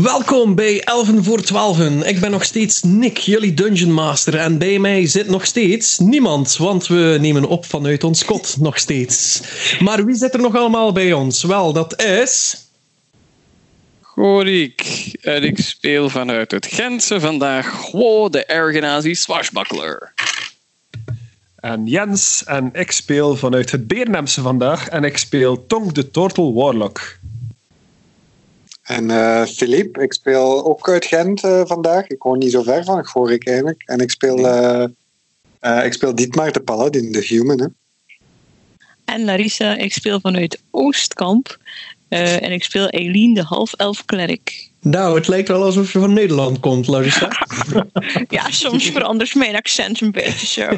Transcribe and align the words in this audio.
Welkom 0.00 0.54
bij 0.54 0.82
Elven 0.84 1.24
voor 1.24 1.42
Twaalfen. 1.42 2.08
Ik 2.08 2.20
ben 2.20 2.30
nog 2.30 2.44
steeds 2.44 2.82
Nick, 2.82 3.16
jullie 3.16 3.54
Dungeon 3.54 3.92
Master. 3.92 4.36
En 4.36 4.58
bij 4.58 4.78
mij 4.78 5.06
zit 5.06 5.28
nog 5.28 5.46
steeds 5.46 5.98
niemand, 5.98 6.56
want 6.56 6.86
we 6.86 7.16
nemen 7.20 7.44
op 7.44 7.64
vanuit 7.64 8.04
ons 8.04 8.24
kot 8.24 8.56
nog 8.60 8.78
steeds. 8.78 9.42
Maar 9.80 10.04
wie 10.04 10.14
zit 10.14 10.34
er 10.34 10.40
nog 10.40 10.56
allemaal 10.56 10.92
bij 10.92 11.12
ons? 11.12 11.42
Wel, 11.42 11.72
dat 11.72 12.02
is... 12.02 12.64
Gorik. 14.00 15.10
En 15.20 15.42
ik 15.42 15.58
speel 15.58 16.08
vanuit 16.08 16.50
het 16.50 16.66
Gentse 16.66 17.20
vandaag 17.20 17.90
Hwo 17.90 18.28
de 18.28 18.44
Ergenazi 18.44 19.14
Swashbuckler. 19.14 20.12
En 21.56 21.86
Jens 21.86 22.44
en 22.44 22.70
ik 22.72 22.92
speel 22.92 23.36
vanuit 23.36 23.70
het 23.70 23.86
Beernemse 23.86 24.42
vandaag 24.42 24.88
en 24.88 25.04
ik 25.04 25.16
speel 25.16 25.66
Tong 25.66 25.92
de 25.92 26.10
Turtle 26.10 26.52
Warlock. 26.52 27.20
En 28.92 29.08
uh, 29.08 29.44
Philippe, 29.44 30.02
ik 30.02 30.12
speel 30.12 30.64
ook 30.64 30.88
uit 30.88 31.04
Gent 31.04 31.44
uh, 31.44 31.62
vandaag. 31.64 32.06
Ik 32.06 32.22
woon 32.22 32.38
niet 32.38 32.50
zo 32.50 32.62
ver 32.62 32.84
van 32.84 33.04
Gorik 33.04 33.46
eigenlijk. 33.46 33.82
En 33.86 33.98
ik 33.98 34.10
speel, 34.10 34.38
uh, 34.38 35.84
ik 35.84 35.92
speel 35.92 36.14
Dietmar 36.14 36.52
de 36.52 36.60
Paladin, 36.60 37.12
de 37.12 37.24
Human. 37.26 37.60
Hè. 37.60 37.66
En 39.04 39.24
Larissa, 39.24 39.76
ik 39.76 39.92
speel 39.92 40.20
vanuit 40.20 40.62
Oostkamp. 40.70 41.58
en 42.08 42.52
ik 42.52 42.64
speel 42.64 42.88
Eileen, 42.88 43.34
de 43.34 43.42
half-elf 43.42 44.04
klerk. 44.04 44.70
Nou, 44.84 45.14
het 45.14 45.28
lijkt 45.28 45.48
wel 45.48 45.62
alsof 45.62 45.92
je 45.92 45.98
van 45.98 46.12
Nederland 46.12 46.60
komt, 46.60 46.86
Larissa. 46.86 47.30
ja, 48.28 48.50
soms 48.50 48.90
verandert 48.90 49.34
mijn 49.34 49.56
accent 49.56 50.00
een 50.00 50.10
beetje 50.10 50.46
zo. 50.46 50.68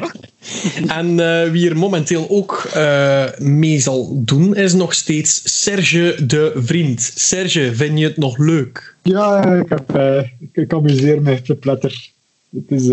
en 0.99 1.17
uh, 1.17 1.51
wie 1.51 1.69
er 1.69 1.77
momenteel 1.77 2.29
ook 2.29 2.69
uh, 2.75 3.25
mee 3.37 3.79
zal 3.79 4.23
doen, 4.23 4.55
is 4.55 4.73
nog 4.73 4.93
steeds 4.93 5.61
Serge 5.63 6.25
de 6.25 6.51
Vriend. 6.55 7.11
Serge, 7.15 7.75
vind 7.75 7.99
je 7.99 8.05
het 8.05 8.17
nog 8.17 8.37
leuk? 8.37 8.95
Ja, 9.01 9.53
ik, 9.53 9.69
heb, 9.69 9.95
uh, 9.95 10.21
ik 10.51 10.73
amuseer 10.73 11.21
me 11.21 11.39
verpletter. 11.43 12.09
Het 12.49 12.71
is 12.81 12.89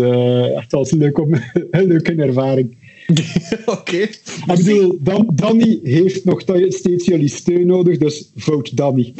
echt 0.55 0.71
wel 0.71 0.87
leuk 0.89 1.17
om, 1.17 1.33
een 1.71 1.87
leuke 1.87 2.15
ervaring. 2.15 2.77
Oké. 3.65 3.97
Ik 3.97 4.21
bedoel, 4.45 4.97
Dan, 4.99 5.29
Danny 5.33 5.79
heeft 5.83 6.25
nog 6.25 6.41
steeds 6.41 7.05
jullie 7.05 7.29
steun 7.29 7.67
nodig, 7.67 7.97
dus 7.97 8.31
vote 8.35 8.75
Danny. 8.75 9.13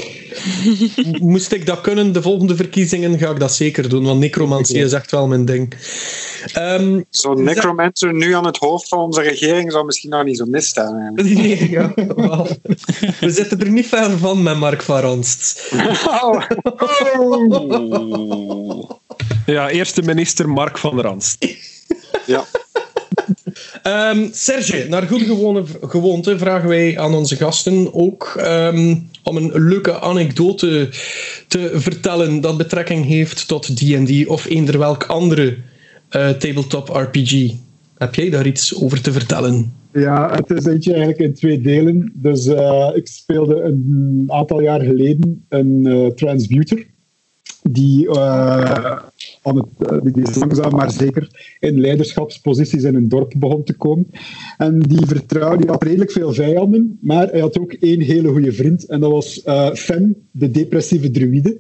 Moest 1.19 1.51
ik 1.51 1.65
dat 1.65 1.81
kunnen, 1.81 2.13
de 2.13 2.21
volgende 2.21 2.55
verkiezingen, 2.55 3.19
ga 3.19 3.29
ik 3.29 3.39
dat 3.39 3.53
zeker 3.53 3.89
doen, 3.89 4.03
want 4.03 4.19
necromantie 4.19 4.77
is 4.77 4.93
echt 4.93 5.11
wel 5.11 5.27
mijn 5.27 5.45
ding. 5.45 5.73
Um, 6.57 7.05
Zo'n 7.09 7.43
necromancer 7.43 8.13
nu 8.13 8.33
aan 8.33 8.45
het 8.45 8.57
hoofd 8.57 8.87
van 8.87 8.99
onze 8.99 9.21
regering 9.21 9.71
zou 9.71 9.85
misschien 9.85 10.09
nog 10.09 10.23
niet 10.23 10.37
zo 10.37 10.45
misstaan. 10.45 11.13
Nee, 11.33 11.69
ja, 11.69 11.93
wel. 11.95 12.47
We 13.19 13.31
zitten 13.31 13.59
er 13.59 13.71
niet 13.71 13.87
ver 13.87 14.17
van 14.17 14.43
met 14.43 14.57
Mark 14.57 14.81
van 14.81 14.99
Ronst. 14.99 15.71
Oh. 16.07 16.41
Oh. 17.19 18.89
Ja, 19.45 19.69
eerste 19.69 20.01
minister 20.01 20.49
Mark 20.49 20.77
van 20.77 21.01
Ranst. 21.01 21.45
Ja. 22.25 22.45
Um, 23.87 24.29
Serge, 24.45 24.85
naar 24.89 25.07
goede 25.07 25.25
gewone, 25.25 25.63
gewoonte 25.81 26.37
vragen 26.37 26.69
wij 26.69 26.99
aan 26.99 27.13
onze 27.13 27.35
gasten 27.35 27.93
ook 27.93 28.35
um, 28.47 29.09
om 29.23 29.37
een 29.37 29.51
leuke 29.53 29.99
anekdote 29.99 30.89
te 31.47 31.71
vertellen 31.73 32.41
dat 32.41 32.57
betrekking 32.57 33.05
heeft 33.05 33.47
tot 33.47 33.77
D&D 33.77 34.27
of 34.27 34.45
eender 34.45 34.79
welk 34.79 35.03
andere 35.03 35.57
uh, 36.11 36.29
tabletop 36.29 36.89
RPG. 36.89 37.51
Heb 37.97 38.15
jij 38.15 38.29
daar 38.29 38.45
iets 38.45 38.81
over 38.81 39.01
te 39.01 39.11
vertellen? 39.11 39.73
Ja, 39.91 40.35
het 40.35 40.49
is 40.49 40.65
eentje 40.65 40.93
eigenlijk 40.93 41.21
in 41.21 41.33
twee 41.33 41.61
delen. 41.61 42.11
Dus 42.15 42.45
uh, 42.45 42.89
ik 42.93 43.07
speelde 43.07 43.61
een 43.61 44.25
aantal 44.27 44.61
jaar 44.61 44.81
geleden 44.81 45.45
een 45.49 45.85
uh, 45.85 46.07
transmuter 46.07 46.85
die, 47.61 48.09
het, 49.43 50.13
die 50.13 50.39
langzaam 50.39 50.71
maar 50.71 50.91
zeker 50.91 51.55
in 51.59 51.79
leiderschapsposities 51.79 52.83
in 52.83 52.95
een 52.95 53.09
dorp 53.09 53.33
begon 53.37 53.63
te 53.63 53.73
komen. 53.73 54.07
En 54.57 54.79
die 54.79 55.05
vertrouwde, 55.05 55.57
die 55.57 55.69
had 55.69 55.83
redelijk 55.83 56.11
veel 56.11 56.33
vijanden, 56.33 56.97
maar 57.01 57.27
hij 57.27 57.39
had 57.39 57.59
ook 57.59 57.73
één 57.73 58.01
hele 58.01 58.29
goede 58.29 58.53
vriend. 58.53 58.85
En 58.85 58.99
dat 58.99 59.11
was 59.11 59.41
uh, 59.45 59.73
Fen, 59.73 60.15
de 60.31 60.51
depressieve 60.51 61.11
druïde. 61.11 61.57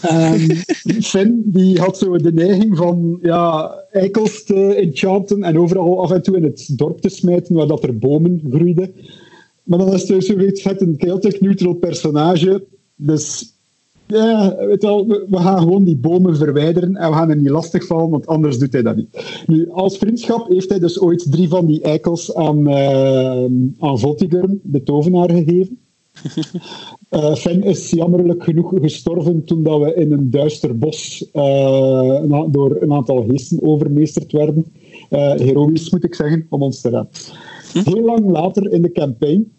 En 0.00 0.40
Finn 1.10 1.42
die 1.44 1.78
had 1.78 1.98
zo 1.98 2.16
de 2.16 2.32
neiging 2.32 2.76
van 2.76 3.18
ja, 3.22 3.74
eikels 3.90 4.44
te 4.44 4.74
enchanten 4.74 5.42
en 5.42 5.58
overal 5.58 6.02
af 6.02 6.10
en 6.10 6.22
toe 6.22 6.36
in 6.36 6.42
het 6.42 6.78
dorp 6.78 7.00
te 7.00 7.08
smijten 7.08 7.54
waar 7.54 7.66
dat 7.66 7.84
er 7.84 7.98
bomen 7.98 8.42
groeiden. 8.50 8.92
Maar 9.62 9.78
dan 9.78 9.92
is 9.92 10.08
het 10.08 10.24
zoiets 10.24 10.62
vet 10.62 10.80
een 10.80 10.94
chaotic 10.98 11.40
neutral 11.40 11.74
personage. 11.74 12.66
Dus 12.96 13.54
ja, 14.16 14.56
weet 14.66 14.82
wel, 14.82 15.06
we, 15.06 15.26
we, 15.30 15.36
gaan 15.36 15.58
gewoon 15.58 15.84
die 15.84 15.96
bomen 15.96 16.36
verwijderen 16.36 16.96
en 16.96 17.10
we 17.10 17.16
gaan 17.16 17.30
er 17.30 17.36
niet 17.36 17.48
lastig 17.48 17.86
vallen, 17.86 18.10
want 18.10 18.26
anders 18.26 18.58
doet 18.58 18.72
hij 18.72 18.82
dat 18.82 18.96
niet. 18.96 19.42
Nu, 19.46 19.70
als 19.70 19.98
vriendschap 19.98 20.48
heeft 20.48 20.68
hij 20.68 20.78
dus 20.78 21.00
ooit 21.00 21.32
drie 21.32 21.48
van 21.48 21.66
die 21.66 21.82
eikels 21.82 22.34
aan, 22.34 22.68
uh, 22.68 23.44
aan 23.78 23.98
Voltigurn, 23.98 24.60
de 24.62 24.82
tovenaar, 24.82 25.30
gegeven. 25.30 25.78
Uh, 27.10 27.34
Fen 27.34 27.62
is 27.62 27.90
jammerlijk 27.90 28.44
genoeg 28.44 28.72
gestorven 28.80 29.44
toen 29.44 29.62
dat 29.62 29.80
we 29.80 29.94
in 29.94 30.12
een 30.12 30.30
duister 30.30 30.78
bos 30.78 31.28
uh, 31.32 32.42
door 32.50 32.76
een 32.80 32.92
aantal 32.92 33.24
geesten 33.28 33.62
overmeesterd 33.62 34.32
werden. 34.32 34.64
Uh, 35.10 35.34
heroïs 35.34 35.90
moet 35.90 36.04
ik 36.04 36.14
zeggen, 36.14 36.46
om 36.48 36.62
ons 36.62 36.80
te 36.80 36.88
redden. 36.88 37.08
Heel 37.84 38.04
lang 38.04 38.30
later 38.30 38.72
in 38.72 38.82
de 38.82 38.92
campaign 38.92 39.52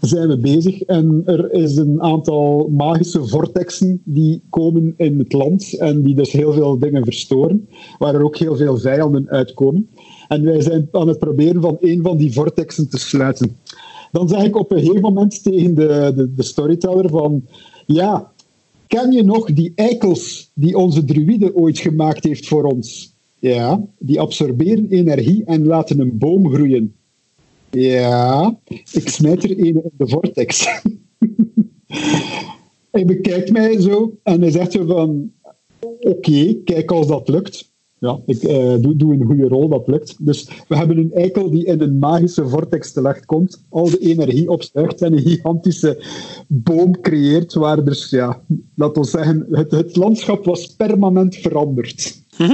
zijn 0.00 0.28
we 0.28 0.38
bezig 0.38 0.82
en 0.82 1.22
er 1.24 1.52
is 1.52 1.76
een 1.76 2.02
aantal 2.02 2.68
magische 2.76 3.26
vortexen 3.26 4.00
die 4.04 4.42
komen 4.50 4.94
in 4.96 5.18
het 5.18 5.32
land 5.32 5.78
en 5.78 6.02
die 6.02 6.14
dus 6.14 6.32
heel 6.32 6.52
veel 6.52 6.78
dingen 6.78 7.04
verstoren, 7.04 7.68
waar 7.98 8.14
er 8.14 8.24
ook 8.24 8.36
heel 8.36 8.56
veel 8.56 8.78
vijanden 8.78 9.28
uitkomen. 9.28 9.88
En 10.28 10.42
wij 10.42 10.60
zijn 10.60 10.88
aan 10.92 11.08
het 11.08 11.18
proberen 11.18 11.62
van 11.62 11.76
een 11.80 12.02
van 12.02 12.16
die 12.16 12.32
vortexen 12.32 12.88
te 12.88 12.98
sluiten. 12.98 13.56
Dan 14.12 14.28
zeg 14.28 14.44
ik 14.44 14.56
op 14.56 14.72
een 14.72 14.78
gegeven 14.78 15.00
moment 15.00 15.42
tegen 15.42 15.74
de, 15.74 16.12
de, 16.16 16.34
de 16.34 16.42
storyteller 16.42 17.08
van 17.08 17.44
ja, 17.86 18.32
ken 18.86 19.12
je 19.12 19.22
nog 19.22 19.52
die 19.52 19.72
eikels 19.74 20.50
die 20.54 20.76
onze 20.76 21.04
druïde 21.04 21.54
ooit 21.54 21.78
gemaakt 21.78 22.24
heeft 22.24 22.48
voor 22.48 22.64
ons? 22.64 23.14
Ja, 23.38 23.84
die 23.98 24.20
absorberen 24.20 24.88
energie 24.88 25.44
en 25.44 25.66
laten 25.66 26.00
een 26.00 26.18
boom 26.18 26.52
groeien. 26.52 26.94
Ja, 27.74 28.58
ik 28.92 29.08
smijt 29.08 29.44
er 29.44 29.50
een 29.50 29.58
in 29.58 29.82
de 29.96 30.08
vortex. 30.08 30.68
hij 32.90 33.04
bekijkt 33.04 33.52
mij 33.52 33.80
zo 33.80 34.18
en 34.22 34.40
hij 34.40 34.50
zegt 34.50 34.72
zo 34.72 34.86
van... 34.86 35.32
Oké, 35.80 36.08
okay, 36.08 36.60
kijk 36.64 36.90
als 36.90 37.06
dat 37.06 37.28
lukt. 37.28 37.72
Ja, 37.98 38.20
ik 38.26 38.42
uh, 38.42 38.74
doe, 38.80 38.96
doe, 38.96 39.12
een 39.12 39.24
goede 39.24 39.48
rol, 39.48 39.68
dat 39.68 39.86
lukt. 39.86 40.16
Dus 40.18 40.48
we 40.68 40.76
hebben 40.76 40.98
een 40.98 41.12
eikel 41.12 41.50
die 41.50 41.64
in 41.64 41.80
een 41.80 41.98
magische 41.98 42.48
vortex 42.48 42.92
terechtkomt, 42.92 43.64
al 43.68 43.90
de 43.90 43.98
energie 43.98 44.48
opstuigt 44.48 45.02
en 45.02 45.12
een 45.12 45.22
gigantische 45.22 46.04
boom 46.46 47.00
creëert, 47.00 47.54
waar 47.54 47.84
dus, 47.84 48.10
ja, 48.10 48.42
laten 48.74 49.02
we 49.02 49.08
zeggen, 49.08 49.46
het, 49.50 49.70
het 49.70 49.96
landschap 49.96 50.44
was 50.44 50.66
permanent 50.66 51.36
veranderd. 51.36 52.22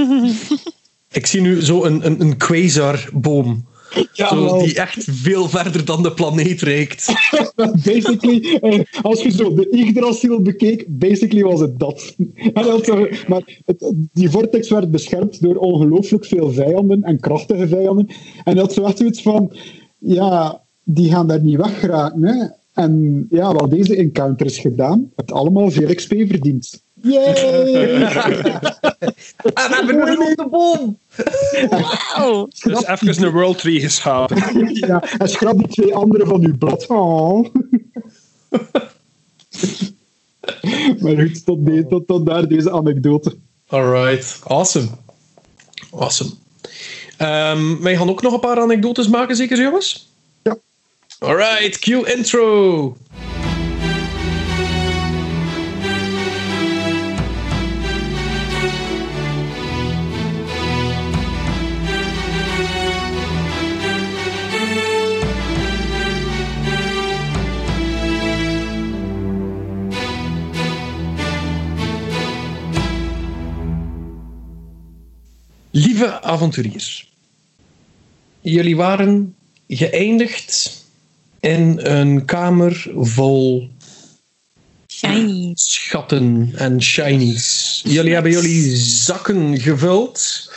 ik 1.11 1.25
zie 1.25 1.41
nu 1.41 1.61
zo 1.61 1.83
een, 1.83 2.05
een, 2.05 2.21
een 2.21 2.37
quasar-boom. 2.37 3.69
Ja, 4.13 4.27
zo, 4.27 4.59
die 4.59 4.75
echt 4.75 5.07
veel 5.11 5.49
verder 5.49 5.85
dan 5.85 6.03
de 6.03 6.11
planeet 6.11 6.61
reikt. 6.61 7.13
basically, 7.85 8.59
eh, 8.61 8.79
als 9.01 9.21
je 9.21 9.31
zo 9.31 9.53
de 9.53 9.67
Yggdrasil 9.69 10.41
bekeek, 10.41 10.85
basically 10.87 11.43
was 11.43 11.59
het 11.59 11.79
dat. 11.79 12.15
Zo, 12.85 13.07
maar 13.27 13.61
het, 13.65 13.93
die 14.13 14.29
vortex 14.29 14.69
werd 14.69 14.91
beschermd 14.91 15.41
door 15.41 15.55
ongelooflijk 15.55 16.25
veel 16.25 16.51
vijanden 16.51 17.03
en 17.03 17.19
krachtige 17.19 17.67
vijanden. 17.67 18.07
En 18.43 18.55
dat 18.55 18.73
zo 18.73 18.83
echt 18.83 18.97
zoiets 18.97 19.21
van, 19.21 19.53
ja, 19.97 20.61
die 20.83 21.11
gaan 21.11 21.27
daar 21.27 21.41
niet 21.41 21.57
weggeraken. 21.57 22.23
Hè? 22.23 22.47
En 22.73 23.25
ja, 23.29 23.53
wel 23.53 23.69
deze 23.69 23.95
encounters 23.95 24.59
gedaan, 24.59 25.11
het 25.15 25.31
allemaal 25.31 25.71
veel 25.71 25.95
XP 25.95 26.13
verdiend. 26.27 26.83
Yay! 27.01 28.03
en 29.53 29.69
we 29.69 29.75
hebben 29.75 30.05
nu 30.05 30.15
op 30.15 30.35
de 30.35 30.47
boom! 30.49 30.97
Wow! 31.69 32.51
Dus 32.63 32.85
even 32.85 33.23
een 33.23 33.31
World 33.31 33.57
Tree 33.57 33.79
geschapen. 33.79 34.37
ja, 34.73 35.03
en 35.17 35.29
schrap 35.29 35.57
die 35.57 35.67
twee 35.67 35.95
andere 35.95 36.25
van 36.25 36.43
uw 36.45 36.57
blad. 36.57 36.87
Oh. 36.87 37.45
maar 41.01 41.15
goed, 41.17 41.45
tot, 41.45 41.65
de, 41.65 41.85
tot, 41.89 42.07
tot 42.07 42.25
daar 42.25 42.47
deze 42.47 42.71
anekdote. 42.71 43.35
Alright, 43.67 44.39
awesome. 44.43 44.87
Awesome. 45.91 46.31
Um, 47.17 47.81
wij 47.81 47.97
gaan 47.97 48.09
ook 48.09 48.21
nog 48.21 48.33
een 48.33 48.39
paar 48.39 48.59
anekdotes 48.59 49.07
maken, 49.07 49.35
zeker 49.35 49.61
jongens? 49.61 50.09
Ja. 50.43 50.57
Alright, 51.19 51.79
cue 51.79 52.13
intro! 52.13 52.97
Lieve 75.71 76.21
avonturiers, 76.21 77.11
jullie 78.41 78.75
waren 78.75 79.35
geëindigd 79.67 80.83
in 81.39 81.79
een 81.83 82.25
kamer 82.25 82.91
vol 82.95 83.69
Shiny. 84.87 85.51
schatten 85.55 86.51
en 86.55 86.81
shinies. 86.81 87.81
Jullie 87.83 88.13
hebben 88.13 88.31
jullie 88.31 88.75
zakken 88.75 89.59
gevuld. 89.59 90.49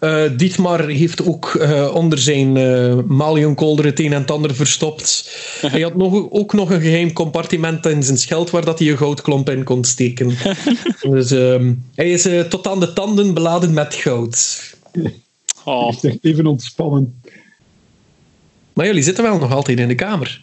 Eh, 0.00 0.24
Dietmar 0.36 0.86
heeft 0.86 1.26
ook 1.26 1.54
eh, 1.54 1.94
onder 1.94 2.18
zijn 2.18 2.56
uh, 2.56 2.98
maliumkolder 3.06 3.84
het 3.84 4.00
een 4.00 4.12
en 4.12 4.20
het 4.20 4.30
ander 4.30 4.54
verstopt. 4.54 5.30
Hij 5.66 5.80
had 5.80 5.94
nog, 5.94 6.30
ook 6.30 6.52
nog 6.52 6.70
een 6.70 6.80
geheim 6.80 7.12
compartiment 7.12 7.86
in 7.86 8.02
zijn 8.02 8.18
scheld 8.18 8.50
waar 8.50 8.64
dat 8.64 8.78
hij 8.78 8.90
een 8.90 8.96
goudklomp 8.96 9.50
in 9.50 9.64
kon 9.64 9.84
steken. 9.84 10.32
dus 11.10 11.30
ehm, 11.30 11.74
hij 11.94 12.10
is 12.10 12.28
tot 12.48 12.66
aan 12.66 12.80
de 12.80 12.92
tanden 12.92 13.34
beladen 13.34 13.72
met 13.72 13.94
goud. 13.94 14.60
Oh, 15.64 15.92
even 16.20 16.46
ontspannen. 16.46 17.20
Maar 18.72 18.86
jullie 18.86 19.02
zitten 19.02 19.24
wel 19.24 19.38
nog 19.38 19.52
altijd 19.52 19.78
in 19.78 19.88
de 19.88 19.94
kamer. 19.94 20.42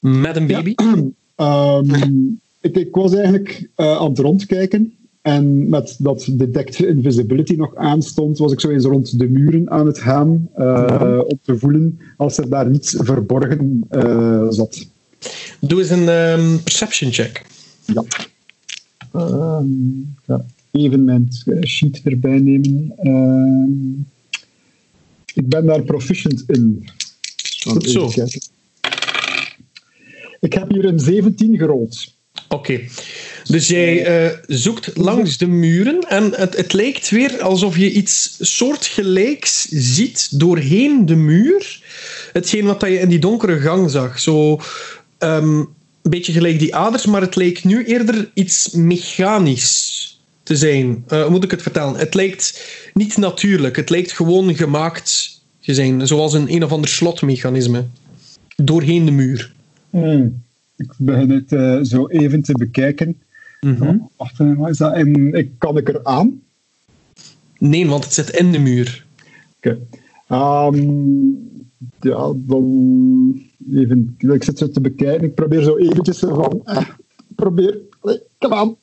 Met 0.00 0.36
een 0.36 0.46
baby. 0.46 0.74
Ehm, 1.36 1.94
ik, 2.60 2.76
ik 2.76 2.94
was 2.94 3.14
eigenlijk 3.14 3.68
eh, 3.74 3.96
aan 3.96 4.08
het 4.08 4.18
rondkijken. 4.18 4.96
En 5.26 5.68
met 5.68 5.96
dat 5.98 6.28
Detect 6.30 6.82
Invisibility 6.82 7.54
nog 7.54 7.74
aanstond, 7.74 8.38
was 8.38 8.52
ik 8.52 8.60
zo 8.60 8.68
eens 8.68 8.84
rond 8.84 9.18
de 9.18 9.28
muren 9.28 9.70
aan 9.70 9.86
het 9.86 9.98
gaan. 9.98 10.48
eh, 10.54 11.20
om 11.26 11.38
te 11.42 11.58
voelen 11.58 11.98
als 12.16 12.38
er 12.38 12.48
daar 12.48 12.70
niets 12.70 12.96
verborgen 12.98 13.84
eh, 13.88 14.46
zat. 14.50 14.86
Doe 15.60 15.80
eens 15.80 15.90
een 15.90 16.08
ehm, 16.08 16.56
perception 16.62 17.12
check. 17.12 17.46
Ja. 17.86 18.04
Ehm, 19.12 19.66
ja. 20.26 20.44
Even 20.70 21.04
mijn 21.04 21.28
eh, 21.44 21.62
sheet 21.62 22.00
erbij 22.04 22.38
nemen. 22.38 22.92
Ehm, 22.96 23.90
ik 25.34 25.48
ben 25.48 25.66
daar 25.66 25.82
proficient 25.82 26.44
in. 26.46 26.88
Goed 27.62 27.90
zo. 27.90 28.10
Ik 30.40 30.52
heb 30.52 30.70
hier 30.70 30.84
een 30.84 31.00
17 31.00 31.56
gerold. 31.56 32.14
Oké. 32.48 32.80
Dus 33.48 33.68
jij 33.68 34.04
eh, 34.04 34.38
zoekt 34.46 34.96
langs 34.96 35.36
de 35.36 35.46
muren 35.46 36.00
en 36.00 36.32
het, 36.34 36.56
het 36.56 36.72
lijkt 36.72 37.10
weer 37.10 37.42
alsof 37.42 37.76
je 37.76 37.92
iets 37.92 38.36
soortgelijks 38.40 39.66
ziet 39.70 40.40
doorheen 40.40 41.06
de 41.06 41.16
muur. 41.16 41.80
Hetgeen 42.32 42.64
wat 42.64 42.80
dat 42.80 42.88
je 42.88 42.98
in 42.98 43.08
die 43.08 43.18
donkere 43.18 43.60
gang 43.60 43.90
zag. 43.90 44.18
Zo 44.20 44.60
ehm, 45.18 45.58
een 45.58 46.10
beetje 46.10 46.32
gelijk 46.32 46.58
die 46.58 46.74
aders, 46.74 47.06
maar 47.06 47.20
het 47.20 47.36
lijkt 47.36 47.64
nu 47.64 47.84
eerder 47.84 48.30
iets 48.34 48.70
mechanisch 48.70 50.20
te 50.42 50.56
zijn. 50.56 51.04
Hoe 51.08 51.30
moet 51.30 51.44
ik 51.44 51.50
het 51.50 51.62
vertellen? 51.62 51.96
Het 51.96 52.14
lijkt 52.14 52.62
niet 52.94 53.16
natuurlijk. 53.16 53.76
Het 53.76 53.90
lijkt 53.90 54.12
gewoon 54.12 54.56
gemaakt 54.56 55.40
te 55.60 55.74
zijn. 55.74 56.06
Zoals 56.06 56.32
een 56.32 56.52
een 56.52 56.64
of 56.64 56.72
ander 56.72 56.90
slotmechanisme. 56.90 57.84
Doorheen 58.56 59.04
de 59.04 59.10
muur. 59.10 59.52
Hmm. 59.90 60.44
Ik 60.76 60.92
begin 60.96 61.30
het 61.30 61.52
eh, 61.52 61.78
zo 61.82 62.06
even 62.06 62.42
te 62.42 62.52
bekijken. 62.52 63.16
Mhm. 63.60 63.96
Wacht, 64.16 64.40
eh, 64.40 64.68
is 64.68 64.78
dat? 64.78 64.96
Ik, 64.96 65.50
kan 65.58 65.76
ik 65.76 65.88
er 65.88 66.04
aan? 66.04 66.40
Nee, 67.58 67.86
want 67.88 68.04
het 68.04 68.12
zit 68.12 68.30
in 68.30 68.52
de 68.52 68.58
muur. 68.58 69.06
Oké. 69.56 69.78
Ehm, 70.28 70.90
ja, 72.00 72.32
dan 72.36 73.40
even. 73.72 74.16
Ik 74.18 74.44
zit 74.44 74.58
zo 74.58 74.68
te 74.70 74.80
bekijken. 74.80 75.26
Ik 75.26 75.34
probeer 75.34 75.62
zo 75.62 75.76
eventjes 75.76 76.18
van. 76.18 76.60
eh, 76.64 76.88
probeer. 77.34 77.78
Kom 78.38 78.52
aan. 78.52 78.76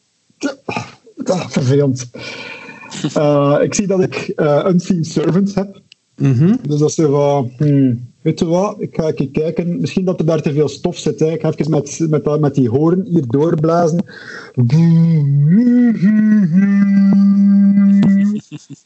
Ah, 1.26 1.48
vervelend. 1.50 2.10
Eh, 3.14 3.58
ik 3.62 3.74
zie 3.74 3.88
dat 3.88 4.02
ik 4.02 4.16
eh, 4.36 4.66
Unseen 4.70 5.06
Servants 5.06 5.56
heb. 5.56 5.82
Mhm. 6.16 6.56
Dus 6.68 6.80
dat 6.80 6.90
is 6.90 6.96
van. 6.96 7.52
hmm, 7.58 8.13
weet 8.24 8.40
je 8.40 8.46
wat? 8.46 8.76
Ik 8.80 8.96
ga 8.96 9.12
even 9.12 9.32
kijken. 9.32 9.80
Misschien 9.80 10.06
dat 10.06 10.20
er 10.20 10.26
daar 10.26 10.42
te 10.42 10.54
veel 10.54 10.70
stof 10.70 10.98
zit. 10.98 11.20
Hè. 11.20 11.32
Ik 11.32 11.42
ga 11.42 11.54
even 11.56 11.72
met, 11.72 12.06
met, 12.10 12.40
met 12.40 12.56
die 12.56 12.70
hoorn 12.70 13.06
hier 13.10 13.28
doorblazen. 13.28 14.06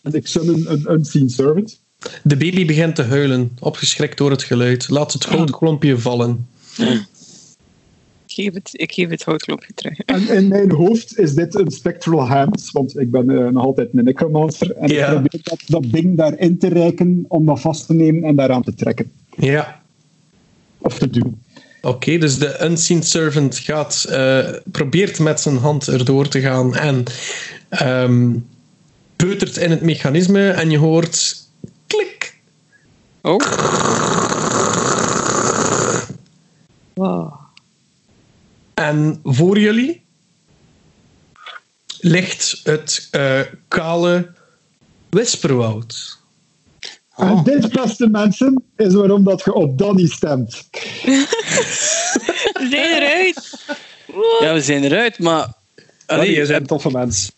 En 0.02 0.14
ik 0.14 0.28
summon 0.28 0.66
een 0.68 0.86
Unseen 0.92 1.30
Servant. 1.30 1.80
De 2.24 2.38
baby 2.38 2.66
begint 2.66 2.96
te 2.96 3.04
huilen, 3.04 3.52
opgeschrikt 3.60 4.18
door 4.18 4.32
het 4.32 4.44
geluid. 4.44 4.90
Laat 4.90 5.14
het 5.14 5.26
goudklompje 5.26 5.98
vallen. 5.98 6.48
Ik 6.78 8.44
geef 8.44 8.54
het, 8.54 8.70
ik 8.72 8.92
geef 8.92 9.10
het 9.10 9.24
houtklopje 9.24 9.74
terug. 9.74 10.00
En 10.00 10.30
in 10.30 10.48
mijn 10.48 10.72
hoofd 10.72 11.20
is 11.20 11.34
dit 11.34 11.56
een 11.56 11.72
spectral 11.72 12.28
hand, 12.28 12.70
want 12.72 13.00
ik 13.00 13.12
ben 13.12 13.30
eh, 13.30 13.48
nog 13.48 13.64
altijd 13.64 13.90
een 13.94 14.04
necromancer. 14.04 14.72
En 14.72 14.90
Ja. 14.90 15.06
ik 15.06 15.12
probeer 15.12 15.40
dat, 15.44 15.62
dat 15.68 15.84
ding 15.92 16.18
daarin 16.18 16.58
te 16.58 16.68
reiken 16.68 17.26
om 17.28 17.46
dat 17.46 17.60
vast 17.60 17.86
te 17.88 17.94
nemen 17.94 18.24
en 18.24 18.36
daaraan 18.36 18.64
te 18.64 18.74
trekken. 18.74 19.12
Ja. 19.38 19.82
Of 20.78 20.98
te 20.98 21.10
duwen. 21.10 21.42
Oké, 21.82 22.18
dus 22.18 22.38
de 22.38 22.64
Unseen 22.64 23.04
Servant 23.04 23.58
gaat, 23.58 24.06
eh, 24.10 24.50
probeert 24.72 25.20
met 25.20 25.40
zijn 25.40 25.58
hand 25.58 25.88
erdoor 25.88 26.28
te 26.28 26.42
gaan 26.42 26.76
en 26.76 27.04
ehm, 27.70 28.36
peutert 29.16 29.58
in 29.58 29.72
het 29.72 29.82
mechanisme 29.82 30.50
en 30.50 30.70
je 30.70 30.78
hoort 30.78 31.46
klik. 31.88 32.40
oh. 33.22 33.40
Wow. 36.94 37.34
En 38.74 39.20
voor 39.24 39.60
jullie 39.60 40.06
ligt 42.00 42.62
het 42.64 43.08
eh, 43.12 43.40
kale 43.68 44.32
En 47.18 47.44
dit, 47.44 47.72
beste 47.72 48.10
mensen, 48.10 48.64
is 48.76 48.94
waarom 48.94 49.24
dat 49.24 49.44
je 49.44 49.54
op 49.54 49.78
Danny 49.78 50.08
stemt. 50.08 50.68
We 52.54 52.68
zijn 52.70 53.02
eruit! 53.02 53.66
Ja, 54.40 54.54
we 54.54 54.62
zijn 54.62 54.84
eruit, 54.84 55.20
maar... 55.20 55.54
Allee, 56.06 56.32
je 56.32 56.36
bent 56.38 56.50
een 56.50 56.66
toffe 56.66 56.92
mens. 56.92 57.32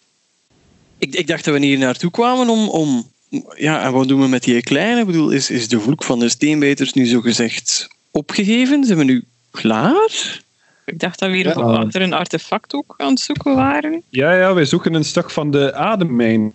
ik, 0.98 1.16
ik 1.16 1.28
dacht 1.28 1.46
dat 1.46 1.54
we 1.54 1.66
hier 1.66 1.78
naartoe 1.78 2.12
kwamen 2.12 2.50
om... 2.50 2.70
om 2.70 3.12
ja, 3.56 3.84
en 3.84 3.92
wat 3.92 4.08
doen 4.08 4.22
we 4.22 4.28
met 4.28 4.44
die 4.44 4.62
kleine? 4.62 5.00
Ik 5.00 5.06
bedoel, 5.06 5.30
is, 5.30 5.50
is 5.50 5.68
de 5.68 5.80
vloek 5.80 6.04
van 6.04 6.20
de 6.20 6.30
steenbijters 6.30 6.94
nu 6.94 7.06
zo 7.06 7.22
gezegd 7.22 7.88
opgegeven? 8.12 8.84
Zijn 8.84 8.98
we 8.98 9.04
nu 9.04 9.24
klaar? 9.52 10.42
Ik 10.86 11.00
dacht 11.00 11.20
dat 11.20 11.30
we 11.30 11.36
hier 11.36 11.58
Ja. 11.58 11.86
een 11.92 12.14
artefact 12.14 12.74
ook 12.74 12.94
aan 12.98 13.10
het 13.10 13.20
zoeken 13.20 13.56
waren. 13.56 14.04
Ja, 14.10 14.34
ja, 14.34 14.54
wij 14.54 14.66
zoeken 14.66 14.94
een 14.94 15.06
stuk 15.06 15.30
van 15.32 15.52
de 15.52 15.74
ademmijn. 15.74 16.54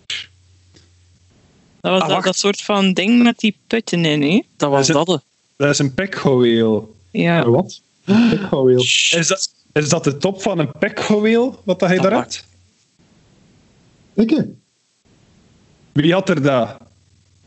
Dat 1.85 2.01
was 2.01 2.11
Ah, 2.11 2.23
dat, 2.23 2.37
soort 2.37 2.61
van 2.61 2.93
ding 2.93 3.23
met 3.23 3.39
die 3.39 3.57
putten 3.67 4.05
in, 4.05 4.21
hè? 4.21 4.41
Dat 4.57 4.69
was 4.71 4.87
dat. 4.87 5.21
Dat 5.57 5.69
is 5.69 5.79
een 5.79 5.93
pekgoeel. 5.93 6.95
Ja. 7.11 7.39
Eh, 7.43 7.49
Wat? 7.49 7.81
Heel. 8.05 8.77
Is 8.77 9.27
dat, 9.27 9.49
is 9.73 9.89
dat 9.89 10.03
de 10.03 10.17
top 10.17 10.41
van 10.41 10.59
een 10.59 10.71
pekgoeel, 10.79 11.61
wat 11.63 11.79
dat 11.79 11.89
hij 11.89 11.97
daar 11.97 12.11
hebt? 12.11 12.45
Ik? 14.13 14.43
Wie 15.91 16.13
had 16.13 16.29
er 16.29 16.41
dat? 16.41 16.77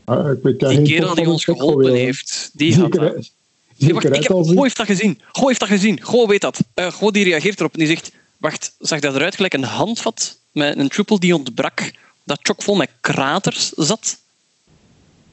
Ah, 0.05 0.31
ik 0.31 0.39
weet 0.43 0.59
Die 0.59 0.81
kerel 0.81 1.15
die 1.15 1.29
ons 1.29 1.47
een 1.47 1.55
geholpen 1.55 1.93
heeft, 1.93 2.49
die 2.53 2.75
had 2.79 2.91
dat. 2.91 3.31
wacht, 3.77 4.05
ik 4.05 4.13
heb? 4.13 4.31
Goh 4.31 4.61
heeft 4.61 4.77
dat 4.77 4.85
gezien. 4.85 5.21
Goh 5.31 5.47
heeft 5.47 5.59
dat 5.59 5.69
gezien. 5.69 6.01
Goh 6.01 6.27
weet 6.27 6.41
dat. 6.41 6.59
Eh 6.73 6.91
Goh 6.91 7.11
die 7.11 7.23
reageert 7.23 7.59
erop 7.59 7.73
en 7.73 7.79
die 7.79 7.87
zegt... 7.87 8.11
Wacht, 8.37 8.75
zag 8.79 8.99
dat 8.99 9.15
eruit 9.15 9.35
gelijk 9.35 9.53
een 9.53 9.63
handvat 9.63 10.37
met 10.51 10.77
een 10.77 10.87
triple 10.89 11.19
die 11.19 11.35
ontbrak, 11.35 11.91
dat 12.23 12.39
chockvol 12.41 12.75
met 12.75 12.89
kraters 13.01 13.69
zat? 13.69 14.17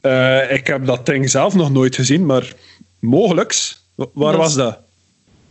Eh, 0.06 0.52
ik 0.56 0.66
heb 0.66 0.86
dat 0.86 1.06
ding 1.06 1.30
zelf 1.30 1.54
nog 1.54 1.70
nooit 1.70 1.94
gezien, 1.94 2.26
maar 2.26 2.52
mogelijks. 2.98 3.84
Wa- 3.94 4.06
Waar 4.12 4.32
Dat 4.32 4.40
was 4.40 4.54
dat? 4.54 4.78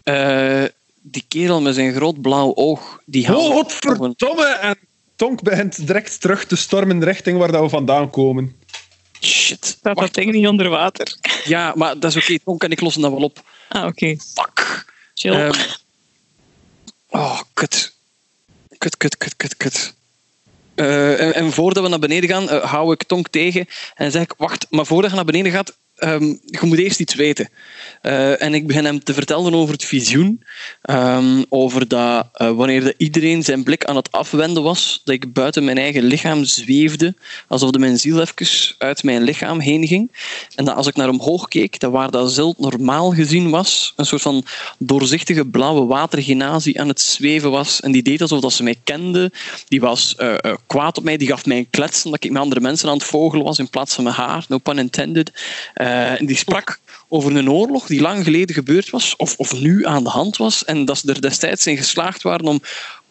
Eh, 0.03 0.63
die 1.01 1.25
kerel 1.27 1.61
met 1.61 1.75
zijn 1.75 1.93
groot 1.93 2.21
blauw 2.21 2.55
oog, 2.55 2.99
die 3.05 3.27
had... 3.27 3.35
Oh, 3.37 3.53
godverdomme! 3.53 4.45
En 4.45 4.77
Tonk 5.15 5.41
begint 5.41 5.87
direct 5.87 6.21
terug 6.21 6.45
te 6.45 6.55
stormen 6.55 7.03
richting 7.03 7.37
waar 7.37 7.51
dat 7.51 7.61
we 7.61 7.69
vandaan 7.69 8.09
komen. 8.09 8.55
Shit. 9.21 9.65
Staat 9.65 9.97
dat 9.97 10.13
ding 10.13 10.31
niet 10.31 10.47
onder 10.47 10.69
water? 10.69 11.17
ja, 11.45 11.73
maar 11.75 11.99
dat 11.99 12.15
is 12.15 12.17
oké. 12.17 12.39
Tonk 12.43 12.63
en 12.63 12.71
ik 12.71 12.81
lossen 12.81 13.01
dat 13.01 13.11
wel 13.11 13.23
op. 13.23 13.43
Ah, 13.69 13.85
oké. 13.85 14.15
Fuck. 14.33 14.85
Chill. 15.13 15.33
Ehm, 15.33 15.59
oh, 17.09 17.41
kut. 17.53 17.93
Kut, 18.77 18.97
kut, 18.97 19.17
kut, 19.17 19.35
kut, 19.35 19.57
kut. 19.57 19.93
Eh, 20.75 21.35
en, 21.35 21.51
voordat 21.51 21.83
we 21.83 21.89
naar 21.89 21.99
beneden 21.99 22.29
gaan, 22.29 22.49
eh, 22.49 22.71
hou 22.71 22.93
ik 22.93 23.03
Tonk 23.03 23.27
tegen 23.27 23.67
en 23.93 24.11
zeg 24.11 24.21
ik, 24.21 24.33
wacht, 24.37 24.67
maar 24.69 24.85
voordat 24.85 25.09
je 25.09 25.15
naar 25.15 25.25
beneden 25.25 25.51
gaat, 25.51 25.77
ehm, 25.95 26.23
je 26.45 26.59
moet 26.61 26.77
eerst 26.77 26.99
iets 26.99 27.15
weten. 27.15 27.49
Eh, 28.01 28.41
en 28.41 28.53
ik 28.53 28.67
begin 28.67 28.85
hem 28.85 29.03
te 29.03 29.13
vertellen 29.13 29.53
over 29.53 29.73
het 29.73 29.85
visioen. 29.85 30.43
Ehm, 30.81 31.43
over 31.49 31.87
dat 31.87 32.27
eh, 32.33 32.51
wanneer 32.51 32.83
de 32.83 32.93
iedereen 32.97 33.43
zijn 33.43 33.63
blik 33.63 33.85
aan 33.85 33.95
het 33.95 34.11
afwenden 34.11 34.63
was, 34.63 35.01
dat 35.03 35.15
ik 35.15 35.33
buiten 35.33 35.63
mijn 35.63 35.77
eigen 35.77 36.03
lichaam 36.03 36.43
zweefde, 36.43 37.15
alsof 37.47 37.71
de 37.71 37.79
mijn 37.79 37.99
ziel 37.99 38.21
even 38.21 38.75
uit 38.77 39.03
mijn 39.03 39.21
lichaam 39.21 39.59
heen 39.59 39.87
ging. 39.87 40.11
En 40.55 40.65
dat 40.65 40.75
als 40.75 40.87
ik 40.87 40.95
naar 40.95 41.09
omhoog 41.09 41.47
keek, 41.47 41.79
dat 41.79 41.91
waar 41.91 42.11
dat 42.11 42.31
zilt 42.31 42.59
normaal 42.59 43.11
gezien 43.11 43.49
was, 43.49 43.93
een 43.95 44.05
soort 44.05 44.21
van 44.21 44.45
doorzichtige 44.77 45.45
blauwe 45.45 45.85
watergenazie 45.85 46.79
aan 46.79 46.87
het 46.87 47.01
zweven 47.01 47.51
was. 47.51 47.81
En 47.81 47.91
die 47.91 48.03
deed 48.03 48.21
alsof 48.21 48.39
dat 48.39 48.53
ze 48.53 48.63
mij 48.63 48.75
kende. 48.83 49.31
Die 49.67 49.79
was 49.79 50.15
eh, 50.15 50.33
kwaad 50.67 50.97
op 50.97 51.03
mij, 51.03 51.17
die 51.17 51.27
gaf 51.27 51.45
mij 51.45 51.57
een 51.57 51.69
klets 51.69 52.05
omdat 52.05 52.23
ik 52.23 52.31
met 52.31 52.41
andere 52.41 52.61
mensen 52.61 52.89
aan 52.89 52.97
het 52.97 53.03
vogelen 53.03 53.45
was 53.45 53.59
in 53.59 53.69
plaats 53.69 53.93
van 53.93 54.03
mijn 54.03 54.15
haar, 54.15 54.45
no 54.47 54.57
pun 54.57 54.77
intended. 54.77 55.31
Eh, 55.85 56.19
en 56.19 56.25
die 56.25 56.37
sprak 56.37 56.79
over 57.07 57.35
een 57.35 57.51
oorlog 57.51 57.87
die 57.87 58.01
lang 58.01 58.23
geleden 58.23 58.55
gebeurd 58.55 58.89
was, 58.89 59.15
of, 59.15 59.35
of 59.37 59.53
nu 59.53 59.85
aan 59.85 60.03
de 60.03 60.09
hand 60.09 60.37
was, 60.37 60.65
en 60.65 60.85
dat 60.85 60.97
ze 60.97 61.13
er 61.13 61.21
destijds 61.21 61.67
in 61.67 61.77
geslaagd 61.77 62.21
waren 62.21 62.45
om 62.45 62.61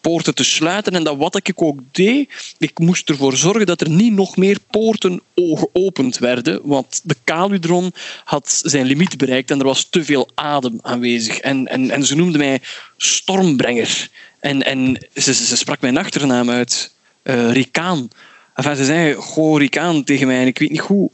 poorten 0.01 0.35
te 0.35 0.43
sluiten. 0.43 0.93
En 0.93 1.03
dat 1.03 1.17
wat 1.17 1.35
ik 1.35 1.61
ook 1.61 1.79
deed, 1.91 2.55
ik 2.57 2.79
moest 2.79 3.09
ervoor 3.09 3.37
zorgen 3.37 3.65
dat 3.65 3.81
er 3.81 3.89
niet 3.89 4.13
nog 4.13 4.37
meer 4.37 4.57
poorten 4.69 5.21
geopend 5.35 6.17
werden, 6.17 6.59
want 6.63 7.01
de 7.03 7.15
Caludron 7.23 7.93
had 8.23 8.61
zijn 8.63 8.85
limiet 8.85 9.17
bereikt 9.17 9.51
en 9.51 9.59
er 9.59 9.65
was 9.65 9.87
te 9.89 10.03
veel 10.03 10.29
adem 10.33 10.79
aanwezig. 10.81 11.37
En, 11.37 11.67
en, 11.67 11.91
en 11.91 12.05
ze 12.05 12.15
noemde 12.15 12.37
mij 12.37 12.61
stormbrenger. 12.97 14.09
En, 14.39 14.63
en 14.63 15.07
ze, 15.13 15.33
ze 15.33 15.57
sprak 15.57 15.81
mijn 15.81 15.97
achternaam 15.97 16.49
uit, 16.49 16.93
eh 17.23 17.51
Rikaan. 17.51 18.07
Enfin, 18.53 18.75
ze 18.75 18.85
zei, 18.85 19.13
goh, 19.13 19.59
Rikaan 19.59 20.03
tegen 20.03 20.27
mij, 20.27 20.41
en 20.41 20.47
ik 20.47 20.59
weet 20.59 20.71
niet 20.71 20.79
hoe. 20.79 21.11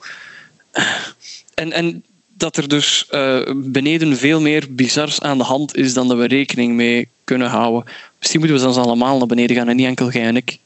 En, 1.62 1.72
en 1.72 2.04
dat 2.28 2.58
er 2.58 2.68
dus 2.68 3.08
eh, 3.10 3.40
beneden 3.56 4.18
veel 4.18 4.42
meer 4.42 4.68
bizars 4.70 5.22
aan 5.22 5.38
de 5.38 5.44
hand 5.44 5.76
is 5.76 5.94
dan 5.94 6.08
dat 6.08 6.18
we 6.18 6.28
rekening 6.28 6.76
mee 6.76 7.10
kunnen 7.24 7.50
houden. 7.50 7.92
Misschien 8.20 8.40
moeten 8.40 8.58
we 8.58 8.74
dan 8.74 8.84
allemaal 8.84 9.18
naar 9.18 9.28
beneden 9.28 9.56
gaan 9.56 9.68
en 9.68 9.76
niet 9.76 9.86
enkel 9.86 10.12
jij 10.12 10.24
en 10.24 10.36
ik. 10.36 10.58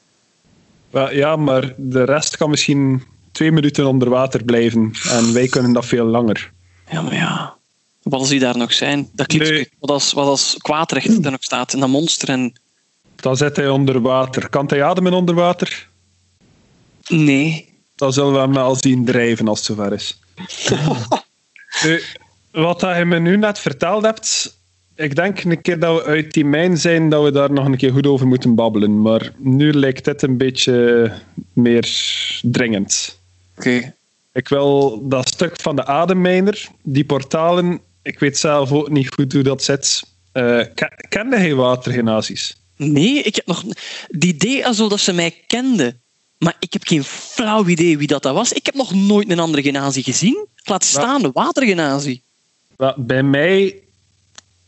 Ja, 1.12 1.36
maar 1.36 1.74
de 1.78 2.04
rest 2.04 2.38
kan 2.38 2.50
misschien 2.50 3.04
twee 3.32 3.52
minuten 3.52 3.86
onder 3.86 4.10
water 4.10 4.44
blijven. 4.44 4.94
En 5.10 5.34
wij 5.34 5.48
kunnen 5.48 5.74
dat 5.74 5.86
veel 5.86 6.06
langer. 6.06 6.52
Ja, 6.92 7.02
maar 7.02 7.14
ja. 7.14 7.56
Wat 8.04 8.20
als 8.20 8.30
die 8.30 8.40
daar 8.40 8.58
nog 8.58 8.74
zijn? 8.74 9.10
Dat 9.14 9.28
klikt 9.28 9.50
Nee. 9.50 9.70
wat 9.80 9.90
als, 9.90 10.14
wat 10.14 10.28
als 10.28 10.56
kwaadrecht 10.58 11.25
er 11.25 11.32
nog 11.32 11.44
staat 11.44 11.74
en 11.74 11.80
dat 11.80 11.90
monster 11.90 12.30
en... 12.30 12.54
Dan 13.16 13.38
zit 13.38 13.56
hij 13.56 13.70
onder 13.70 14.02
water. 14.02 14.50
Kan 14.50 14.66
hij 14.68 14.84
ademen 14.84 15.14
onder 15.14 15.36
water? 15.36 15.88
Nee. 17.08 17.70
Dan 17.96 18.14
zullen 18.14 18.34
we 18.34 18.40
hem 18.40 18.58
al 18.58 18.75
zien 18.75 19.06
drijven 19.06 19.48
als 19.48 19.58
het 19.58 19.68
zover 19.68 19.94
is. 19.94 20.20
Nu, 21.84 22.01
wat 22.51 22.80
dat 22.80 22.98
je 22.98 23.06
me 23.06 23.20
nu 23.20 23.38
net 23.38 23.60
verteld 23.60 24.04
hebt, 24.04 24.58
ik 24.96 25.15
denk 25.15 25.44
een 25.44 25.62
keer 25.62 25.80
dat 25.80 25.96
we 25.96 26.04
uit 26.04 26.34
die 26.34 26.46
mijn 26.46 26.77
zijn, 26.77 27.10
dat 27.10 27.24
we 27.24 27.32
daar 27.32 27.51
nog 27.51 27.65
een 27.65 27.77
keer 27.77 27.92
goed 27.92 28.08
over 28.08 28.27
moeten 28.27 28.56
babbelen. 28.56 29.01
Maar 29.01 29.32
nu 29.38 29.74
lijkt 29.74 30.06
dit 30.06 30.22
een 30.22 30.38
beetje 30.38 31.12
meer 31.54 31.89
dringend. 32.42 33.20
Oké. 33.58 33.94
Ik 34.34 34.48
wil 34.48 35.01
dat 35.08 35.27
stuk 35.27 35.62
van 35.62 35.75
de 35.75 35.86
ademmijner, 35.86 36.68
die 36.84 37.06
portalen, 37.06 37.80
ik 38.01 38.20
weet 38.20 38.38
zelf 38.38 38.72
ook 38.72 38.89
niet 38.89 39.13
goed 39.13 39.34
hoe 39.34 39.44
dat 39.44 39.63
zit. 39.63 40.04
Eh 40.32 40.60
ken- 40.74 41.06
kende 41.10 41.38
hij 41.38 41.54
watergenazies? 41.56 42.56
Nee, 42.75 43.22
ik 43.22 43.36
heb 43.36 43.46
nog... 43.46 43.63
Die 44.08 44.36
deed 44.36 44.63
alsof 44.63 44.89
dat 44.89 45.00
ze 45.00 45.13
mij 45.13 45.44
kende. 45.48 45.96
Maar 46.46 46.56
ik 46.60 46.74
heb 46.74 46.88
geen 46.88 47.04
flauw 47.04 47.68
idee 47.68 47.98
wie 47.98 48.08
dat, 48.08 48.24
dat 48.24 48.34
was. 48.34 48.54
Ik 48.54 48.66
heb 48.66 48.75
nog 48.75 48.94
nooit 48.94 49.30
een 49.30 49.40
andere 49.40 49.64
genazie 49.64 50.04
gezien. 50.04 50.48
Laat 50.64 50.84
staan, 50.84 51.22
de 51.22 51.32
watergenazie. 51.34 52.22
Bij 52.96 53.24
mij 53.24 53.80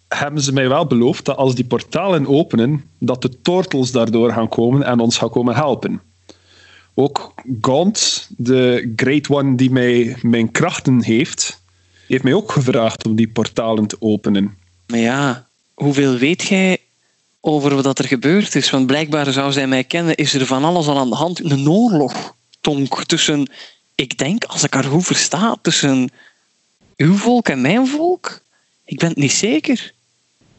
hebben 0.07 0.41
ze 0.41 0.53
mij 0.53 0.69
wel 0.69 0.87
beloofd 0.87 1.25
dat 1.25 1.37
als 1.37 1.55
die 1.55 1.65
portalen 1.65 2.27
openen, 2.27 2.83
dat 2.99 3.21
de 3.21 3.41
tortels 3.41 3.91
daardoor 3.91 4.31
gaan 4.31 4.49
komen 4.49 4.83
en 4.83 4.99
ons 4.99 5.17
gaan 5.17 5.29
komen 5.29 5.55
helpen. 5.55 6.01
Ook 6.93 7.33
Gaunt, 7.61 8.27
de 8.37 8.93
Great 8.95 9.29
One 9.29 9.55
die 9.55 9.71
mij 9.71 10.17
mijn 10.21 10.51
krachten 10.51 11.03
heeft, 11.03 11.61
heeft 12.07 12.23
mij 12.23 12.33
ook 12.33 12.51
gevraagd 12.51 13.05
om 13.05 13.15
die 13.15 13.27
portalen 13.27 13.87
te 13.87 13.95
openen. 13.99 14.57
Maar 14.87 14.99
ja, 14.99 15.47
hoeveel 15.73 16.17
weet 16.17 16.41
jij 16.41 16.79
over 17.41 17.81
wat 17.81 17.99
er 17.99 18.07
gebeurd 18.07 18.55
is? 18.55 18.69
Want 18.69 18.87
blijkbaar 18.87 19.33
zou 19.33 19.51
zij 19.51 19.67
mij 19.67 19.83
kennen, 19.83 20.15
is 20.15 20.33
er 20.33 20.45
van 20.45 20.63
alles 20.63 20.87
al 20.87 20.97
aan 20.97 21.09
de 21.09 21.15
hand. 21.15 21.51
Een 21.51 21.69
oorlog, 21.69 22.35
Tonk, 22.61 23.03
tussen, 23.05 23.51
ik 23.95 24.17
denk, 24.17 24.43
als 24.43 24.63
ik 24.63 24.73
haar 24.73 24.83
goed 24.83 25.05
versta, 25.05 25.57
tussen 25.61 26.09
uw 26.95 27.15
volk 27.15 27.49
en 27.49 27.61
mijn 27.61 27.87
volk? 27.87 28.41
Ik 28.85 28.99
ben 28.99 29.09
het 29.09 29.17
niet 29.17 29.31
zeker. 29.31 29.93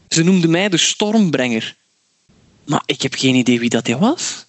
Ze 0.09 0.23
noemde 0.23 0.47
mij 0.47 0.69
de 0.69 0.77
stormbrenger. 0.77 1.75
Maar 2.65 2.83
ik 2.85 3.01
heb 3.01 3.13
geen 3.13 3.35
idee 3.35 3.59
wie 3.59 3.69
dat 3.69 3.87
hij 3.87 3.97
was. 3.97 4.45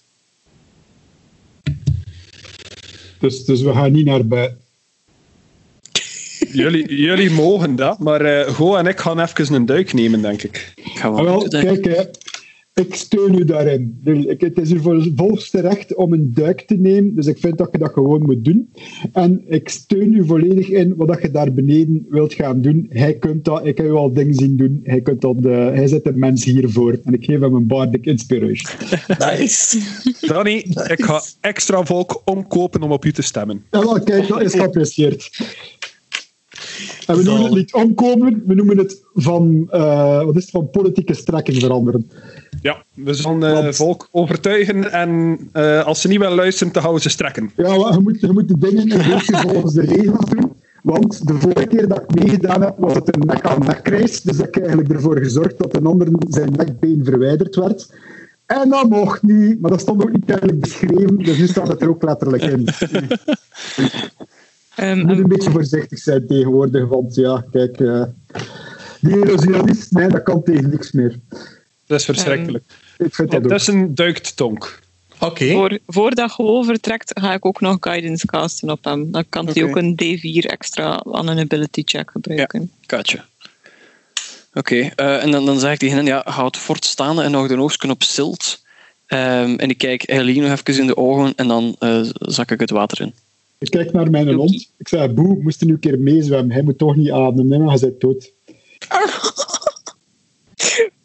Dus, 3.19 3.45
dus 3.45 3.61
we 3.61 3.73
gaan 3.73 3.91
niet 3.91 4.05
naar. 4.05 4.59
Jullie, 6.53 6.95
jullie 6.95 7.29
mogen 7.31 7.75
dat, 7.75 7.99
maar 7.99 8.21
eh 8.21 8.53
Go 8.53 8.75
en 8.75 8.85
ik 8.87 8.99
gaan 8.99 9.19
even 9.19 9.53
een 9.53 9.65
duik 9.65 9.93
nemen, 9.93 10.21
denk 10.21 10.43
ik. 10.43 10.73
Ik 10.75 10.83
ga 10.97 11.07
Ah, 11.07 11.15
wel 11.15 11.23
wel, 11.25 11.47
kijk, 11.47 11.85
hè, 11.85 12.01
ik 12.73 12.95
steun 12.95 13.33
u 13.39 13.45
daarin. 13.45 13.99
Ik- 14.27 14.41
Het 14.41 14.57
is 14.57 14.71
uw 14.71 14.81
vol- 14.81 15.11
volste 15.15 15.61
recht 15.61 15.95
om 15.95 16.13
een 16.13 16.31
duik 16.33 16.61
te 16.61 16.75
nemen, 16.75 17.15
dus 17.15 17.25
ik 17.27 17.37
vind 17.39 17.57
dat 17.57 17.69
je 17.71 17.77
dat 17.77 17.91
gewoon 17.93 18.21
moet 18.21 18.45
doen. 18.45 18.69
En 19.13 19.43
ik 19.47 19.69
steun 19.69 20.13
u 20.13 20.25
volledig 20.25 20.69
in 20.69 20.93
wat 20.95 21.07
dat 21.07 21.21
je 21.21 21.31
daar 21.31 21.53
beneden 21.53 22.05
wilt 22.09 22.33
gaan 22.33 22.61
doen. 22.61 22.85
Hij 22.89 23.13
kunt 23.13 23.45
dat, 23.45 23.65
ik 23.65 23.77
heb 23.77 23.85
u 23.87 23.91
al 23.91 24.13
dingen 24.13 24.33
zien 24.33 24.57
doen. 24.57 24.79
Hij, 24.83 25.01
kunt 25.01 25.21
dat, 25.21 25.35
eh, 25.45 25.51
hij 25.51 25.87
zet 25.87 26.03
de 26.03 26.13
mens 26.15 26.43
hiervoor. 26.45 26.99
En 27.03 27.13
ik 27.13 27.25
geef 27.25 27.39
hem 27.39 27.53
een 27.55 27.67
bardic 27.67 28.05
inspiration. 28.05 28.69
Nice. 29.37 29.77
Danny, 30.19 30.53
ik 30.87 31.03
ga 31.03 31.21
extra 31.41 31.83
volk 31.85 32.21
omkopen 32.25 32.81
om 32.81 32.91
op 32.91 33.05
u 33.05 33.11
te 33.11 33.21
stemmen. 33.21 33.63
Ja, 33.71 33.79
wel, 33.79 34.03
kijk, 34.03 34.27
dat 34.27 34.41
is 34.41 34.53
geapprecieerd. 34.53 35.29
En 37.07 37.17
we 37.17 37.23
noemen 37.23 37.43
het 37.43 37.53
niet 37.53 37.73
omkomen, 37.73 38.43
we 38.45 38.53
noemen 38.53 38.77
het 38.77 39.01
van, 39.13 39.67
eh, 39.69 40.23
wat 40.23 40.35
is 40.35 40.41
het, 40.41 40.51
van 40.51 40.69
politieke 40.69 41.13
strekking 41.13 41.59
veranderen. 41.59 42.11
Ja, 42.61 42.83
we 42.93 43.13
zullen 43.13 43.43
eh, 43.43 43.53
Want- 43.53 43.75
volk 43.75 44.07
overtuigen 44.11 44.91
en 44.91 45.39
eh, 45.51 45.85
als 45.85 46.01
ze 46.01 46.07
niet 46.07 46.19
willen 46.19 46.35
luisteren, 46.35 46.73
dan 46.73 46.81
houden 46.81 47.03
ze 47.03 47.09
strekken. 47.09 47.51
Ja, 47.55 47.77
maar 47.77 47.93
je 47.93 47.99
moet, 47.99 48.19
je 48.19 48.31
moet 48.31 48.47
de 48.47 48.57
dingen 48.57 48.91
een 48.91 49.09
beetje 49.13 49.37
volgens 49.37 49.73
de 49.73 49.81
regels 49.81 50.29
doen. 50.29 50.51
Want 50.83 51.27
de 51.27 51.33
vorige 51.33 51.67
keer 51.67 51.87
dat 51.87 52.01
ik 52.01 52.23
meegedaan 52.23 52.61
heb, 52.61 52.75
was 52.77 52.93
het 52.93 53.15
een 53.15 53.25
nek-aan-nek 53.25 53.87
race. 53.87 54.19
Dus 54.23 54.37
ik 54.37 54.53
heb 54.53 54.57
eigenlijk 54.57 54.89
ervoor 54.89 55.17
gezorgd 55.17 55.57
dat 55.57 55.75
een 55.75 55.85
ander 55.85 56.07
zijn 56.27 56.51
nekbeen 56.51 57.01
verwijderd 57.03 57.55
werd. 57.55 57.89
En 58.45 58.69
dat 58.69 58.89
mocht 58.89 59.21
niet, 59.21 59.61
maar 59.61 59.71
dat 59.71 59.81
stond 59.81 60.03
ook 60.03 60.11
niet 60.11 60.27
duidelijk 60.27 60.59
beschreven. 60.59 61.17
Dus 61.17 61.37
nu 61.37 61.47
staat 61.47 61.67
het 61.67 61.81
er 61.81 61.89
ook 61.89 62.03
letterlijk 62.03 62.43
in. 62.43 62.67
Ehm, 64.75 64.97
Je 64.97 65.03
moet 65.03 65.17
een 65.17 65.27
beetje 65.27 65.51
voorzichtig 65.51 65.99
zijn 65.99 66.27
tegenwoordig, 66.27 66.87
want 66.87 67.15
ja, 67.15 67.45
kijk... 67.51 67.79
eh 67.79 68.03
die 69.01 69.15
erosionist, 69.15 69.91
nee, 69.91 70.07
dat 70.07 70.23
kan 70.23 70.43
tegen 70.43 70.69
niks 70.69 70.91
meer. 70.91 71.19
Dat 71.85 71.99
is 71.99 72.05
verschrikkelijk. 72.05 72.63
Ik 72.97 73.15
vind 73.15 73.31
dat 73.31 73.39
ook. 73.39 73.45
Intussen 73.45 73.95
duikt 73.95 74.35
Tonk. 74.35 74.79
Oké. 75.19 75.51
voor, 75.51 75.79
voordat 75.87 76.33
je 76.37 76.61
vertrekt, 76.65 77.19
ga 77.19 77.33
ik 77.33 77.45
ook 77.45 77.61
nog 77.61 77.77
guidance 77.79 78.25
casten 78.25 78.69
op 78.69 78.83
hem. 78.83 79.11
Dan 79.11 79.23
kan 79.29 79.47
hij 79.47 79.63
ook 79.63 79.75
een 79.75 79.99
D4 80.03 80.49
extra 80.49 81.03
aan 81.11 81.27
een 81.27 81.39
ability 81.39 81.81
check 81.85 82.11
gebruiken. 82.11 82.71
Katje. 82.85 83.21
Oké, 84.53 84.91
eh, 84.95 85.23
en 85.23 85.31
dan, 85.31 85.45
dan 85.45 85.59
zeg 85.59 85.71
ik 85.71 85.79
tegen 85.79 85.95
hen, 85.95 86.05
ja, 86.05 86.21
houd 86.25 86.57
fort 86.57 86.85
staan 86.85 87.21
en 87.21 87.31
nog 87.31 87.47
de 87.47 87.57
oogsten 87.57 87.89
op 87.89 88.03
zilt. 88.03 88.61
Ehm, 89.05 89.55
en 89.55 89.69
ik 89.69 89.77
kijk 89.77 90.03
Eileen 90.03 90.41
nog 90.41 90.51
even 90.51 90.81
in 90.81 90.87
de 90.87 90.97
ogen 90.97 91.33
en 91.35 91.47
dan 91.47 91.75
eh, 91.79 92.01
zak 92.11 92.51
ik 92.51 92.59
het 92.59 92.69
water 92.69 93.01
in. 93.01 93.13
Ik 93.61 93.69
kijk 93.69 93.91
naar 93.91 94.09
mijn 94.09 94.27
Oké. 94.27 94.37
hond. 94.37 94.73
Ik 94.77 94.87
zei, 94.87 95.07
Boe, 95.07 95.41
moest 95.41 95.61
er 95.61 95.67
nu 95.67 95.73
een 95.73 95.79
keer 95.79 95.99
meezwemmen. 95.99 96.51
Hij 96.51 96.63
moet 96.63 96.77
toch 96.77 96.95
niet 96.95 97.11
ademen, 97.11 97.51
hè, 97.51 97.57
maar 97.57 97.67
hij 97.67 97.77
zit 97.77 97.99
dood. 97.99 98.33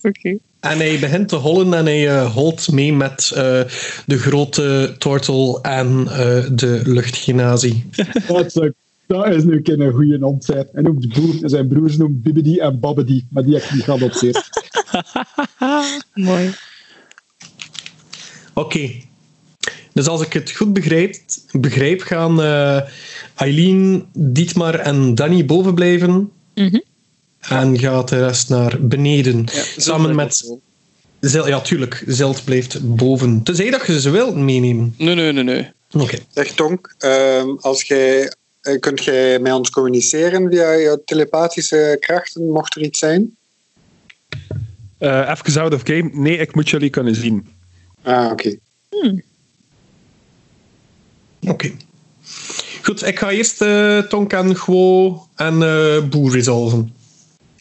Oké. 0.02 0.38
En 0.60 0.78
hij 0.78 0.98
begint 0.98 1.28
te 1.28 1.36
hollen 1.36 1.74
en 1.74 1.84
hij 1.84 2.08
eh, 2.08 2.34
holt 2.34 2.72
mee 2.72 2.92
met 2.92 3.30
eh, 3.34 3.62
de 4.06 4.18
grote 4.18 4.94
tortel 4.98 5.62
en 5.62 6.08
eh, 6.08 6.44
de 6.52 6.80
luchtgenazie. 6.84 7.84
Dat 8.28 8.44
is, 8.44 8.70
dat 9.06 9.26
is 9.26 9.44
nu 9.44 9.56
een 9.56 9.62
keer 9.62 9.80
een 9.80 9.92
goede 9.92 10.18
hond. 10.18 10.44
Zijn. 10.44 10.68
Hij 10.72 10.82
noemt 10.82 11.14
Boe, 11.14 11.38
en 11.42 11.48
zijn 11.48 11.68
broers 11.68 11.96
noemen 11.96 12.22
Bibidi 12.22 12.58
en 12.58 12.80
Babbidi, 12.80 13.26
maar 13.30 13.44
die 13.44 13.54
heb 13.54 13.62
ik 13.62 13.72
niet 13.72 13.84
geadopteerd. 13.84 14.48
Mooi. 16.14 16.50
Oké. 18.54 18.90
Dus 19.96 20.06
als 20.06 20.22
ik 20.22 20.32
het 20.32 20.50
goed 20.50 20.72
begrijp, 20.72 21.16
begrijp 21.52 22.00
gaan 22.00 22.42
eh 22.42 22.80
Eileen, 23.34 24.06
Dietmar 24.12 24.74
en 24.74 25.14
Danny 25.14 25.44
boven 25.44 25.74
blijven. 25.74 26.32
Mhm. 26.54 26.78
En 27.40 27.78
gaat 27.78 28.08
de 28.08 28.26
rest 28.26 28.48
naar 28.48 28.76
beneden. 28.80 29.44
Samen 29.76 30.14
met... 30.14 30.58
Zil, 31.20 31.48
ja, 31.48 31.60
tuurlijk. 31.60 32.04
Zilt 32.06 32.44
blijft 32.44 32.96
boven. 32.96 33.42
Tenzij 33.42 33.70
dat 33.70 33.86
je 33.86 34.00
ze 34.00 34.10
wilt 34.10 34.36
meenemen. 34.36 34.94
Nee, 34.98 35.14
nee, 35.14 35.32
nee, 35.32 35.44
nee. 35.44 35.70
Oké. 35.92 36.18
Zeg 36.30 36.50
Tonk, 36.52 36.94
ehm, 36.98 37.48
als 37.60 37.82
jij 37.82 38.32
eh, 38.60 38.78
kunt 38.78 39.04
jij 39.04 39.38
met 39.38 39.52
ons 39.52 39.70
communiceren 39.70 40.50
via 40.50 40.76
jouw 40.76 41.02
telepathische 41.04 41.96
krachten, 42.00 42.50
mocht 42.50 42.76
er 42.76 42.82
iets 42.82 42.98
zijn? 42.98 43.36
Eh, 44.98 45.36
even 45.38 45.62
out 45.62 45.74
of 45.74 45.80
game. 45.84 46.10
Nee, 46.12 46.36
ik 46.36 46.54
moet 46.54 46.70
jullie 46.70 46.90
kunnen 46.90 47.14
zien. 47.14 47.46
Ah, 48.02 48.30
oké. 48.30 48.58
Oké. 51.46 51.72
Goed, 52.82 53.06
ik 53.06 53.18
ga 53.18 53.30
eerst 53.30 53.62
eh 53.62 53.98
Tonk 53.98 54.32
en 54.32 54.56
Gwo 54.56 55.22
en 55.34 55.62
eh 55.62 56.02
Boer 56.08 56.32
resolven. 56.32 56.94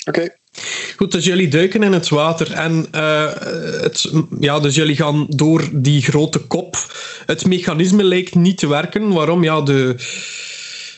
Oké. 0.05 0.29
Goed, 0.95 1.11
dus 1.11 1.25
jullie 1.25 1.47
duiken 1.47 1.83
in 1.83 1.93
het 1.93 2.09
water 2.09 2.51
en 2.51 2.87
eh, 2.91 3.33
het, 3.81 4.11
ja, 4.39 4.59
dus 4.59 4.75
jullie 4.75 4.95
gaan 4.95 5.25
door 5.29 5.69
die 5.71 6.01
grote 6.01 6.39
kop. 6.39 6.75
Het 7.25 7.45
mechanisme 7.45 8.03
lijkt 8.03 8.35
niet 8.35 8.57
te 8.57 8.67
werken. 8.67 9.13
Waarom? 9.13 9.43
Ja, 9.43 9.61
de, 9.61 9.95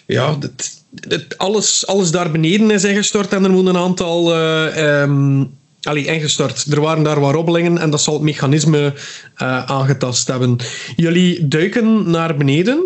ja 0.05 0.37
het, 0.39 0.83
het, 1.07 1.37
alles, 1.37 1.87
alles 1.87 2.11
daar 2.11 2.31
beneden 2.31 2.71
is 2.71 2.83
ingestort 2.83 3.33
en 3.33 3.43
er 3.43 3.51
moeten 3.51 3.75
een 3.75 3.81
aantal 3.81 4.33
eh, 4.33 5.01
ehm, 5.01 5.43
allee, 5.87 6.05
ingestort. 6.05 6.65
Er 6.71 6.81
waren 6.81 7.03
daar 7.03 7.19
wat 7.19 7.33
robbelingen 7.33 7.77
en 7.77 7.89
dat 7.89 8.01
zal 8.01 8.13
het 8.13 8.23
mechanisme 8.23 8.93
eh, 9.35 9.63
aangetast 9.65 10.27
hebben. 10.27 10.57
Jullie 10.95 11.47
duiken 11.47 12.09
naar 12.11 12.35
beneden. 12.35 12.83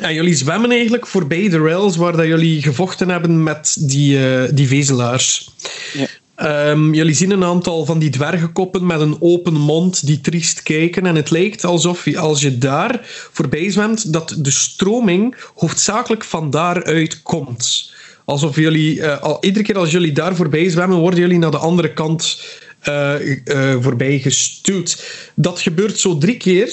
En 0.00 0.14
jullie 0.14 0.34
zwemmen 0.34 0.70
eigenlijk 0.70 1.06
voorbij 1.06 1.48
de 1.48 1.58
rails 1.58 1.96
waar 1.96 2.16
dat 2.16 2.26
jullie 2.26 2.62
gevochten 2.62 3.08
hebben 3.08 3.42
met 3.42 3.76
die, 3.80 4.28
eh, 4.28 4.48
die 4.52 4.66
vezelaars. 4.66 5.50
Ja. 5.92 6.06
Ehm, 6.34 6.94
jullie 6.94 7.14
zien 7.14 7.30
een 7.30 7.44
aantal 7.44 7.84
van 7.84 7.98
die 7.98 8.10
dwergenkoppen 8.10 8.86
met 8.86 9.00
een 9.00 9.16
open 9.20 9.54
mond 9.54 10.06
die 10.06 10.20
triest 10.20 10.62
kijken. 10.62 11.06
En 11.06 11.14
het 11.14 11.30
lijkt 11.30 11.64
alsof 11.64 12.04
je, 12.04 12.18
als 12.18 12.40
je 12.40 12.58
daar 12.58 13.00
voorbij 13.32 13.70
zwemt, 13.70 14.12
dat 14.12 14.34
de 14.38 14.50
stroming 14.50 15.36
hoofdzakelijk 15.54 16.24
van 16.24 16.50
daaruit 16.50 17.22
komt. 17.22 17.92
Alsof 18.24 18.56
jullie, 18.56 19.02
eh, 19.02 19.22
al, 19.22 19.38
iedere 19.40 19.64
keer 19.64 19.78
als 19.78 19.90
jullie 19.90 20.12
daar 20.12 20.36
voorbij 20.36 20.68
zwemmen, 20.68 20.98
worden 20.98 21.20
jullie 21.20 21.38
naar 21.38 21.50
de 21.50 21.58
andere 21.58 21.92
kant 21.92 22.44
eh, 22.80 23.46
eh, 23.46 23.82
voorbij 23.82 24.18
gestuurd. 24.18 25.04
Dat 25.34 25.60
gebeurt 25.60 25.98
zo 25.98 26.18
drie 26.18 26.36
keer. 26.36 26.66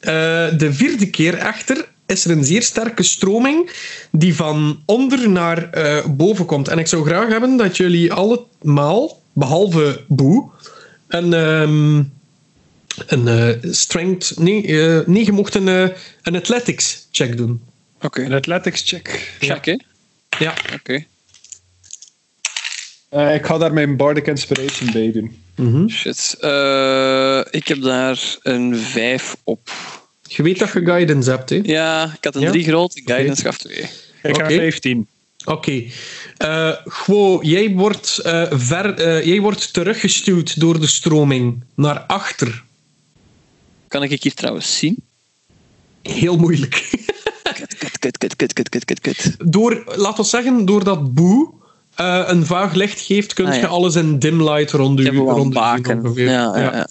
Eh, 0.00 0.12
de 0.58 0.68
vierde 0.72 1.10
keer 1.10 1.34
echter 1.34 1.88
is 2.06 2.24
er 2.24 2.30
een 2.30 2.44
zeer 2.44 2.62
sterke 2.62 3.02
stroming 3.02 3.70
die 4.10 4.34
van 4.34 4.82
onder 4.86 5.30
naar 5.30 5.70
eh, 5.70 6.04
boven 6.06 6.46
komt. 6.46 6.68
En 6.68 6.78
ik 6.78 6.86
zou 6.86 7.04
graag 7.04 7.28
hebben 7.28 7.56
dat 7.56 7.76
jullie 7.76 8.12
allemaal, 8.12 9.20
behalve 9.32 10.04
Boe, 10.08 10.50
een, 11.08 11.32
ehm, 11.32 12.02
een 13.06 13.28
eh, 13.28 13.72
strength... 13.72 14.38
Nee, 14.38 14.66
eh, 14.66 15.06
nee, 15.06 15.24
je 15.24 15.32
mocht 15.32 15.54
een, 15.54 15.68
eh, 15.68 15.88
een 16.22 16.36
athletics 16.36 17.08
check 17.10 17.36
doen. 17.36 17.62
Oké. 18.00 18.22
Een 18.22 18.32
athletics 18.32 18.82
check. 18.84 19.36
Check, 19.40 19.64
hè? 19.64 19.76
Ja. 20.38 20.54
Oké. 20.74 21.04
Eh, 23.08 23.34
ik 23.34 23.46
ga 23.46 23.58
daar 23.58 23.72
mijn 23.72 23.96
Bardic 23.96 24.26
Inspiration 24.26 24.92
bij 24.92 25.12
doen. 25.12 25.42
Mhm. 25.56 25.88
Shit. 25.88 26.36
Eh, 26.40 27.40
ik 27.50 27.68
heb 27.68 27.82
daar 27.82 28.36
een 28.42 28.76
5 28.76 29.36
op. 29.44 29.70
Je 30.22 30.42
weet 30.42 30.58
dat 30.58 30.72
je 30.72 30.84
guidance 30.84 31.30
hebt, 31.30 31.50
hè? 31.50 31.60
Ja, 31.62 32.04
ik 32.16 32.24
had 32.24 32.34
een 32.34 32.40
Ja? 32.40 32.50
3 32.50 32.64
groot, 32.64 33.00
guidance 33.04 33.42
gaf 33.42 33.56
2. 33.56 33.76
Ik 33.76 33.88
ga 34.22 34.30
Oké. 34.30 34.54
15. 34.54 35.08
Oké. 35.44 35.84
Eh 36.36 36.72
Gwo, 36.84 37.38
jij 37.42 37.70
wordt, 37.70 38.18
eh, 38.18 38.46
ver, 38.50 38.94
eh, 38.94 39.24
jij 39.24 39.40
wordt 39.40 39.72
teruggestuwd 39.72 40.60
door 40.60 40.80
de 40.80 40.86
stroming 40.86 41.64
naar 41.74 41.98
achter. 41.98 42.62
Kan 43.88 44.02
ik 44.02 44.22
hier 44.22 44.34
trouwens 44.34 44.78
zien? 44.78 44.96
Heel 46.02 46.36
moeilijk. 46.36 46.90
Kut, 47.42 47.76
kut, 47.78 47.98
kut, 47.98 48.18
kut, 48.18 48.36
kut, 48.36 48.52
kut, 48.52 48.68
kut, 48.68 48.84
kut, 48.84 49.00
kut. 49.00 49.36
Door, 49.52 49.82
laten 49.96 50.22
we 50.22 50.28
zeggen, 50.28 50.64
doordat 50.64 51.14
Boe 51.14 51.50
eh, 51.94 52.22
een 52.26 52.46
vaag 52.46 52.72
licht 52.74 53.00
geeft, 53.00 53.32
kun 53.34 53.46
Ah, 53.46 53.54
je 53.54 53.60
ja. 53.60 53.66
alles 53.66 53.94
in 53.94 54.18
dim 54.18 54.42
light 54.42 54.70
rond 54.70 55.00
zien 55.00 55.50
baken. 55.52 56.12
Ja, 56.14 56.30
ja, 56.30 56.56
ja. 56.58 56.86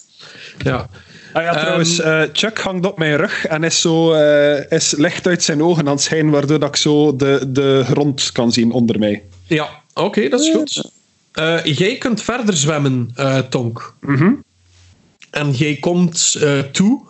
ja. 0.58 0.88
Ah 1.32 1.42
ja, 1.42 1.50
Ehm, 1.52 1.60
trouwens, 1.60 2.00
eh, 2.00 2.22
Chuck 2.32 2.58
hangt 2.58 2.86
op 2.86 2.98
mijn 2.98 3.16
rug 3.16 3.46
en 3.46 3.64
is, 3.64 3.80
zo, 3.80 4.12
eh, 4.12 4.70
is 4.70 4.94
licht 4.96 5.26
uit 5.26 5.42
zijn 5.42 5.62
ogen 5.62 5.86
aan 5.86 5.92
het 5.92 6.02
schijnen, 6.02 6.32
waardoor 6.32 6.58
dat 6.58 6.68
ik 6.68 6.76
zo 6.76 7.16
de, 7.16 7.44
de 7.48 7.82
grond 7.84 8.32
kan 8.32 8.52
zien 8.52 8.72
onder 8.72 8.98
mij. 8.98 9.22
Ja, 9.46 9.68
oké, 9.94 10.28
dat 10.28 10.40
is 10.40 10.50
goed. 10.50 10.90
Eh, 11.32 11.64
jij 11.64 11.96
kunt 11.96 12.22
verder 12.22 12.56
zwemmen, 12.56 13.10
eh, 13.14 13.38
Tonk. 13.38 13.94
Mhm. 14.00 14.32
En 15.30 15.50
jij 15.50 15.76
komt 15.76 16.36
eh, 16.40 16.58
toe 16.58 17.00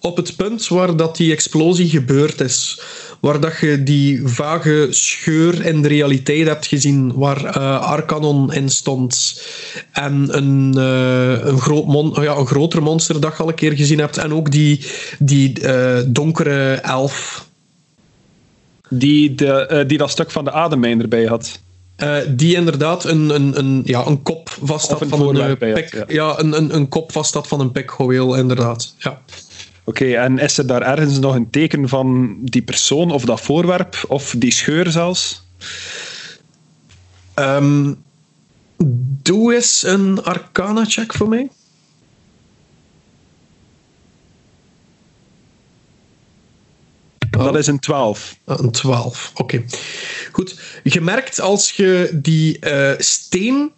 op 0.00 0.16
het 0.16 0.36
punt 0.36 0.68
waar 0.68 0.96
dat 0.96 1.16
die 1.16 1.32
explosie 1.32 1.88
gebeurd 1.88 2.40
is. 2.40 2.80
Waar 3.20 3.40
dat 3.40 3.58
je 3.60 3.82
die 3.82 4.20
vage 4.24 4.86
scheur 4.90 5.64
in 5.66 5.82
de 5.82 5.88
realiteit 5.88 6.46
hebt 6.46 6.66
gezien, 6.66 7.12
waar 7.14 7.44
eh, 7.44 7.80
Arcanon 7.80 8.52
in 8.52 8.68
stond. 8.68 9.42
En 9.92 10.36
een, 10.36 10.74
eh, 10.76 11.46
een, 11.46 11.60
groot 11.60 11.86
mon 11.86 12.16
oh 12.16 12.24
ja, 12.24 12.36
een 12.36 12.46
groter 12.46 12.82
monster 12.82 13.20
dat 13.20 13.36
je 13.36 13.42
al 13.42 13.48
een 13.48 13.54
keer 13.54 13.72
gezien 13.72 13.98
hebt. 13.98 14.16
En 14.16 14.34
ook 14.34 14.50
die, 14.50 14.86
die 15.18 15.60
eh, 15.60 16.02
donkere 16.06 16.74
elf. 16.74 17.48
Die, 18.88 19.34
de, 19.34 19.84
die 19.86 19.98
dat 19.98 20.10
stuk 20.10 20.30
van 20.30 20.44
de 20.44 20.52
ademmijn 20.52 21.00
erbij 21.00 21.24
had. 21.24 21.60
Die 22.28 22.54
inderdaad 22.54 23.04
een, 23.04 23.28
een, 23.34 23.58
een, 23.58 23.82
ja, 23.84 24.06
een 24.06 24.22
kop 24.22 24.56
vast 24.62 24.90
had 24.90 25.06
van 25.08 25.36
een 25.36 25.58
pik. 25.58 25.94
ja. 25.94 26.04
Ja, 26.08 26.38
een, 26.38 26.56
een, 26.56 26.74
een 26.74 26.88
kop 26.88 27.12
vast 27.12 27.34
had 27.34 27.48
van 27.48 27.60
een 27.60 27.72
pikhoeel, 27.72 28.34
inderdaad. 28.34 28.94
Ja. 28.98 29.20
Oké, 29.84 30.14
en 30.14 30.38
is 30.38 30.58
er 30.58 30.66
daar 30.66 30.82
ergens 30.82 31.18
nog 31.18 31.34
een 31.34 31.50
teken 31.50 31.88
van 31.88 32.38
die 32.42 32.62
persoon 32.62 33.10
of 33.10 33.24
dat 33.24 33.40
voorwerp, 33.40 34.04
of 34.08 34.34
die 34.38 34.52
scheur 34.52 34.90
zelfs? 34.90 35.42
Ehm, 37.34 37.94
doe 39.22 39.54
eens 39.54 39.82
een 39.82 40.22
arcana-check 40.22 41.12
voor 41.14 41.28
mij. 41.28 41.48
Dat 47.30 47.56
is 47.56 47.66
een 47.66 47.78
12. 47.78 48.36
Ah, 48.44 48.58
Een 48.58 48.70
12, 48.70 49.32
oké. 49.34 49.64
Goed. 50.32 50.60
Je 50.82 51.00
merkt 51.00 51.40
als 51.40 51.70
je 51.70 52.10
die 52.12 52.58
eh, 52.58 52.98
steen, 52.98 53.70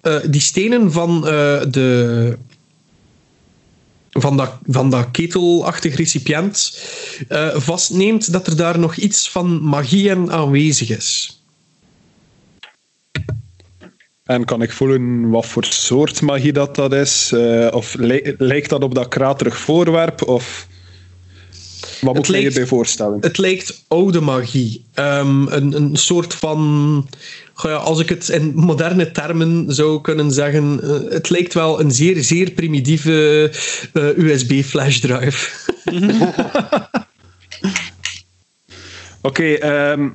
eh, 0.00 0.16
die 0.26 0.40
stenen 0.40 0.92
van 0.92 1.26
eh, 1.26 1.62
de. 1.70 2.38
Van 4.18 4.36
dat, 4.36 4.52
van 4.66 4.90
dat 4.90 5.10
ketelachtig 5.10 5.96
recipiënt 5.96 6.78
eh, 7.28 7.48
vastneemt, 7.56 8.32
dat 8.32 8.46
er 8.46 8.56
daar 8.56 8.78
nog 8.78 8.96
iets 8.96 9.30
van 9.30 9.62
magie 9.62 10.08
in 10.08 10.32
aanwezig 10.32 10.90
is. 10.90 11.40
En 14.24 14.44
kan 14.44 14.62
ik 14.62 14.72
voelen 14.72 15.30
wat 15.30 15.46
voor 15.46 15.64
soort 15.64 16.20
magie 16.20 16.52
dat, 16.52 16.74
dat 16.74 16.92
is? 16.92 17.32
Eh, 17.32 17.68
of 17.70 17.94
li- 17.94 18.34
lijkt 18.38 18.68
dat 18.68 18.82
op 18.82 18.94
dat 18.94 19.08
kraterig 19.08 19.56
voorwerp? 19.58 20.22
Of 20.28 20.66
wat 22.00 22.14
moet 22.14 22.26
me 22.26 22.32
lijkt- 22.32 22.46
hierbij 22.46 22.66
voorstellen? 22.68 23.18
Het 23.20 23.38
lijkt 23.38 23.84
oude 23.88 24.20
magie. 24.20 24.84
Ehm, 24.94 25.46
een, 25.46 25.72
een 25.76 25.96
soort 25.96 26.34
van. 26.34 27.08
Ja, 27.56 27.74
als 27.74 28.00
ik 28.00 28.08
het 28.08 28.28
in 28.28 28.52
moderne 28.54 29.10
termen 29.10 29.74
zou 29.74 30.00
kunnen 30.00 30.30
zeggen. 30.30 30.80
eh, 30.82 31.12
het 31.12 31.28
lijkt 31.30 31.54
wel 31.54 31.80
een 31.80 31.90
zeer, 31.92 32.22
zeer 32.22 32.50
primitieve 32.50 33.50
eh, 33.92 34.16
USB-flashdrive. 34.18 35.48
Oké, 39.22 39.44
ehm, 39.52 40.08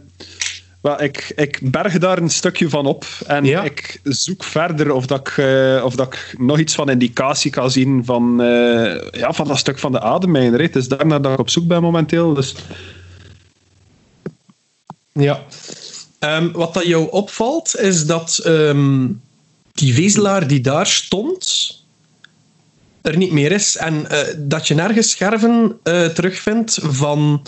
ik, 0.97 1.31
ik 1.35 1.59
berg 1.71 1.97
daar 1.97 2.17
een 2.17 2.29
stukje 2.29 2.69
van 2.69 2.85
op 2.85 3.05
en 3.27 3.45
Ja. 3.45 3.63
ik 3.63 3.99
zoek 4.03 4.43
verder 4.43 4.91
of, 4.91 5.05
dat 5.05 5.19
ik, 5.27 5.37
eh, 5.37 5.81
of 5.85 5.95
dat 5.95 6.13
ik 6.13 6.35
nog 6.37 6.59
iets 6.59 6.75
van 6.75 6.89
indicatie 6.89 7.51
kan 7.51 7.71
zien 7.71 8.05
van, 8.05 8.35
ja, 9.11 9.33
van 9.33 9.47
dat 9.47 9.57
stuk 9.57 9.79
van 9.79 9.91
de 9.91 9.99
ademmijner. 10.01 10.59
hè. 10.59 10.65
Het 10.65 10.75
is 10.75 10.87
daarnaar 10.87 11.21
dat 11.21 11.31
ik 11.33 11.39
op 11.39 11.49
zoek 11.49 11.67
ben 11.67 11.81
momenteel. 11.81 12.33
Dus 12.33 12.55
Ja. 15.13 15.43
Ehm, 16.19 16.51
wat 16.51 16.73
dat 16.73 16.85
jou 16.85 17.11
opvalt, 17.11 17.79
is 17.79 18.05
dat 18.05 18.37
ehm, 18.37 19.07
die 19.73 19.93
vezelaar 19.93 20.47
die 20.47 20.61
daar 20.61 20.87
stond, 20.87 21.75
er 23.01 23.17
niet 23.17 23.31
meer 23.31 23.51
is. 23.51 23.77
En 23.77 24.09
eh, 24.09 24.33
dat 24.37 24.67
je 24.67 24.73
nergens 24.73 25.09
scherven 25.09 25.79
eh, 25.83 26.05
terugvindt 26.05 26.79
van 26.81 27.45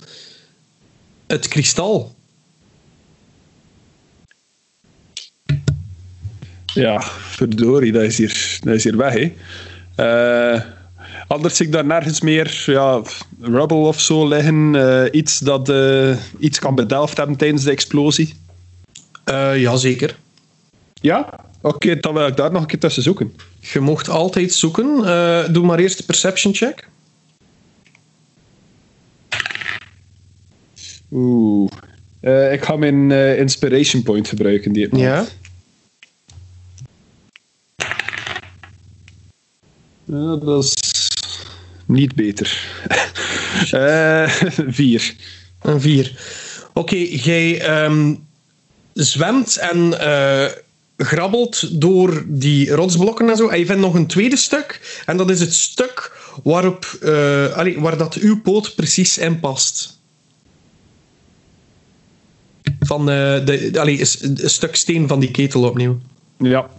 het 1.27 1.47
kristal. 1.47 2.17
ja, 6.73 7.01
verdorie, 7.19 7.91
dat 7.91 8.03
is 8.03 8.17
hier, 8.17 8.60
is 8.63 8.84
hier 8.84 8.97
weg. 8.97 9.13
Hè. 9.13 9.34
Eh, 9.95 10.62
anders 11.27 11.55
zie 11.55 11.65
ik 11.65 11.71
daar 11.71 11.86
nergens 11.86 12.21
meer 12.21 12.63
ja, 12.65 13.01
rubble 13.41 13.77
of 13.77 13.99
zo 13.99 14.27
liggen. 14.27 15.10
iets 15.17 15.39
dat 15.39 15.73
iets 16.39 16.60
kan 16.60 16.75
bedelft 16.75 17.17
hebben 17.17 17.36
tijdens 17.36 17.63
de 17.63 17.71
explosie. 17.71 18.34
Eh 19.29 19.61
jazeker. 19.61 20.17
Ja? 21.01 21.45
Oké, 21.61 21.99
dan 21.99 22.13
wil 22.13 22.27
ik 22.27 22.35
daar 22.35 22.51
nog 22.51 22.61
een 22.61 22.67
keer 22.67 22.79
tussen 22.79 23.03
zoeken. 23.03 23.35
Je 23.59 23.79
mocht 23.79 24.09
altijd 24.09 24.53
zoeken. 24.53 25.05
Eh, 25.05 25.53
doe 25.53 25.65
maar 25.65 25.79
eerst 25.79 25.97
de 25.97 26.03
perception 26.03 26.53
check. 26.53 26.87
Oeh, 31.11 31.71
Eh, 32.19 32.53
ik 32.53 32.63
ga 32.63 32.75
mijn 32.75 33.11
Inspiration 33.37 34.03
Point 34.03 34.27
gebruiken. 34.27 34.71
Die 34.71 34.97
Ja. 34.97 35.25
Ja, 40.05 40.35
dat 40.35 40.63
is 40.63 40.73
niet 41.85 42.15
beter. 42.15 42.57
Vier. 44.79 45.15
Een 45.61 45.81
vier. 45.81 46.19
Oké, 46.73 46.95
jij 46.95 47.61
ehm, 47.61 48.15
zwemt 49.03 49.57
en 49.57 49.99
eh, 49.99 50.51
grabbelt 50.97 51.81
door 51.81 52.23
die 52.27 52.71
rotsblokken 52.71 53.29
en 53.29 53.35
zo. 53.35 53.47
En 53.47 53.59
je 53.59 53.65
vindt 53.65 53.81
nog 53.81 53.93
een 53.93 54.07
tweede 54.07 54.38
stuk. 54.38 55.01
En 55.05 55.17
dat 55.17 55.29
is 55.29 55.39
het 55.39 55.53
stuk 55.53 56.17
waarop, 56.43 56.85
allee, 57.55 57.79
waar 57.79 57.97
dat 57.97 58.13
uw 58.13 58.41
poot 58.41 58.75
precies 58.75 59.17
in 59.17 59.39
past. 59.39 59.97
Van 62.79 63.09
eh, 63.09 63.45
de, 63.45 63.71
allee, 63.79 63.99
een, 63.99 64.49
stuk 64.49 64.75
steen 64.75 65.07
van 65.07 65.19
die 65.19 65.31
ketel 65.31 65.63
opnieuw. 65.63 65.99
Ja. 66.38 66.69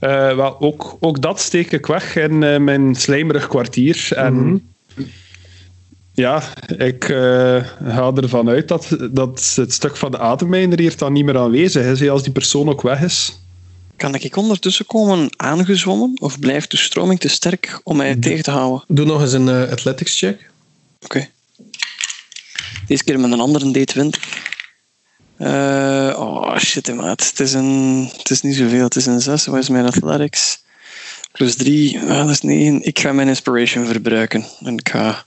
Wel, 0.00 0.60
ook, 0.60 0.96
ook 1.00 1.22
dat 1.22 1.40
steek 1.40 1.72
ik 1.72 1.86
weg 1.86 2.16
in 2.16 2.64
mijn 2.64 2.94
slijmerig 2.94 3.48
kwartier. 3.48 4.08
En 4.14 4.62
ja, 6.18 6.42
ik 6.76 7.08
eh, 7.08 7.64
ga 7.84 8.12
ervan 8.14 8.48
uit 8.48 8.68
dat, 8.68 8.96
dat 9.10 9.52
het 9.56 9.72
stuk 9.72 9.96
van 9.96 10.10
de 10.10 10.18
ademmijner 10.18 10.78
hier 10.78 10.96
dan 10.96 11.12
niet 11.12 11.24
meer 11.24 11.38
aanwezig 11.38 11.84
is, 11.84 12.00
hè, 12.00 12.10
als 12.10 12.22
die 12.22 12.32
persoon 12.32 12.68
ook 12.68 12.82
weg 12.82 13.00
is. 13.00 13.38
Kan 13.96 14.14
ik 14.14 14.36
ondertussen 14.36 14.86
komen 14.86 15.30
aangezwommen? 15.36 16.12
Of 16.20 16.38
blijft 16.38 16.70
de 16.70 16.76
stroming 16.76 17.20
te 17.20 17.28
sterk 17.28 17.80
om 17.84 17.96
mij 17.96 18.16
tegen 18.16 18.42
te 18.42 18.50
houden? 18.50 18.84
Doe 18.88 19.06
nog 19.06 19.20
eens 19.20 19.32
een 19.32 19.48
eh, 19.48 19.70
athletics 19.70 20.18
check. 20.18 20.50
Oké. 21.00 21.28
Deze 22.86 23.04
keer 23.04 23.20
met 23.20 23.32
een 23.32 23.40
andere 23.40 23.86
D20. 23.86 24.46
Eh, 25.36 26.14
oh 26.18 26.58
shit, 26.58 26.94
maat. 26.94 27.26
Het 27.28 27.40
is, 27.40 27.52
een, 27.52 28.10
het 28.16 28.30
is 28.30 28.42
niet 28.42 28.56
zoveel. 28.56 28.84
Het 28.84 28.96
is 28.96 29.06
een 29.06 29.20
6. 29.20 29.46
Wat 29.46 29.58
is 29.58 29.68
mijn 29.68 29.86
athletics? 29.86 30.62
Plus 31.32 31.56
3. 31.56 32.00
Ah, 32.00 32.08
dat 32.08 32.30
is 32.30 32.40
9. 32.40 32.82
Ik 32.82 32.98
ga 32.98 33.12
mijn 33.12 33.28
inspiration 33.28 33.86
verbruiken. 33.86 34.44
En 34.64 34.76
ik 34.76 34.88
ga 34.88 35.24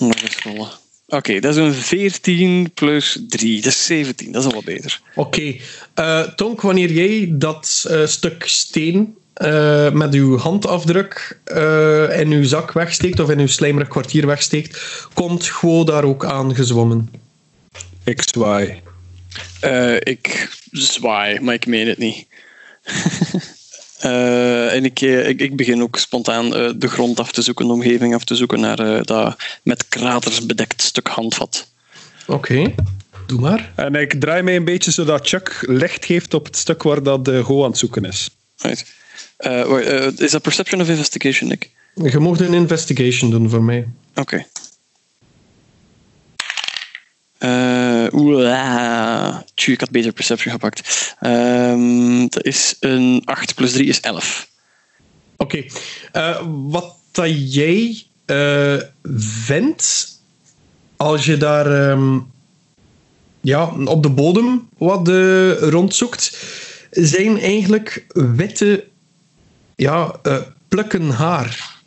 nog 0.00 0.22
eens 0.22 0.42
rollen. 0.42 0.68
Oké, 1.06 1.40
dat 1.40 1.56
is 1.56 1.62
een 1.62 1.74
14 1.74 2.70
plus 2.74 3.18
3. 3.28 3.62
Dat 3.62 3.72
is 3.72 3.84
17. 3.84 4.32
Dat 4.32 4.42
is 4.42 4.48
al 4.48 4.54
wat 4.54 4.64
beter. 4.64 5.00
Oké. 5.14 5.54
Eh, 5.94 6.22
Tonk, 6.22 6.60
wanneer 6.60 6.92
jij 6.92 7.28
dat 7.32 7.86
eh, 7.88 8.06
stuk 8.06 8.42
steen 8.46 9.16
eh, 9.40 9.90
met 9.90 10.14
uw 10.14 10.36
handafdruk 10.38 11.38
eh, 11.44 12.20
in 12.20 12.30
uw 12.30 12.44
zak 12.44 12.72
wegsteekt 12.72 13.20
of 13.20 13.30
in 13.30 13.38
uw 13.38 13.46
slijmerig 13.46 13.88
kwartier 13.88 14.26
wegsteekt, 14.26 14.80
komt 15.14 15.48
Gwo 15.48 15.84
daar 15.84 16.04
ook 16.04 16.24
aan 16.24 16.54
gezwommen. 16.54 17.10
Ik 18.04 18.22
zwaai. 18.22 18.82
Eh, 19.60 19.96
ik 19.96 20.48
zwaai, 20.70 21.40
maar 21.40 21.54
ik 21.54 21.66
meen 21.66 21.88
het 21.88 21.98
niet. 21.98 22.26
Eh, 24.00 24.74
en 24.74 24.84
ik, 24.84 25.00
eh, 25.00 25.28
ik, 25.28 25.40
ik 25.40 25.56
begin 25.56 25.82
ook 25.82 25.96
spontaan 25.96 26.54
eh, 26.54 26.70
de 26.76 26.88
grond 26.88 27.20
af 27.20 27.32
te 27.32 27.42
zoeken, 27.42 27.66
de 27.66 27.72
omgeving 27.72 28.14
af 28.14 28.24
te 28.24 28.34
zoeken 28.34 28.60
naar 28.60 28.78
eh, 28.78 29.02
dat 29.02 29.36
met 29.62 29.88
kraters 29.88 30.46
bedekt 30.46 30.82
stuk 30.82 31.06
handvat. 31.08 31.68
Oké, 32.26 32.74
doe 33.26 33.40
maar. 33.40 33.72
En 33.76 33.94
ik 33.94 34.20
draai 34.20 34.42
mij 34.42 34.56
een 34.56 34.64
beetje 34.64 34.90
zodat 34.90 35.28
Chuck 35.28 35.64
licht 35.66 36.04
geeft 36.04 36.34
op 36.34 36.44
het 36.44 36.56
stuk 36.56 36.82
waar 36.82 37.02
dat 37.02 37.24
de 37.24 37.44
Go 37.44 37.64
aan 37.64 37.70
het 37.70 37.78
zoeken 37.78 38.04
is. 38.04 38.30
Right. 38.56 38.84
Eh, 39.36 40.06
eh, 40.06 40.12
is 40.16 40.30
dat 40.30 40.42
perception 40.42 40.80
of 40.80 40.88
investigation, 40.88 41.48
Nick? 41.48 41.70
Je 41.94 42.18
mocht 42.18 42.40
een 42.40 42.54
investigation 42.54 43.30
doen 43.30 43.50
voor 43.50 43.62
mij. 43.62 43.88
Oké. 44.14 44.46
Oeh, 48.12 49.38
tju, 49.54 49.72
ik 49.72 49.80
had 49.80 49.90
beter 49.90 50.12
perception 50.12 50.52
gepakt. 50.52 51.14
Ehm, 51.20 52.26
dat 52.28 52.44
is 52.44 52.76
een 52.80 53.22
8 53.24 53.54
plus 53.54 53.72
3 53.72 53.86
is 53.86 54.00
11. 54.00 54.48
Oké. 55.36 55.64
Eh, 56.12 56.40
wat 56.46 56.94
dat 57.12 57.54
jij 57.54 58.04
eh, 58.26 58.76
vindt 59.18 60.08
als 60.96 61.24
je 61.24 61.36
daar 61.36 61.90
ehm, 61.90 62.18
ja, 63.40 63.72
op 63.84 64.02
de 64.02 64.08
bodem 64.08 64.68
wat 64.78 65.08
eh, 65.08 65.58
rondzoekt, 65.58 66.36
zijn 66.90 67.40
eigenlijk 67.40 68.04
witte 68.08 68.84
ja, 69.76 70.18
eh, 70.22 70.36
plukken 70.68 71.10
haar. 71.10 71.78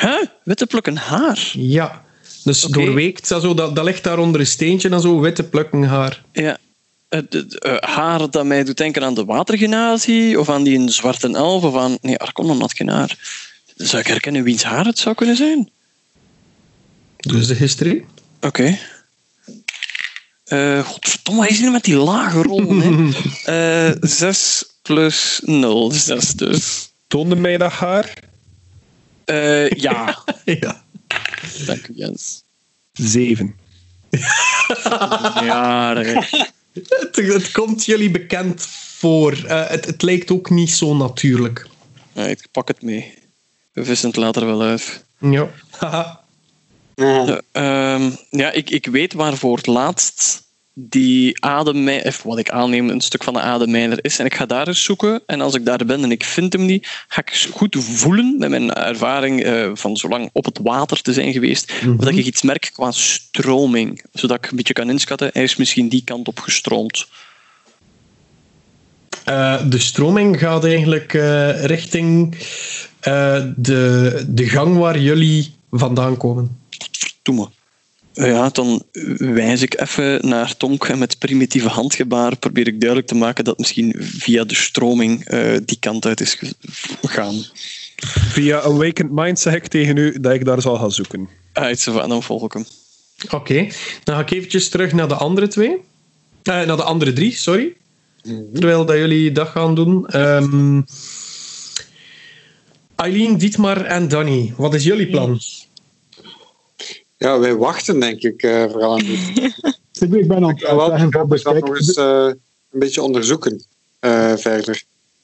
Huh? 0.00 0.22
Witte 0.44 0.66
plukken 0.66 0.96
haar? 0.96 1.50
Ja. 1.52 2.04
Dus 2.50 2.60
doorweekt, 2.60 3.28
dat, 3.28 3.42
zo, 3.42 3.54
dat, 3.54 3.76
dat 3.76 3.84
ligt 3.84 4.04
daar 4.04 4.18
onder 4.18 4.40
een 4.40 4.46
steentje 4.46 4.88
en 4.88 5.00
zo, 5.00 5.20
witte 5.20 5.42
plukken 5.42 5.82
haar. 5.82 6.22
Ja. 6.32 6.58
Het, 7.08 7.32
het, 7.32 7.58
eh, 7.58 7.76
haar 7.76 8.30
dat 8.30 8.44
mij 8.44 8.64
doet 8.64 8.76
denken 8.76 9.04
aan 9.04 9.14
de 9.14 9.24
watergenazie, 9.24 10.40
of 10.40 10.48
aan 10.48 10.62
die 10.62 10.78
een 10.78 10.88
zwarte 10.88 11.32
elf, 11.32 11.62
of 11.62 11.76
aan... 11.76 11.98
Nee, 12.00 12.18
Arconon 12.18 12.60
had 12.60 12.76
geen 12.76 12.88
haar. 12.88 13.18
Zou 13.76 14.02
ik 14.02 14.06
herkennen 14.06 14.42
wiens 14.42 14.62
haar 14.62 14.84
het 14.84 14.98
zou 14.98 15.14
kunnen 15.14 15.36
zijn? 15.36 15.70
Dus 17.16 17.46
de 17.46 17.54
history. 17.54 18.04
Oké. 18.40 18.78
Eh, 20.44 20.86
godverdomme, 20.86 21.40
hij 21.40 21.50
is 21.50 21.58
hier 21.58 21.70
met 21.70 21.84
die 21.84 21.96
lage 21.96 22.38
hè. 22.44 23.08
Eh 23.88 23.96
6 24.00 24.64
plus 24.82 25.40
0, 25.44 25.90
6 25.92 26.32
dus. 26.32 26.90
Toonde 27.06 27.36
mij 27.36 27.56
dat 27.56 27.72
haar? 27.72 28.14
Eh, 29.24 29.70
ja, 29.70 30.24
ja. 30.60 30.82
Dank 31.66 31.88
u 31.88 31.92
Jens. 31.94 32.42
Zeven. 32.92 33.56
Ja, 35.40 35.94
dat- 35.94 36.06
Het, 36.72 37.16
het 37.16 37.50
komt 37.50 37.84
jullie 37.84 38.10
bekend 38.10 38.66
voor. 38.96 39.32
Eh, 39.46 39.68
het, 39.68 39.84
het 39.84 40.02
lijkt 40.02 40.30
ook 40.30 40.50
niet 40.50 40.70
zo 40.70 40.96
natuurlijk. 40.96 41.66
ja, 42.12 42.26
ik 42.26 42.46
pak 42.52 42.68
het 42.68 42.82
mee. 42.82 43.14
We 43.72 43.84
vissen 43.84 44.08
het 44.08 44.16
later 44.16 44.46
wel 44.46 44.62
uit. 44.62 45.04
Ja. 45.18 45.48
Ja, 46.94 47.40
ehm, 47.52 48.10
ja 48.30 48.50
ik, 48.50 48.70
ik 48.70 48.86
weet 48.86 49.12
waarvoor 49.12 49.56
het 49.56 49.66
laatst 49.66 50.42
die 50.74 51.44
ademmijner, 51.44 52.06
of 52.06 52.22
wat 52.22 52.38
ik 52.38 52.50
aanneem, 52.50 52.90
een 52.90 53.00
stuk 53.00 53.22
van 53.22 53.34
de 53.34 53.40
ademmijner 53.40 53.98
is. 54.04 54.18
En 54.18 54.26
ik 54.26 54.34
ga 54.34 54.46
daar 54.46 54.68
eens 54.68 54.82
zoeken. 54.82 55.22
En 55.26 55.40
als 55.40 55.54
ik 55.54 55.64
daar 55.64 55.84
ben 55.86 56.02
en 56.02 56.10
ik 56.10 56.24
vind 56.24 56.52
hem 56.52 56.64
niet, 56.64 56.86
ga 57.08 57.20
ik 57.20 57.48
goed 57.52 57.76
voelen 57.78 58.34
met 58.38 58.50
mijn 58.50 58.72
ervaring 58.72 59.42
eh, 59.42 59.70
van 59.74 59.96
zo 59.96 60.08
lang 60.08 60.30
op 60.32 60.44
het 60.44 60.58
water 60.62 61.02
te 61.02 61.12
zijn 61.12 61.32
geweest. 61.32 61.72
Of 61.96 62.04
dat 62.04 62.08
ik 62.14 62.26
iets 62.26 62.42
merk 62.42 62.70
qua 62.72 62.90
stroming. 62.90 64.04
Zodat 64.12 64.36
ik 64.36 64.50
een 64.50 64.56
beetje 64.56 64.72
kan 64.72 64.90
inschatten, 64.90 65.30
hij 65.32 65.42
is 65.42 65.56
misschien 65.56 65.88
die 65.88 66.04
kant 66.04 66.28
op 66.28 66.38
gestroomd. 66.38 67.06
Eh, 69.24 69.62
de 69.68 69.78
stroming 69.78 70.38
gaat 70.38 70.64
eigenlijk 70.64 71.14
eh, 71.14 71.64
richting 71.64 72.36
de, 73.56 74.24
de 74.28 74.48
gang 74.48 74.76
waar 74.76 74.98
jullie 74.98 75.54
vandaan 75.70 76.16
komen. 76.16 76.58
Doe 77.22 77.34
maar. 77.34 77.59
Ja, 78.12 78.48
dan 78.48 78.82
wijs 79.16 79.62
ik 79.62 79.80
even 79.80 80.28
naar 80.28 80.56
Tonk 80.56 80.84
en 80.84 80.98
met 80.98 81.18
primitieve 81.18 81.68
handgebaar 81.68 82.36
probeer 82.36 82.66
ik 82.66 82.80
duidelijk 82.80 83.08
te 83.08 83.14
maken 83.14 83.44
dat 83.44 83.58
misschien 83.58 83.94
via 83.98 84.44
de 84.44 84.54
stroming 84.54 85.24
eh, 85.24 85.56
die 85.64 85.76
kant 85.80 86.06
uit 86.06 86.20
is 86.20 86.38
gegaan. 87.00 87.44
Via 88.28 88.60
Awakened 88.60 89.12
Mind 89.12 89.38
zeg 89.38 89.54
ik 89.54 89.66
tegen 89.66 89.96
u 89.96 90.20
dat 90.20 90.32
ik 90.32 90.44
daar 90.44 90.60
zal 90.60 90.76
gaan 90.76 90.92
zoeken. 90.92 91.28
Uit, 91.52 91.82
van, 91.82 92.08
dan 92.08 92.22
volg 92.22 92.44
ik 92.44 92.52
hem. 92.52 92.64
Oké, 93.30 93.68
dan 94.04 94.14
ga 94.14 94.20
ik 94.20 94.30
eventjes 94.30 94.68
terug 94.68 94.92
naar 94.92 95.08
de 95.08 95.14
andere 95.14 95.48
twee. 95.48 95.76
Eh, 96.42 96.54
naar 96.54 96.76
de 96.76 96.82
andere 96.82 97.12
drie, 97.12 97.32
sorry. 97.32 97.76
Terwijl 98.52 98.84
dat 98.84 98.96
jullie 98.96 99.32
dat 99.32 99.48
gaan 99.48 99.74
doen. 99.74 100.06
Ehm 100.06 100.80
Eileen, 103.00 103.38
Dietmar 103.38 103.84
en 103.84 104.08
Danny, 104.08 104.54
wat 104.56 104.74
is 104.74 104.84
jullie 104.84 105.10
plan? 105.10 105.40
Ja, 107.20 107.38
wij 107.38 107.56
wachten 107.56 108.00
denk 108.00 108.22
ik 108.22 108.42
eh, 108.42 108.62
vooral 108.70 108.92
aan 108.92 108.98
die. 108.98 109.32
Ik, 109.32 110.12
ik 110.22 110.28
ben 110.28 110.44
aan 110.44 110.48
het 110.48 111.12
dat 111.42 111.60
nog 111.60 111.76
eens 111.76 111.94
eh, 111.94 112.26
een 112.70 112.78
beetje 112.78 113.02
onderzoeken 113.02 113.64
eh, 113.98 114.36
verder. 114.36 114.82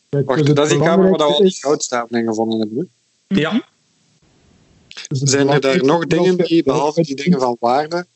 Kijk, 0.08 0.26
Wacht, 0.26 0.46
dus 0.46 0.54
dat 0.54 0.66
is 0.66 0.72
die 0.72 0.82
kamer 0.82 1.10
waar 1.10 1.18
we 1.18 1.24
al 1.24 1.42
die 1.42 2.18
in 2.18 2.26
gevonden 2.26 2.58
hebben. 2.58 2.90
hè? 3.26 3.40
Ja, 3.40 3.64
dus 5.08 5.18
Zijn 5.20 5.48
er 5.48 5.60
daar 5.60 5.84
nog 5.84 6.06
dingen 6.06 6.36
die, 6.36 6.62
behalve 6.62 7.02
die 7.02 7.16
dingen 7.16 7.40
van 7.40 7.56
waarde? 7.60 8.06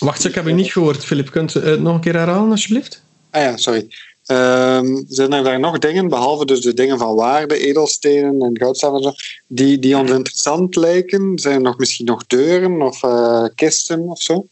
wacht, 0.00 0.24
ik 0.24 0.34
heb 0.34 0.46
je 0.46 0.52
niet 0.52 0.72
gehoord. 0.72 1.04
Filip, 1.04 1.30
kunt 1.30 1.54
u 1.54 1.60
het 1.60 1.80
nog 1.80 1.94
een 1.94 2.00
keer 2.00 2.16
herhalen, 2.16 2.50
alsjeblieft? 2.50 3.02
Ah 3.30 3.42
ja, 3.42 3.56
sorry. 3.56 3.88
Ehm, 4.28 5.02
zijn 5.08 5.32
er 5.32 5.44
daar 5.44 5.60
nog 5.60 5.78
dingen, 5.78 6.08
behalve 6.08 6.44
dus 6.44 6.60
de 6.60 6.74
dingen 6.74 6.98
van 6.98 7.14
waarde, 7.14 7.58
edelstenen 7.58 8.40
en 8.40 8.58
goudstaven 8.58 9.14
die, 9.46 9.78
die 9.78 9.96
ons 9.96 10.10
interessant 10.10 10.76
lijken? 10.76 11.38
Zijn 11.38 11.54
er 11.54 11.60
nog 11.60 11.78
misschien 11.78 12.06
nog 12.06 12.26
deuren 12.26 12.82
of 12.82 13.02
eh, 13.02 13.44
kisten 13.54 14.00
of 14.00 14.22
zo? 14.22 14.46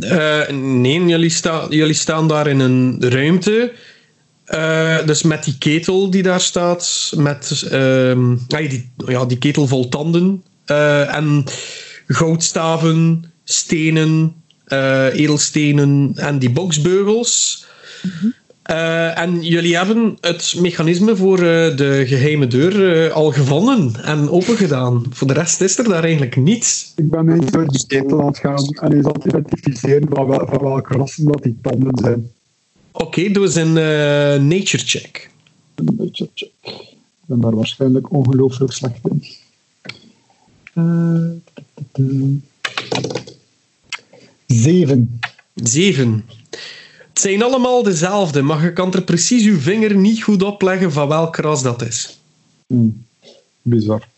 Eh, 0.00 0.48
nee, 0.48 1.04
jullie, 1.04 1.30
sta, 1.30 1.66
jullie 1.68 1.94
staan 1.94 2.28
daar 2.28 2.46
in 2.46 2.60
een 2.60 2.96
ruimte. 3.00 3.72
Eh, 4.44 5.06
dus 5.06 5.22
met 5.22 5.44
die 5.44 5.58
ketel 5.58 6.10
die 6.10 6.22
daar 6.22 6.40
staat, 6.40 7.12
met 7.16 7.66
ehm, 7.70 8.36
ah, 8.48 8.70
die, 8.70 8.92
ja, 9.06 9.24
die 9.24 9.38
ketel 9.38 9.66
vol 9.66 9.88
tanden 9.88 10.44
eh, 10.64 11.14
en 11.14 11.44
goudstaven, 12.06 13.32
stenen, 13.44 14.42
eh, 14.64 15.06
edelstenen 15.14 16.12
en 16.14 16.38
die 16.38 16.50
boxbeugels. 16.50 17.66
Eh, 18.68 19.18
en 19.18 19.42
jullie 19.42 19.76
hebben 19.76 20.16
het 20.20 20.54
mechanisme 20.58 21.16
voor 21.16 21.38
eh, 21.38 21.76
de 21.76 22.04
geheime 22.06 22.46
deur 22.46 23.06
eh, 23.06 23.12
al 23.14 23.32
gevonden 23.32 24.04
en 24.04 24.30
opengedaan. 24.30 25.04
Voor 25.10 25.26
de 25.26 25.32
rest 25.32 25.60
is 25.60 25.78
er 25.78 25.84
daar 25.84 26.02
eigenlijk 26.02 26.36
niets. 26.36 26.92
Ik 26.96 27.10
ben 27.10 27.28
eens 27.28 27.50
door 27.50 27.68
die 27.68 27.86
ketel 27.86 28.20
aan 28.20 28.26
het 28.26 28.38
gaan 28.38 28.64
en 28.80 28.92
eens 28.92 29.06
aan 29.06 29.12
het 29.12 29.24
identificeren 29.24 30.08
van, 30.08 30.26
wel, 30.26 30.46
van 30.46 30.58
welke 30.58 30.94
rassen 30.94 31.24
dat 31.24 31.42
die 31.42 31.58
tanden 31.62 31.98
zijn. 31.98 32.30
Oké, 32.92 33.30
doe 33.30 33.44
eens 33.44 33.54
een 33.54 33.72
nature 34.48 34.84
check. 34.84 35.30
Een 35.74 35.96
beetje 35.96 36.28
check. 36.34 36.52
Ik 36.62 37.26
ben 37.26 37.40
daar 37.40 37.54
waarschijnlijk 37.54 38.12
ongelooflijk 38.12 38.72
slecht 38.72 39.00
in. 39.02 39.24
Zeven. 44.46 45.20
Zeven. 45.54 46.24
Het 47.18 47.26
zijn 47.26 47.42
allemaal 47.42 47.82
dezelfde, 47.82 48.42
maar 48.42 48.64
je 48.64 48.72
kan 48.72 48.92
er 48.92 49.02
precies 49.02 49.44
je 49.44 49.54
vinger 49.54 49.96
niet 49.96 50.22
goed 50.22 50.42
op 50.42 50.62
leggen 50.62 50.92
van 50.92 51.08
welk 51.08 51.36
ras 51.36 51.62
dat 51.62 51.82
is. 51.82 52.18
Hmm. 52.66 53.04
Bizar. 53.62 54.08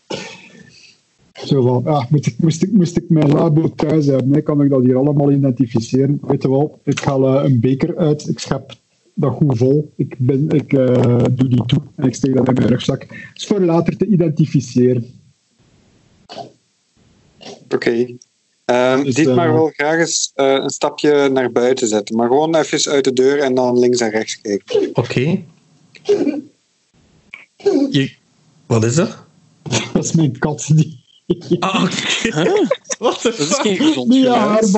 Zo 1.33 1.61
van, 1.61 1.85
ah, 1.85 2.09
moest, 2.09 2.27
ik, 2.27 2.35
moest, 2.37 2.63
ik, 2.63 2.71
moest 2.71 2.97
ik 2.97 3.09
mijn 3.09 3.31
labo 3.31 3.73
thuis 3.75 4.05
hebben, 4.05 4.33
hè, 4.33 4.41
kan 4.41 4.61
ik 4.61 4.69
dat 4.69 4.83
hier 4.83 4.95
allemaal 4.95 5.31
identificeren. 5.31 6.19
Weet 6.21 6.41
je 6.41 6.49
wel, 6.49 6.79
ik 6.83 6.99
haal 6.99 7.27
eh, 7.27 7.43
een 7.43 7.59
beker 7.59 7.97
uit, 7.97 8.27
ik 8.27 8.39
schep 8.39 8.73
dat 9.13 9.33
goed 9.33 9.57
vol, 9.57 9.91
ik, 9.95 10.15
ben, 10.17 10.49
ik 10.49 10.73
eh, 10.73 11.23
doe 11.31 11.47
die 11.47 11.65
toe 11.65 11.81
en 11.95 12.07
ik 12.07 12.15
steek 12.15 12.35
dat 12.35 12.47
in 12.47 12.53
mijn 12.53 12.67
rugzak. 12.67 13.31
is 13.33 13.45
voor 13.45 13.59
later 13.59 13.97
te 13.97 14.05
identificeren. 14.05 15.05
Oké. 17.69 18.07
Ehm 18.71 19.03
Dus, 19.03 19.15
Dietmar 19.15 19.47
eh, 19.47 19.53
wil 19.53 19.71
graag 19.75 19.99
eens 19.99 20.31
eh, 20.35 20.45
een 20.53 20.69
stapje 20.69 21.29
naar 21.29 21.51
buiten 21.51 21.87
zetten. 21.87 22.15
Maar 22.15 22.27
gewoon 22.27 22.55
even 22.55 22.91
uit 22.91 23.03
de 23.03 23.13
deur 23.13 23.39
en 23.39 23.55
dan 23.55 23.79
links 23.79 23.99
en 23.99 24.09
rechts 24.09 24.41
kijken. 24.41 24.89
Oké. 24.93 25.41
Je... 27.89 28.11
Wat 28.65 28.83
is 28.83 28.95
dat? 28.95 29.17
Dat 29.93 30.03
is 30.03 30.11
mijn 30.11 30.39
kat 30.39 30.69
die, 30.73 30.99
Ah, 31.59 31.83
oké. 31.83 32.43
What 32.99 33.21
the 33.21 33.29
Dat 33.29 33.39
is 33.39 33.59
geen 33.59 33.77
gezond 33.77 34.11
die 34.11 34.31
heeft. 34.31 34.73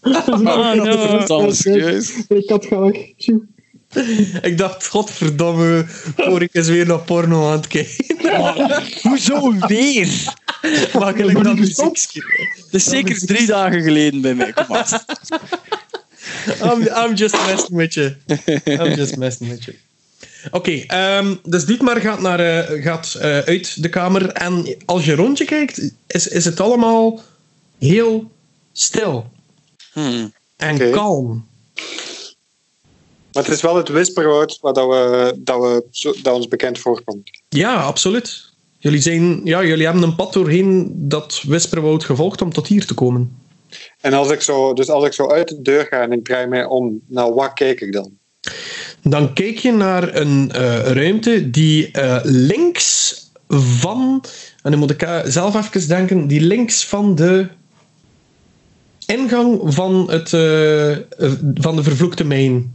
Dat 0.00 0.28
is 0.28 0.32
Ah, 0.32 0.40
mijn 0.42 0.76
no, 0.76 1.16
kat. 1.16 1.26
dat 1.26 1.52
is 1.52 1.58
serieus. 1.60 2.26
Ik 2.28 2.48
had. 2.50 2.62
Tjoe. 3.16 3.46
Ik 4.42 4.58
dacht, 4.58 4.86
godverdomme, 4.86 5.84
voor 6.16 6.42
ik 6.42 6.54
eens 6.54 6.68
weer 6.68 6.86
naar 6.86 6.98
porno 6.98 7.46
aan 7.46 7.52
het 7.52 7.66
kijken. 7.66 8.04
Hoezo 9.02 9.54
weer? 9.66 10.34
Maak 10.98 11.16
ik 11.16 11.44
dat 11.44 11.54
muziekje. 11.54 12.22
Dat 12.56 12.80
is 12.80 12.84
zeker 12.84 13.26
drie 13.26 13.46
dagen 13.46 13.82
geleden 13.82 14.20
bij 14.20 14.34
mij. 14.34 14.52
Kom 14.52 14.64
maar. 14.68 15.04
I'm, 16.72 16.82
I'm 16.82 17.14
just 17.14 17.46
messing 17.46 17.76
with 17.76 17.94
you. 17.94 18.16
I'm 18.64 18.94
just 18.94 19.16
messing 19.16 19.50
with 19.50 19.64
you. 19.64 19.76
Oké, 20.50 20.70
ehm, 20.70 21.34
dus 21.44 21.64
Dietmar 21.64 22.00
gaat, 22.00 22.20
naar, 22.20 22.40
eh, 22.40 22.82
gaat 22.82 23.14
eh, 23.14 23.38
uit 23.38 23.82
de 23.82 23.88
kamer. 23.88 24.28
En 24.28 24.76
als 24.84 25.04
je 25.04 25.14
rondje 25.14 25.44
kijkt, 25.44 25.92
is, 26.06 26.28
is 26.28 26.44
het 26.44 26.60
allemaal 26.60 27.20
heel 27.78 28.30
stil 28.72 29.30
Hmm. 29.92 30.32
en 30.56 30.90
kalm. 30.90 31.46
Maar 33.32 33.42
het 33.42 33.52
is 33.52 33.60
wel 33.60 33.76
het 33.76 33.88
whisperwoord 33.88 34.58
wat 34.60 34.74
dat 34.74 34.88
we, 34.88 35.34
dat 35.38 35.60
we, 35.60 36.18
dat 36.22 36.34
ons 36.34 36.48
bekend 36.48 36.78
voorkomt. 36.78 37.30
Ja, 37.48 37.82
absoluut. 37.82 38.51
Jullie, 38.82 39.00
zijn, 39.00 39.40
ja, 39.44 39.64
jullie 39.64 39.84
hebben 39.84 40.02
een 40.02 40.14
pad 40.14 40.32
doorheen 40.32 40.92
dat 40.94 41.42
Wisperwoud 41.46 42.04
gevolgd 42.04 42.42
om 42.42 42.52
tot 42.52 42.66
hier 42.66 42.86
te 42.86 42.94
komen. 42.94 43.36
En 44.00 44.12
als 44.12 44.30
ik 44.30 44.40
zo, 44.40 44.72
dus 44.72 44.88
als 44.88 45.04
ik 45.04 45.12
zo 45.12 45.30
uit 45.30 45.48
de 45.48 45.62
deur 45.62 45.86
ga 45.90 46.00
en 46.00 46.12
ik 46.12 46.24
draai 46.24 46.46
mij 46.46 46.64
om, 46.64 47.00
naar 47.06 47.34
wat 47.34 47.52
kijk 47.52 47.80
ik 47.80 47.92
dan? 47.92 48.10
Dan 49.02 49.32
kijk 49.32 49.58
je 49.58 49.72
naar 49.72 50.14
een 50.14 50.52
eh, 50.52 50.78
ruimte 50.78 51.50
die 51.50 51.90
eh, 51.90 52.18
links 52.22 53.16
van, 53.48 54.24
en 54.62 54.70
dan 54.70 54.80
moet 54.80 54.90
ik 54.90 55.02
eh, 55.02 55.20
zelf 55.24 55.54
even 55.54 55.88
denken, 55.88 56.26
die 56.26 56.40
links 56.40 56.84
van 56.84 57.14
de 57.14 57.48
ingang 59.06 59.74
van, 59.74 60.10
het, 60.10 60.28
van 61.54 61.76
de 61.76 61.82
vervloekte 61.82 62.24
mijn 62.24 62.72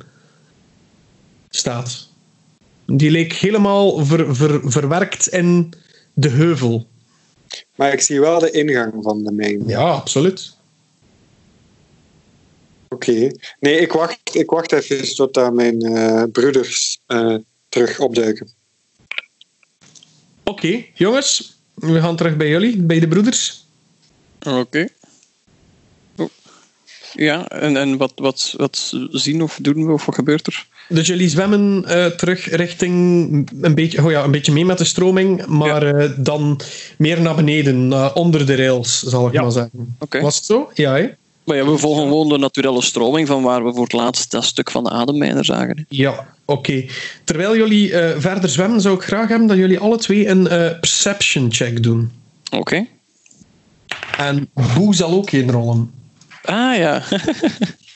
staat. 1.49 2.09
Die 2.85 3.11
leek 3.11 3.33
helemaal 3.33 4.05
ver- 4.05 4.35
ver- 4.35 4.71
verwerkt 4.71 5.27
in 5.27 5.73
de 6.17 6.29
heuvel. 6.29 6.87
Maar 7.75 7.93
ik 7.93 8.01
zie 8.01 8.19
wel 8.19 8.39
de 8.39 8.51
ingang 8.51 8.93
van 9.03 9.23
de 9.23 9.31
mijn. 9.31 9.67
Ja, 9.67 9.89
absoluut. 9.89 10.55
Oké. 12.87 13.31
Nee, 13.59 13.79
ik 13.79 13.91
wacht, 13.91 14.19
ik 14.35 14.49
wacht 14.49 14.71
even 14.71 15.15
tot 15.15 15.37
uh, 15.37 15.49
mijn 15.49 15.81
eh, 15.81 16.23
broeders 16.31 16.99
eh, 17.05 17.35
terug 17.69 17.99
opduiken. 17.99 18.49
Oké, 20.43 20.85
jongens, 20.93 21.57
we 21.73 21.99
gaan 21.99 22.15
terug 22.15 22.37
bij 22.37 22.49
jullie, 22.49 22.77
bij 22.77 22.99
de 22.99 23.07
broeders. 23.07 23.65
Oké. 24.45 24.87
Oh. 26.15 26.29
Ja, 27.13 27.49
en, 27.49 27.77
en 27.77 27.97
wat, 27.97 28.13
wat, 28.15 28.53
wat 28.57 28.93
zien 29.11 29.41
of 29.41 29.59
doen 29.61 29.85
we 29.85 29.91
of 29.91 30.05
wat 30.05 30.15
gebeurt 30.15 30.47
er? 30.47 30.67
Dus 30.89 31.07
jullie 31.07 31.29
zwemmen 31.29 31.85
eh, 31.85 32.05
terug 32.05 32.49
richting 32.49 32.91
een 33.61 33.75
beetje, 33.75 34.03
oh 34.05 34.11
ja, 34.11 34.23
een 34.23 34.31
beetje 34.31 34.51
mee 34.51 34.65
met 34.65 34.77
de 34.77 34.83
stroming, 34.83 35.45
maar 35.45 35.83
eh, 35.95 36.09
dan 36.17 36.59
meer 36.97 37.21
naar 37.21 37.35
beneden, 37.35 38.15
onder 38.15 38.45
de 38.45 38.55
rails, 38.55 38.99
zal 39.03 39.27
ik 39.27 39.33
Ja. 39.33 39.41
maar 39.41 39.51
zeggen. 39.51 39.95
Was 40.21 40.35
het 40.35 40.45
zo? 40.45 40.71
Ja, 40.73 40.95
hè? 40.95 41.07
Maar 41.43 41.55
ja, 41.57 41.65
we 41.65 41.77
volgen 41.77 42.03
gewoon 42.03 42.29
de 42.29 42.37
naturele 42.37 42.81
stroming 42.81 43.27
van 43.27 43.43
waar 43.43 43.65
we 43.65 43.71
voor 43.73 43.83
het 43.83 43.93
laatst 43.93 44.31
dat 44.31 44.43
stuk 44.43 44.71
van 44.71 44.83
de 44.83 44.89
ademmijner 44.89 45.45
zagen. 45.45 45.77
hè. 45.77 45.83
Ja, 45.89 46.27
oké. 46.45 46.85
Terwijl 47.23 47.55
jullie 47.57 47.93
eh, 47.93 48.19
verder 48.21 48.49
zwemmen, 48.49 48.81
zou 48.81 48.95
ik 48.95 49.01
graag 49.03 49.27
hebben 49.27 49.47
dat 49.47 49.57
jullie 49.57 49.79
alle 49.79 49.97
twee 49.97 50.27
een 50.27 50.43
perception 50.79 51.51
check 51.53 51.83
doen. 51.83 52.11
Oké. 52.51 52.85
En 54.17 54.49
Boe 54.75 54.95
zal 54.95 55.11
ook 55.11 55.31
een 55.31 55.51
rollen. 55.51 55.91
Ah 56.43 56.75
ja. 56.77 57.03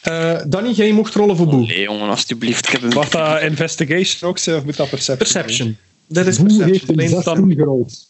Eh 0.01 0.39
Danny, 0.47 0.69
jij 0.69 0.91
mocht 0.91 1.13
rollen 1.13 1.37
voor 1.37 1.47
Boe. 1.47 1.65
Nee, 1.65 1.81
jongen, 1.81 2.09
alstublieft. 2.09 2.65
Ik 2.65 2.71
heb 2.71 2.81
een... 2.83 2.89
Dat 2.89 3.41
investigation 3.41 4.29
ook 4.29 4.37
zijn 4.37 4.57
of 4.57 4.63
moet 4.65 4.75
dat 4.77 4.89
perception? 4.89 5.27
zijn? 5.27 5.43
Perception. 5.43 5.77
Dat 6.07 6.27
is 6.27 6.37
Boe 6.37 6.63
heeft 6.63 6.85
perception. 6.85 6.99
een 6.99 7.05
Alleen 7.05 7.23
16 7.23 7.47
dan- 7.47 7.55
gerold. 7.55 8.09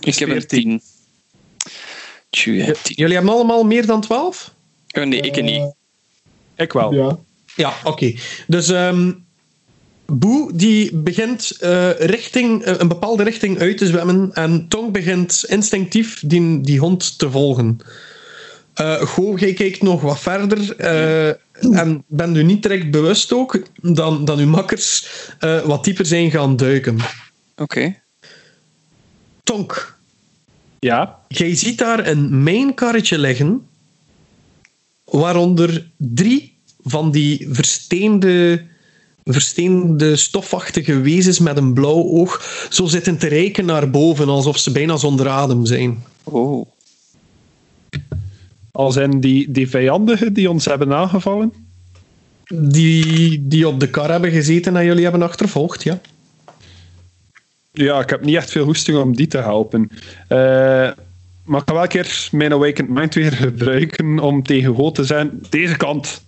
Ik 0.00 0.14
heb 0.18 0.28
een 0.28 0.34
14. 0.34 0.46
10. 0.48 0.80
Tjoe, 2.30 2.56
jij 2.56 2.66
hebt 2.66 2.84
10. 2.84 2.94
Jullie 2.96 3.14
hebben 3.14 3.32
allemaal 3.32 3.64
meer 3.64 3.86
dan 3.86 4.00
12? 4.00 4.54
Oh, 4.92 5.04
nee, 5.04 5.20
ik 5.20 5.42
niet. 5.42 5.74
Ik 6.56 6.72
wel. 6.72 6.94
Ja. 6.94 7.18
Ja, 7.56 7.74
oké. 7.84 8.14
Dus 8.46 8.68
ehm 8.68 9.12
Boe 10.06 10.50
die 10.56 10.96
begint 10.96 11.50
eh, 11.60 11.90
richting, 11.98 12.62
eh, 12.62 12.74
een 12.78 12.88
bepaalde 12.88 13.22
richting 13.22 13.58
uit 13.58 13.78
te 13.78 13.86
zwemmen 13.86 14.30
en 14.32 14.68
Tong 14.68 14.92
begint 14.92 15.44
instinctief 15.48 16.22
die, 16.26 16.60
die 16.60 16.78
hond 16.78 17.18
te 17.18 17.30
volgen. 17.30 17.78
Eh 18.74 19.00
Go, 19.00 19.36
jij 19.36 19.52
kijkt 19.52 19.82
nog 19.82 20.00
wat 20.00 20.20
verder 20.20 20.76
eh, 20.76 21.28
en 21.80 22.04
bent 22.06 22.36
u 22.36 22.42
niet 22.42 22.62
direct 22.62 22.90
bewust 22.90 23.32
ook 23.32 23.62
dan, 23.82 24.24
dan 24.24 24.38
uw 24.38 24.46
makkers 24.46 25.06
eh, 25.38 25.60
wat 25.60 25.84
dieper 25.84 26.06
zijn 26.06 26.30
gaan 26.30 26.56
duiken. 26.56 26.98
Oké. 27.56 28.00
Tonk, 29.42 29.96
Ja. 30.78 31.18
jij 31.28 31.54
ziet 31.54 31.78
daar 31.78 32.06
een 32.06 32.42
mijnkarretje 32.42 33.18
liggen 33.18 33.66
waaronder 35.04 35.90
drie 35.96 36.58
van 36.84 37.10
die 37.10 37.48
versteende, 37.50 38.64
versteende 39.24 40.16
stofachtige 40.16 41.00
wezens 41.00 41.38
met 41.38 41.56
een 41.56 41.72
blauw 41.74 42.02
oog 42.04 42.66
zo 42.70 42.86
zitten 42.86 43.18
te 43.18 43.26
reiken 43.26 43.64
naar 43.64 43.90
boven 43.90 44.28
alsof 44.28 44.58
ze 44.58 44.72
bijna 44.72 44.96
zonder 44.96 45.28
adem 45.28 45.66
zijn. 45.66 46.04
Oh. 46.24 46.66
Al 48.72 48.92
zijn 48.92 49.20
die, 49.20 49.50
die 49.50 49.68
vijandigen 49.68 50.32
die 50.32 50.50
ons 50.50 50.64
hebben 50.64 50.92
aangevallen. 50.92 51.52
Die, 52.54 53.48
die 53.48 53.68
op 53.68 53.80
de 53.80 53.88
kar 53.90 54.10
hebben 54.10 54.30
gezeten 54.30 54.76
en 54.76 54.84
jullie 54.84 55.02
hebben 55.02 55.22
achtervolgd, 55.22 55.82
ja. 55.82 56.00
Ja, 57.72 58.00
ik 58.00 58.10
heb 58.10 58.24
niet 58.24 58.36
echt 58.36 58.50
veel 58.50 58.64
hoesting 58.64 58.98
om 58.98 59.16
die 59.16 59.26
te 59.26 59.38
helpen. 59.38 59.88
Eh, 60.28 60.38
maar 61.44 61.60
ik 61.60 61.68
ga 61.68 61.72
wel 61.72 61.82
een 61.82 61.88
keer 61.88 62.28
mijn 62.30 62.52
Awakened 62.52 62.88
Mind 62.90 63.14
weer 63.14 63.32
gebruiken 63.32 64.18
om 64.18 64.42
tegen 64.42 64.74
Go 64.74 64.90
te 64.90 65.04
zijn. 65.04 65.40
Deze 65.50 65.76
kant. 65.76 66.22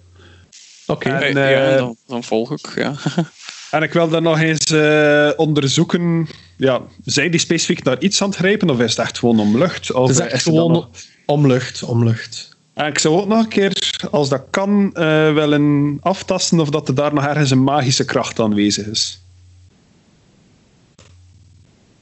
Oké. 0.87 1.09
En, 1.11 1.37
Eh, 1.37 1.51
ja, 1.51 1.77
dan, 1.77 1.97
dan 2.07 2.25
volg 2.25 2.53
ik, 2.53 2.73
ja. 2.75 2.95
En 3.71 3.83
ik 3.83 3.93
wil 3.93 4.09
dan 4.09 4.23
nog 4.23 4.41
eens 4.41 4.65
eh, 4.71 5.31
onderzoeken. 5.37 6.29
Ja, 6.57 6.81
zijn 7.05 7.31
die 7.31 7.41
specifiek 7.41 7.83
naar 7.85 8.01
iets 8.01 8.23
aan 8.23 8.29
het 8.29 8.39
grijpen 8.39 8.71
of 8.71 8.81
is 8.81 8.91
het 8.91 8.99
echt 9.07 9.19
gewoon 9.19 9.41
om 9.41 9.59
lucht? 9.59 9.93
Of 9.93 10.09
Het 10.09 10.19
is 10.19 10.25
echt 10.27 10.45
dan 10.45 10.55
gewoon 10.55 10.73
nog- 10.73 10.89
om 11.27 11.47
lucht, 11.47 11.83
om 11.83 12.05
lucht. 12.05 12.57
En 12.75 12.87
ik 12.87 12.99
zou 12.99 13.21
ook 13.21 13.27
nog 13.29 13.39
een 13.39 13.49
keer, 13.49 13.73
als 14.11 14.29
dat 14.29 14.43
kan, 14.51 14.91
eh 14.95 15.33
willen 15.33 15.99
aftasten 16.01 16.61
of 16.61 16.69
dat 16.71 16.89
er 16.89 16.95
daar 16.95 17.15
nog 17.15 17.25
ergens 17.25 17.51
een 17.51 17.63
magische 17.65 18.05
kracht 18.05 18.41
aanwezig 18.41 18.87
is. 18.87 19.21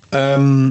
Ehm, 0.09 0.71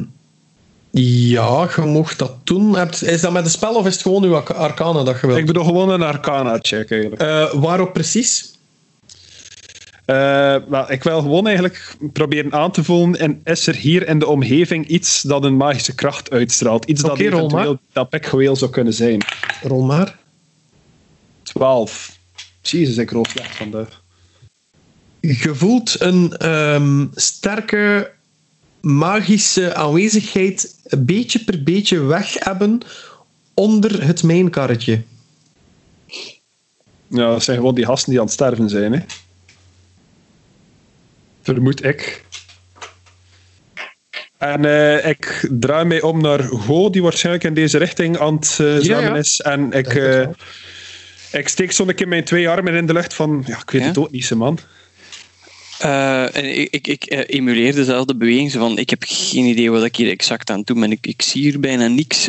Ja, 0.93 1.69
je 1.75 1.81
mocht 1.81 2.19
dat 2.19 2.33
doen. 2.43 2.77
Is 3.01 3.21
dat 3.21 3.31
met 3.31 3.45
een 3.45 3.51
spel 3.51 3.75
of 3.75 3.85
is 3.85 3.93
het 3.93 4.01
gewoon 4.01 4.23
uw 4.23 4.35
arca- 4.35 4.53
arcana 4.53 5.03
dat 5.03 5.19
je 5.21 5.27
wilt? 5.27 5.39
Ik 5.39 5.45
bedoel 5.45 5.63
gewoon 5.63 5.89
een 5.89 6.01
arcana 6.01 6.57
check 6.61 6.91
eigenlijk. 6.91 7.21
Eh, 7.21 7.53
waarop 7.53 7.93
precies? 7.93 8.50
Eh, 10.05 10.55
wel, 10.69 10.91
ik 10.91 11.03
wil 11.03 11.21
gewoon 11.21 11.45
eigenlijk 11.45 11.95
proberen 12.13 12.53
aan 12.53 12.71
te 12.71 12.83
voelen. 12.83 13.19
En 13.19 13.41
is 13.43 13.67
er 13.67 13.75
hier 13.75 14.07
in 14.07 14.19
de 14.19 14.27
omgeving 14.27 14.87
iets 14.87 15.21
dat 15.21 15.43
een 15.43 15.57
magische 15.57 15.95
kracht 15.95 16.31
uitstraalt? 16.31 16.85
Iets 16.85 17.01
dat 17.01 17.19
rol 17.19 17.29
maar. 17.29 17.41
eventueel 17.41 17.79
dat 17.91 18.09
Pekgeweel 18.09 18.55
zou 18.55 18.71
kunnen 18.71 18.93
zijn. 18.93 19.21
Rol 19.61 19.83
maar. 19.83 20.19
12. 21.43 22.19
Jezus, 22.61 22.97
ik 22.97 23.11
rol 23.11 23.25
slecht 23.29 23.55
vandaag. 23.55 24.01
Je 25.19 25.55
voelt 25.55 26.01
een 26.01 26.37
ehm, 26.37 27.05
sterke 27.13 28.11
magische 28.81 29.75
aanwezigheid 29.75 30.75
beetje 30.97 31.43
per 31.43 31.63
beetje 31.63 31.99
weg 31.99 32.33
hebben 32.33 32.81
onder 33.53 34.05
het 34.05 34.23
mijnkarretje. 34.23 35.01
Ja, 37.07 37.31
dat 37.31 37.43
zijn 37.43 37.57
gewoon 37.57 37.75
die 37.75 37.85
gasten 37.85 38.09
die 38.09 38.19
aan 38.19 38.25
het 38.25 38.33
sterven 38.33 38.69
zijn. 38.69 38.93
Hè. 38.93 38.99
Vermoed 41.41 41.85
ik. 41.85 42.23
En 44.37 44.65
eh, 44.65 45.09
ik 45.09 45.49
draai 45.51 45.85
mij 45.85 46.01
om 46.01 46.21
naar 46.21 46.39
Go, 46.39 46.89
die 46.89 47.03
waarschijnlijk 47.03 47.45
in 47.45 47.53
deze 47.53 47.77
richting 47.77 48.17
aan 48.17 48.35
het 48.35 48.45
zwemmen 48.45 49.13
ja. 49.13 49.15
is. 49.15 49.41
En 49.41 49.71
ik, 49.71 49.87
eh, 49.87 50.27
ik 51.31 51.47
steek 51.47 51.71
zo'n 51.71 51.93
keer 51.93 52.07
mijn 52.07 52.23
twee 52.23 52.49
armen 52.49 52.73
in 52.73 52.85
de 52.85 52.93
lucht 52.93 53.13
van... 53.13 53.43
Ja, 53.47 53.57
ik 53.57 53.69
weet 53.69 53.81
Ja? 53.81 53.87
het 53.87 53.97
ook 53.97 54.11
niet, 54.11 54.25
ze 54.25 54.35
man. 54.35 54.59
En 55.79 56.61
ik 56.61 56.69
ik, 56.71 56.87
ik 56.87 57.29
emuleer 57.29 57.75
dezelfde 57.75 58.15
beweging. 58.15 58.51
Van, 58.51 58.77
ik 58.77 58.89
heb 58.89 59.03
geen 59.07 59.45
idee 59.45 59.71
wat 59.71 59.83
ik 59.83 59.95
hier 59.95 60.11
exact 60.11 60.49
aan 60.49 60.61
doe. 60.61 60.83
En 60.83 60.91
ik, 60.91 61.07
ik 61.07 61.21
zie 61.21 61.41
hier 61.41 61.59
bijna 61.59 61.87
niks. 61.87 62.27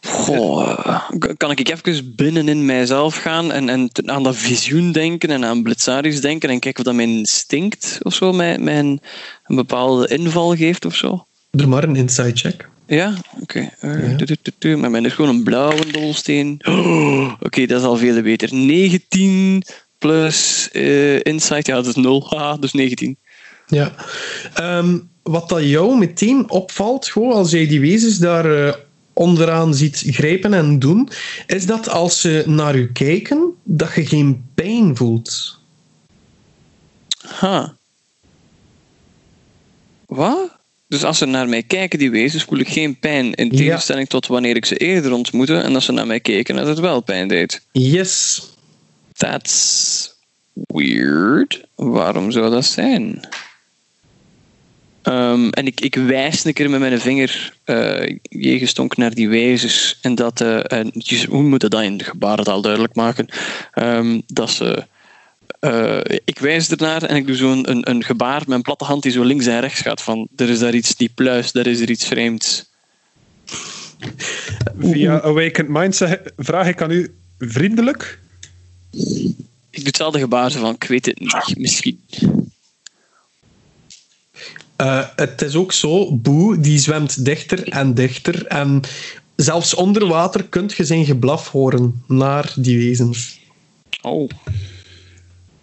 Goh, 0.00 0.78
eh, 0.84 1.00
kan 1.36 1.50
ik 1.50 1.68
even 1.68 2.14
binnenin 2.16 2.64
mijzelf 2.64 3.16
gaan 3.16 3.52
en, 3.52 3.68
en 3.68 3.90
aan 4.04 4.22
dat 4.22 4.36
visioen 4.36 4.92
denken 4.92 5.30
en 5.30 5.44
aan 5.44 5.62
Blitzaris 5.62 6.20
denken 6.20 6.48
en 6.48 6.58
kijken 6.58 6.80
of 6.80 6.86
dat 6.86 6.94
mijn 6.94 7.08
instinct 7.08 7.98
of 8.02 8.14
zo 8.14 8.32
mij, 8.32 8.58
mij 8.58 8.78
een, 8.78 9.00
een 9.44 9.56
bepaalde 9.56 10.08
inval 10.08 10.56
geeft 10.56 10.84
of 10.84 10.94
zo? 10.94 11.26
Doe 11.50 11.66
maar 11.66 11.84
een 11.84 11.96
inside 11.96 12.36
check. 12.36 12.68
Ja, 12.86 13.14
oké. 13.40 13.70
Eh, 13.80 14.18
Ja. 14.58 14.76
Maar 14.76 14.90
mijn 14.90 15.04
is 15.04 15.12
gewoon 15.12 15.30
een 15.30 15.42
blauwe 15.42 15.90
dolsteen. 15.92 16.60
Oh, 16.64 17.32
oké, 17.46 17.66
dat 17.66 17.80
is 17.80 17.86
al 17.86 17.96
veel 17.96 18.22
beter. 18.22 18.54
19 18.54 19.62
plus 19.98 20.68
eh, 20.72 21.24
insight, 21.24 21.66
ja, 21.66 21.74
dat 21.74 21.86
is 21.86 21.94
0. 21.94 22.26
Haha, 22.30 22.56
dus 22.56 22.72
19. 22.72 23.16
Ja. 23.66 23.94
Ehm, 24.54 24.98
wat 25.22 25.48
dat 25.48 25.62
jou 25.62 25.98
meteen 25.98 26.50
opvalt, 26.50 27.08
gewoon 27.08 27.32
als 27.32 27.50
jij 27.50 27.66
die 27.66 27.80
wezens 27.80 28.18
daar 28.18 28.66
eh, 28.66 28.74
onderaan 29.12 29.74
ziet 29.74 30.02
grijpen 30.06 30.54
en 30.54 30.78
doen, 30.78 31.08
is 31.46 31.66
dat 31.66 31.88
als 31.88 32.20
ze 32.20 32.42
naar 32.46 32.76
u 32.76 32.92
kijken, 32.92 33.54
dat 33.64 33.94
je 33.94 34.06
geen 34.06 34.44
pijn 34.54 34.96
voelt. 34.96 35.58
Ha. 37.26 37.76
Wat? 40.06 40.58
Dus 40.88 41.04
als 41.04 41.18
ze 41.18 41.26
naar 41.26 41.48
mij 41.48 41.62
kijken, 41.62 41.98
die 41.98 42.10
wezens, 42.10 42.44
voel 42.44 42.58
ik 42.58 42.68
geen 42.68 42.98
pijn. 42.98 43.34
In 43.34 43.50
Ja. 43.50 43.56
tegenstelling 43.56 44.08
tot 44.08 44.26
wanneer 44.26 44.56
ik 44.56 44.64
ze 44.64 44.76
eerder 44.76 45.12
ontmoette 45.12 45.56
en 45.58 45.74
als 45.74 45.84
ze 45.84 45.92
naar 45.92 46.06
mij 46.06 46.20
keken, 46.20 46.56
dat 46.56 46.66
het 46.66 46.78
wel 46.78 47.00
pijn 47.00 47.28
deed. 47.28 47.62
Yes. 47.72 48.42
That's 49.12 50.14
weird. 50.52 51.64
Waarom 51.74 52.30
zou 52.30 52.50
dat 52.50 52.64
zijn? 52.64 53.28
Ehm, 55.02 55.48
en 55.48 55.66
ik, 55.66 55.80
ik 55.80 55.94
wijs 55.94 56.44
een 56.44 56.52
keer 56.52 56.70
met 56.70 56.80
mijn 56.80 57.00
vinger 57.00 57.52
eh 57.64 58.16
jegestonk 58.22 58.96
naar 58.96 59.14
die 59.14 59.28
wezens. 59.28 59.98
En 60.02 60.14
dat, 60.14 60.40
eh, 60.40 60.72
en, 60.72 60.92
hoe 61.28 61.42
moet 61.42 61.60
dat 61.70 61.82
in 61.82 62.02
gebarentaal 62.02 62.62
duidelijk 62.62 62.94
maken? 62.94 63.26
Ehm, 63.74 64.20
dat 64.26 64.50
ze. 64.50 64.84
eh, 65.60 66.00
ik 66.24 66.38
wijs 66.38 66.70
ernaar 66.70 67.02
en 67.02 67.16
ik 67.16 67.26
doe 67.26 67.36
zo'n 67.36 67.70
een, 67.70 67.90
een 67.90 68.04
gebaar 68.04 68.42
met 68.46 68.56
een 68.56 68.62
platte 68.62 68.84
hand 68.84 69.02
die 69.02 69.12
zo 69.12 69.22
links 69.22 69.46
en 69.46 69.60
rechts 69.60 69.80
gaat. 69.80 70.02
Van 70.02 70.28
er 70.36 70.48
is 70.48 70.58
daar 70.58 70.74
iets 70.74 70.96
die 70.96 71.10
pluist, 71.14 71.56
er 71.56 71.66
is 71.66 71.80
er 71.80 71.90
iets 71.90 72.06
vreemds. 72.06 72.68
Via 74.78 75.20
Awakened 75.20 75.68
Mind 75.68 75.96
zeg- 75.96 76.20
vraag 76.36 76.66
ik 76.68 76.82
aan 76.82 76.90
u 76.90 77.14
vriendelijk. 77.38 78.18
Ik 79.70 79.76
doe 79.78 79.84
hetzelfde 79.86 80.18
gebaar 80.18 80.50
zo 80.50 80.60
van 80.60 80.74
ik 80.74 80.84
weet 80.84 81.06
het 81.06 81.20
niet, 81.20 81.54
misschien. 81.58 82.00
Eh, 84.80 85.04
het 85.16 85.42
is 85.42 85.54
ook 85.54 85.72
zo, 85.72 86.16
Boe 86.16 86.60
die 86.60 86.78
zwemt 86.78 87.24
dichter 87.24 87.68
en 87.68 87.94
dichter. 87.94 88.46
En 88.46 88.80
zelfs 89.36 89.74
onder 89.74 90.06
water 90.06 90.44
kunt 90.44 90.72
je 90.72 90.84
zijn 90.84 91.04
geblaf 91.04 91.50
horen 91.50 92.02
naar 92.06 92.52
die 92.56 92.78
wezens. 92.78 93.40
Oh. 94.02 94.30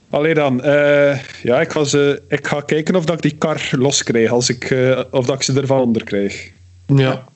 Allee 0.09 0.33
dan, 0.33 0.63
eh, 0.63 1.19
ja, 1.43 1.61
ik, 1.61 1.71
was, 1.71 1.93
eh, 1.93 2.09
ik 2.27 2.47
ga 2.47 2.61
kijken 2.61 2.95
of 2.95 3.05
dat 3.05 3.15
ik 3.15 3.21
die 3.21 3.37
kar 3.37 3.69
los 3.71 4.03
krijg, 4.03 4.31
als 4.31 4.49
ik, 4.49 4.75
of 5.11 5.25
dat 5.25 5.35
ik 5.35 5.43
ze 5.43 5.53
ervan 5.53 5.81
onder 5.81 6.03
krijg. 6.03 6.51
Ja. 6.85 7.27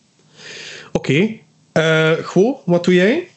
Oké. 0.91 1.30
Eh, 1.72 2.12
Gwo, 2.12 2.62
wat 2.65 2.84
doe 2.84 2.94
jij? 2.94 3.28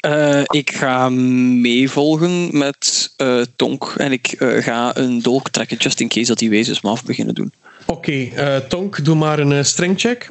Eh, 0.00 0.42
ik 0.44 0.70
ga 0.70 1.08
meevolgen 1.08 2.58
met 2.58 3.12
eh, 3.16 3.40
Tonk 3.56 3.94
en 3.96 4.12
ik 4.12 4.34
ga 4.38 4.96
een 4.96 5.22
dolk 5.22 5.48
trekken, 5.48 5.76
just 5.76 6.00
in 6.00 6.08
case 6.08 6.26
dat 6.26 6.38
die 6.38 6.50
wezens 6.50 6.80
me 6.80 6.90
af 6.90 7.04
beginnen 7.04 7.34
doen. 7.34 7.52
Oké, 7.86 8.12
eh, 8.12 8.56
Tonk, 8.56 9.04
doe 9.04 9.14
maar 9.14 9.38
een 9.38 9.52
eh, 9.52 9.62
strengcheck. 9.62 10.30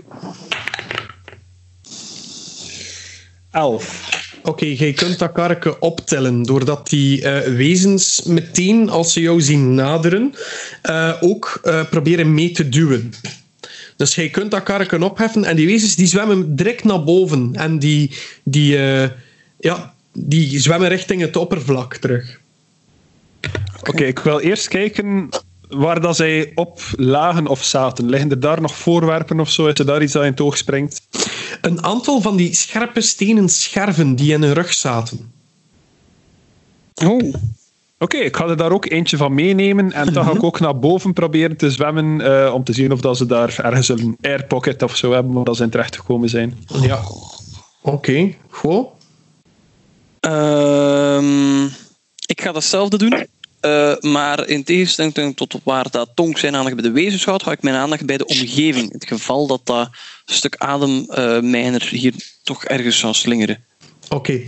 Elf. 3.51 4.09
Oké, 4.43 4.65
jij 4.65 4.93
kunt 4.93 5.19
dat 5.19 5.31
karretje 5.31 5.79
optellen 5.79 6.43
doordat 6.43 6.89
die 6.89 7.23
eh, 7.27 7.55
wezens 7.55 8.21
meteen 8.23 8.89
als 8.89 9.13
ze 9.13 9.21
jou 9.21 9.41
zien 9.41 9.73
naderen 9.73 10.33
eh, 10.81 11.13
ook 11.19 11.59
eh, 11.63 11.89
proberen 11.89 12.33
mee 12.33 12.51
te 12.51 12.69
duwen. 12.69 13.13
Dus 13.95 14.15
jij 14.15 14.29
kunt 14.29 14.51
dat 14.51 14.63
karretje 14.63 15.03
opheffen 15.03 15.43
en 15.43 15.55
die 15.55 15.65
wezens 15.67 15.95
die 15.95 16.07
zwemmen 16.07 16.55
direct 16.55 16.83
naar 16.83 17.03
boven 17.03 17.53
en 17.53 17.79
die, 17.79 18.11
die, 18.43 18.77
eh, 18.77 19.09
ja, 19.59 19.93
die 20.13 20.59
zwemmen 20.59 20.89
richting 20.89 21.21
het 21.21 21.35
oppervlak 21.35 21.95
terug. 21.95 22.39
Oké, 23.79 24.03
ik 24.03 24.19
wil 24.19 24.39
eerst 24.39 24.67
kijken 24.67 25.29
waar 25.71 26.01
dat 26.01 26.15
zij 26.15 26.51
op 26.55 26.81
lagen 26.95 27.47
of 27.47 27.63
zaten. 27.63 28.09
Liggen 28.09 28.29
er 28.29 28.39
daar 28.39 28.61
nog 28.61 28.75
voorwerpen 28.75 29.39
of 29.39 29.49
zo? 29.49 29.67
Is 29.67 29.79
er 29.79 29.85
daar 29.85 30.01
iets 30.01 30.13
dat 30.13 30.23
in 30.23 30.29
het 30.29 30.41
oog 30.41 30.57
springt? 30.57 31.01
Een 31.61 31.83
aantal 31.83 32.21
van 32.21 32.35
die 32.35 32.55
scherpe 32.55 33.01
stenen 33.01 33.49
scherven 33.49 34.15
die 34.15 34.33
in 34.33 34.41
hun 34.41 34.53
rug 34.53 34.73
zaten. 34.73 35.31
Oh. 37.05 37.33
Oké, 37.97 38.17
ik 38.17 38.35
ga 38.35 38.47
er 38.47 38.57
daar 38.57 38.71
ook 38.71 38.89
eentje 38.89 39.17
van 39.17 39.33
meenemen 39.33 39.91
en 39.91 40.13
dan 40.13 40.25
ga 40.25 40.31
ik 40.31 40.43
ook 40.43 40.59
naar 40.59 40.79
boven 40.79 41.13
proberen 41.13 41.57
te 41.57 41.71
zwemmen 41.71 42.21
eh, 42.21 42.53
om 42.53 42.63
te 42.63 42.73
zien 42.73 42.91
of 42.91 43.01
dat 43.01 43.17
ze 43.17 43.25
daar 43.25 43.59
ergens 43.59 43.89
een 43.89 44.17
airpocket 44.21 44.83
of 44.83 44.95
zo 44.95 45.11
hebben 45.11 45.33
waar 45.33 45.43
dat 45.43 45.55
ze 45.55 45.63
in 45.63 45.69
terecht 45.69 45.95
gekomen 45.95 46.29
zijn. 46.29 46.57
Ja. 46.81 47.01
Oké, 47.81 48.35
goed. 48.49 48.85
Ehm, 50.19 51.65
ik 52.25 52.41
ga 52.41 52.51
datzelfde 52.51 52.97
doen. 52.97 53.27
Eh, 53.61 53.93
maar 53.99 54.47
in 54.47 54.63
tegenstelling 54.63 55.35
tot 55.35 55.55
waar 55.63 55.89
dat 55.91 56.09
Tonk 56.15 56.37
zijn 56.37 56.55
aandacht 56.55 56.75
bij 56.75 56.83
de 56.83 56.91
wezens 56.91 57.25
houdt, 57.25 57.43
hou 57.43 57.55
ik 57.55 57.63
mijn 57.63 57.75
aandacht 57.75 58.05
bij 58.05 58.17
de 58.17 58.25
omgeving. 58.25 58.91
Het 58.91 59.07
geval 59.07 59.47
dat 59.47 59.61
dat 59.63 59.89
stuk 60.25 60.55
ademmijner 60.57 61.81
hier 61.81 62.13
toch 62.43 62.65
ergens 62.65 62.99
zou 62.99 63.13
slingeren. 63.13 63.63
Oké, 64.11 64.43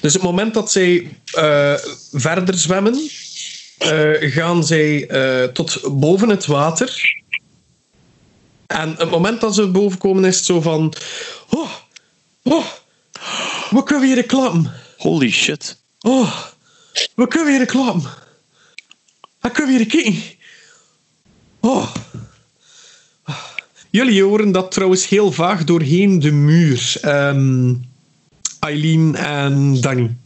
dus 0.00 0.12
het 0.12 0.22
moment 0.22 0.54
dat 0.54 0.70
zij 0.70 1.16
eh, 1.32 1.74
verder 2.12 2.58
zwemmen, 2.58 3.10
eh, 3.78 4.32
gaan 4.32 4.64
zij 4.64 5.06
eh, 5.06 5.48
tot 5.48 5.80
boven 5.98 6.28
het 6.28 6.46
water. 6.46 7.16
En 8.66 8.94
het 8.98 9.10
moment 9.10 9.40
dat 9.40 9.54
ze 9.54 9.68
boven 9.68 9.98
komen, 9.98 10.24
is 10.24 10.36
het 10.36 10.44
zo 10.44 10.60
van: 10.60 10.94
Oh, 11.48 11.70
oh, 12.42 12.66
we 13.70 13.82
kunnen 13.82 14.08
weer 14.08 14.24
klappen. 14.24 14.72
Holy 14.96 15.30
shit. 15.30 15.78
Oh, 16.00 16.36
we 17.14 17.28
kunnen 17.28 17.58
weer 17.58 17.66
klappen. 17.66 18.10
We 19.48 19.54
kunnen 19.54 19.76
weer 19.76 19.86
kijken. 19.86 20.22
Oh. 21.60 21.94
Jullie 23.90 24.22
horen 24.22 24.52
dat 24.52 24.70
trouwens 24.70 25.08
heel 25.08 25.32
vaag 25.32 25.64
doorheen 25.64 26.18
de 26.18 26.30
muur. 26.30 26.98
Ehm, 27.00 27.74
Eileen 28.60 29.14
en 29.14 29.80
Danny. 29.80 30.16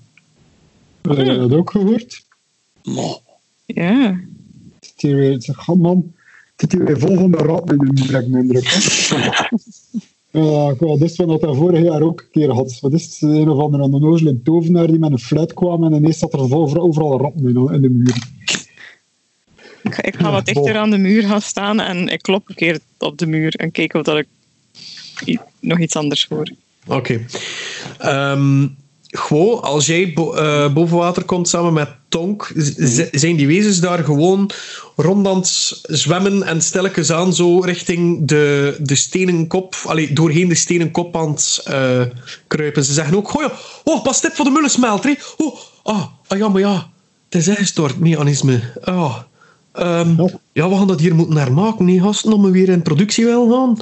Heb 1.03 1.17
je 1.17 1.39
dat 1.39 1.53
ook 1.53 1.71
gehoord? 1.71 2.25
Ja. 3.67 4.21
Het 4.81 4.93
is 4.97 5.03
hier 5.03 5.17
weer, 5.17 5.55
man, 5.79 6.13
het 6.57 6.71
zit 6.71 6.73
hier 6.73 6.85
weer 6.85 6.99
vol 6.99 7.17
van 7.17 7.31
de 7.31 7.37
ratten 7.37 7.79
in 7.79 7.95
de 7.95 8.13
heb 8.13 8.23
ik 8.23 8.29
mijn 8.29 8.45
indruk. 8.45 8.69
Ja, 10.31 10.71
ik 10.71 10.79
wel, 10.79 10.99
dit 10.99 11.11
is 11.11 11.17
wat 11.17 11.41
hij 11.41 11.55
vorig 11.55 11.83
jaar 11.83 12.03
ook 12.03 12.21
een 12.21 12.31
keer 12.31 12.51
had. 12.51 12.79
Wat 12.81 12.93
is 12.93 13.05
het? 13.05 13.31
Een 13.31 13.49
of 13.49 13.59
andere 13.59 13.83
onnozele 13.83 14.43
tovenaar 14.43 14.87
die 14.87 14.99
met 14.99 15.11
een 15.11 15.19
fluit 15.19 15.55
kwam 15.55 15.85
en 15.85 15.93
ineens 15.93 16.19
zat 16.19 16.33
er 16.33 16.49
vol, 16.49 16.77
overal 16.77 17.21
ratten 17.21 17.49
in, 17.49 17.75
in 17.75 17.81
de 17.81 17.91
muur. 17.91 18.31
Ik 19.83 20.15
ga, 20.19 20.31
wat 20.31 20.47
dichter 20.47 20.77
aan 20.77 20.91
de 20.91 20.99
muur 20.99 21.23
gaan 21.23 21.41
staan 21.41 21.81
en 21.81 22.09
ik 22.09 22.23
klop 22.23 22.49
een 22.49 22.55
keer 22.55 22.79
op 22.99 23.19
de 23.19 23.27
muur 23.27 23.55
en 23.55 23.71
kijken 23.71 24.01
of 24.01 24.07
dat 24.07 24.17
ik 24.17 24.27
nog 25.61 25.79
iets 25.79 25.97
anders 25.97 26.25
voor. 26.25 26.51
Oké. 26.87 27.27
Ehm, 27.99 28.67
gewoon, 29.07 29.63
als 29.63 29.87
jij 29.87 30.13
eh, 30.15 30.73
boven 30.73 30.97
water 30.97 31.25
komt 31.25 31.49
samen 31.49 31.73
met 31.73 31.89
Tonk, 32.09 32.53
zijn 33.13 33.37
die 33.37 33.47
wezens 33.47 33.81
daar 33.81 34.05
gewoon 34.05 34.51
rond 34.97 35.27
aan 35.27 35.37
het 35.37 35.81
zwemmen 35.83 36.43
en 36.43 36.63
stelletjes 36.63 37.13
aan 37.13 37.35
zo 37.35 37.59
richting 37.59 38.29
de, 38.29 38.77
de 38.81 38.95
stenen 38.95 39.47
kop, 39.47 39.75
allee, 39.85 40.13
doorheen 40.13 40.49
de 40.49 40.55
stenen 40.55 40.91
kop 40.91 41.17
aan 41.17 41.31
het 41.31 41.61
eh, 41.65 42.03
kruipen. 42.47 42.85
Ze 42.85 42.93
zeggen 42.93 43.17
ook, 43.17 43.35
oh, 43.35 43.43
ja, 43.43 43.53
oh 43.85 44.03
pas 44.03 44.25
op 44.25 44.33
voor 44.33 44.45
de 44.45 44.51
mullensmelter. 44.51 45.35
Oh, 45.37 45.59
ah, 45.83 46.05
ah, 46.27 46.39
ja, 46.39 46.49
maar 46.49 46.61
ja, 46.61 46.91
het 47.29 47.35
is 47.35 47.49
ingestort, 47.49 47.99
mechanisme. 47.99 48.61
Ah, 48.83 49.17
ehm, 49.73 50.17
Ja. 50.17 50.29
ja, 50.53 50.69
we 50.69 50.77
gaan 50.77 50.87
dat 50.87 51.01
hier 51.01 51.15
moeten 51.15 51.37
hermaken, 51.37 51.85
nee, 51.85 52.01
gasten, 52.01 52.33
om 52.33 52.43
we 52.43 52.51
weer 52.51 52.69
in 52.69 52.83
productie 52.83 53.25
willen 53.25 53.51
gaan. 53.51 53.79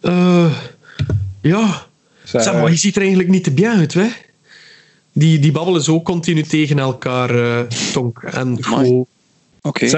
Eh, 0.00 0.54
ja... 1.40 1.86
Zeg 2.24 2.52
maar, 2.52 2.70
je 2.70 2.76
ziet 2.76 2.94
er 2.94 3.00
eigenlijk 3.00 3.30
niet 3.30 3.44
te 3.44 3.50
bien 3.50 3.76
uit, 3.76 3.94
hè? 3.94 4.06
Die, 5.12 5.38
die 5.38 5.52
babbelen 5.52 5.82
zo 5.82 6.02
continu 6.02 6.42
tegen 6.42 6.78
elkaar, 6.78 7.30
eh, 7.30 7.60
Tonk 7.92 8.22
en 8.22 8.62
Flo. 8.62 9.06
Oké. 9.62 9.84
eh, 9.84 9.90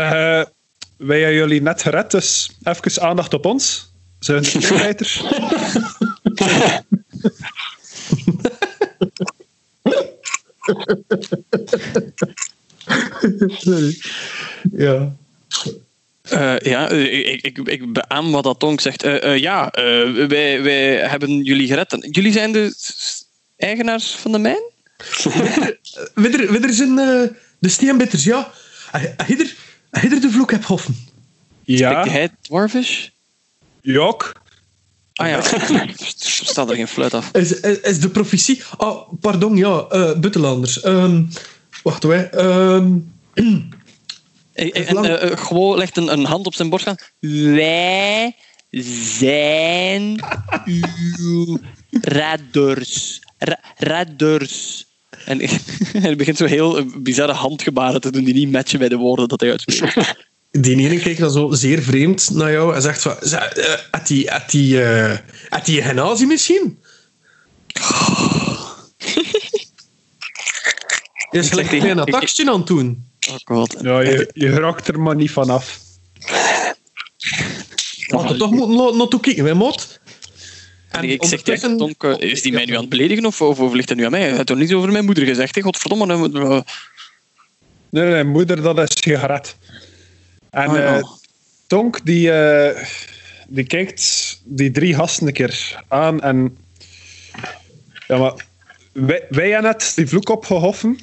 wij 0.97 1.20
hebben 1.20 1.35
jullie 1.35 1.62
net 1.62 1.83
gered, 1.83 2.11
dus 2.11 2.51
even 2.62 3.03
aandacht 3.03 3.35
op 3.35 3.45
ons. 3.45 3.93
Zijn 4.18 4.43
de 4.43 4.49
speelleiders? 4.49 5.24
Ja. 14.77 15.16
Eh, 16.22 16.59
ja, 16.59 16.89
eh, 16.91 17.29
ik, 17.33 17.43
ik, 17.43 17.59
ik 17.59 17.93
beaam 17.93 18.31
wat 18.31 18.45
dat 18.45 18.59
Tonk 18.59 18.81
zegt. 18.81 19.03
Eh, 19.03 19.22
eh, 19.22 19.41
ja, 19.41 19.70
eh, 19.70 20.27
wij, 20.27 20.62
wij 20.62 20.97
hebben 20.97 21.43
jullie 21.43 21.66
gered. 21.66 22.09
Jullie 22.11 22.33
zijn 22.33 22.53
de 22.53 22.74
eigenaars 23.57 24.11
van 24.11 24.33
de 24.33 24.39
mijn? 24.39 24.62
Widder, 26.14 26.74
zijn 26.74 26.95
de 27.59 27.68
steenbitters, 27.68 28.24
ja. 28.24 28.53
Hidder, 29.27 29.55
hidder 29.91 30.20
de 30.20 30.31
vloek 30.31 30.51
heb 30.51 30.64
hoffen. 30.64 30.95
Spreekt 31.62 31.81
Ja, 31.81 32.09
hij 32.09 32.31
dwarvish? 32.41 33.09
Jok. 33.81 34.33
Ah 35.14 35.29
ja, 35.29 35.41
staat 36.53 36.70
er 36.70 36.77
geen 36.77 36.89
fluit 36.89 37.14
af. 37.14 37.31
Is, 37.33 37.61
is, 37.61 37.81
is 37.81 38.01
de 38.01 38.09
profetie... 38.09 38.62
Oh, 38.77 39.12
pardon, 39.20 39.57
ja, 39.57 39.85
eh 39.89 40.18
Buttelanders. 40.18 40.81
Ehm 40.81 41.22
wacht, 41.83 42.03
hoor. 42.03 42.14
Ehm 42.14 42.99
En, 44.57 44.71
en, 44.73 44.95
lang- 44.95 45.07
eh, 45.07 45.31
eh, 45.31 45.39
gewoon 45.39 45.79
legt 45.79 45.97
een, 45.97 46.13
een 46.13 46.25
hand 46.25 46.47
op 46.47 46.55
zijn 46.55 46.69
borst 46.69 46.85
gaan. 46.85 46.97
Wij 47.55 48.37
zijn 49.19 50.25
uw 50.65 51.59
redders. 52.01 53.21
Ra- 53.39 53.61
redders. 53.77 54.85
En 55.25 55.41
hij 56.03 56.17
begint 56.17 56.37
zo 56.37 56.45
heel 56.45 56.79
eh, 56.79 56.85
bizarre 56.97 57.33
handgebaren 57.33 58.01
te 58.01 58.11
doen 58.13 58.25
die 58.25 58.35
niet 58.35 58.51
matchen 58.53 58.79
bij 58.79 58.89
de 58.89 58.97
woorden 58.97 59.29
dat 59.29 59.41
hij 59.41 59.51
uitspreekt. 59.51 60.15
die 60.51 60.77
ene 60.77 60.99
kijkt 60.99 61.19
dan 61.21 61.31
zo 61.31 61.53
zeer 61.53 61.83
vreemd 61.83 62.31
naar 62.31 62.53
jou 62.53 62.75
en 62.75 62.83
zegt 62.83 63.03
van... 63.03 63.17
"Zeg, 63.21 63.43
eh, 63.53 63.75
Had 63.91 64.07
die, 64.07 64.29
had 64.31 64.51
die, 64.51 64.83
eh, 64.83 65.17
had 65.49 65.65
die 65.65 65.79
een 65.81 65.87
genazie 65.87 66.27
misschien? 66.27 66.79
is 71.43 71.49
gelijk 71.49 71.72
een 71.72 71.78
klein 71.78 71.99
attackje 71.99 72.51
aan 72.51 72.59
het 72.59 72.66
doen. 72.66 73.05
Oh 73.28 73.37
god. 73.45 73.76
Ja, 73.82 74.01
je, 74.01 74.30
je 74.32 74.51
raakt 74.51 74.89
er 74.89 75.01
maar 75.01 75.16
niet 75.16 75.30
vanaf. 75.30 75.80
Laten 78.07 78.28
we 78.28 78.37
toch 78.37 78.51
moeten 78.51 78.97
naartoe 78.97 79.20
kijken, 79.20 79.45
hè, 79.45 79.55
mot? 79.55 80.01
En 80.91 81.05
ik 81.05 81.24
zeg 81.24 81.43
tegen 81.43 81.76
Tonk, 81.76 82.05
eh, 82.05 82.30
is 82.30 82.43
die 82.43 82.53
mij 82.53 82.64
nu 82.64 82.74
aan 82.74 82.80
het 82.80 82.89
beledigen 82.89 83.24
of, 83.26 83.41
of, 83.41 83.61
of 83.61 83.72
ligt 83.72 83.89
hij 83.89 83.99
nu 83.99 84.05
aan 84.05 84.11
mij? 84.11 84.20
Hij 84.20 84.32
heeft 84.32 84.47
toch 84.47 84.57
niet 84.57 84.72
over 84.72 84.93
mijn 84.93 85.05
moeder 85.05 85.24
gezegd? 85.26 85.55
Hè? 85.55 85.62
Godverdomme. 85.62 86.64
Nee, 87.91 88.05
nee, 88.05 88.24
moeder, 88.24 88.62
dat 88.62 88.78
is 88.78 88.97
je 89.01 89.18
gered. 89.18 89.57
En 90.51 90.68
Oh, 90.68 90.76
ja. 90.76 90.97
eh, 90.99 91.05
Tonk, 91.66 92.01
die, 92.05 92.32
eh, 92.32 92.82
die 93.49 93.64
kijkt 93.66 94.41
die 94.45 94.70
drie 94.70 94.95
gasten 94.95 95.26
een 95.26 95.32
keer 95.32 95.82
aan 95.89 96.20
en... 96.20 96.59
Ja, 98.07 98.18
maar 98.18 98.32
wij, 98.93 99.26
wij 99.28 99.51
hebben 99.51 99.70
net 99.70 99.93
die 99.95 100.07
vloek 100.07 100.28
opgehoffen. 100.28 100.99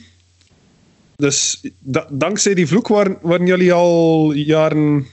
Dus 1.16 1.62
da- 1.80 2.08
dankzij 2.12 2.54
die 2.54 2.68
vloek 2.68 2.88
waren, 2.88 3.18
waren 3.22 3.46
jullie 3.46 3.74
al 3.74 4.32
jaren 4.34 5.08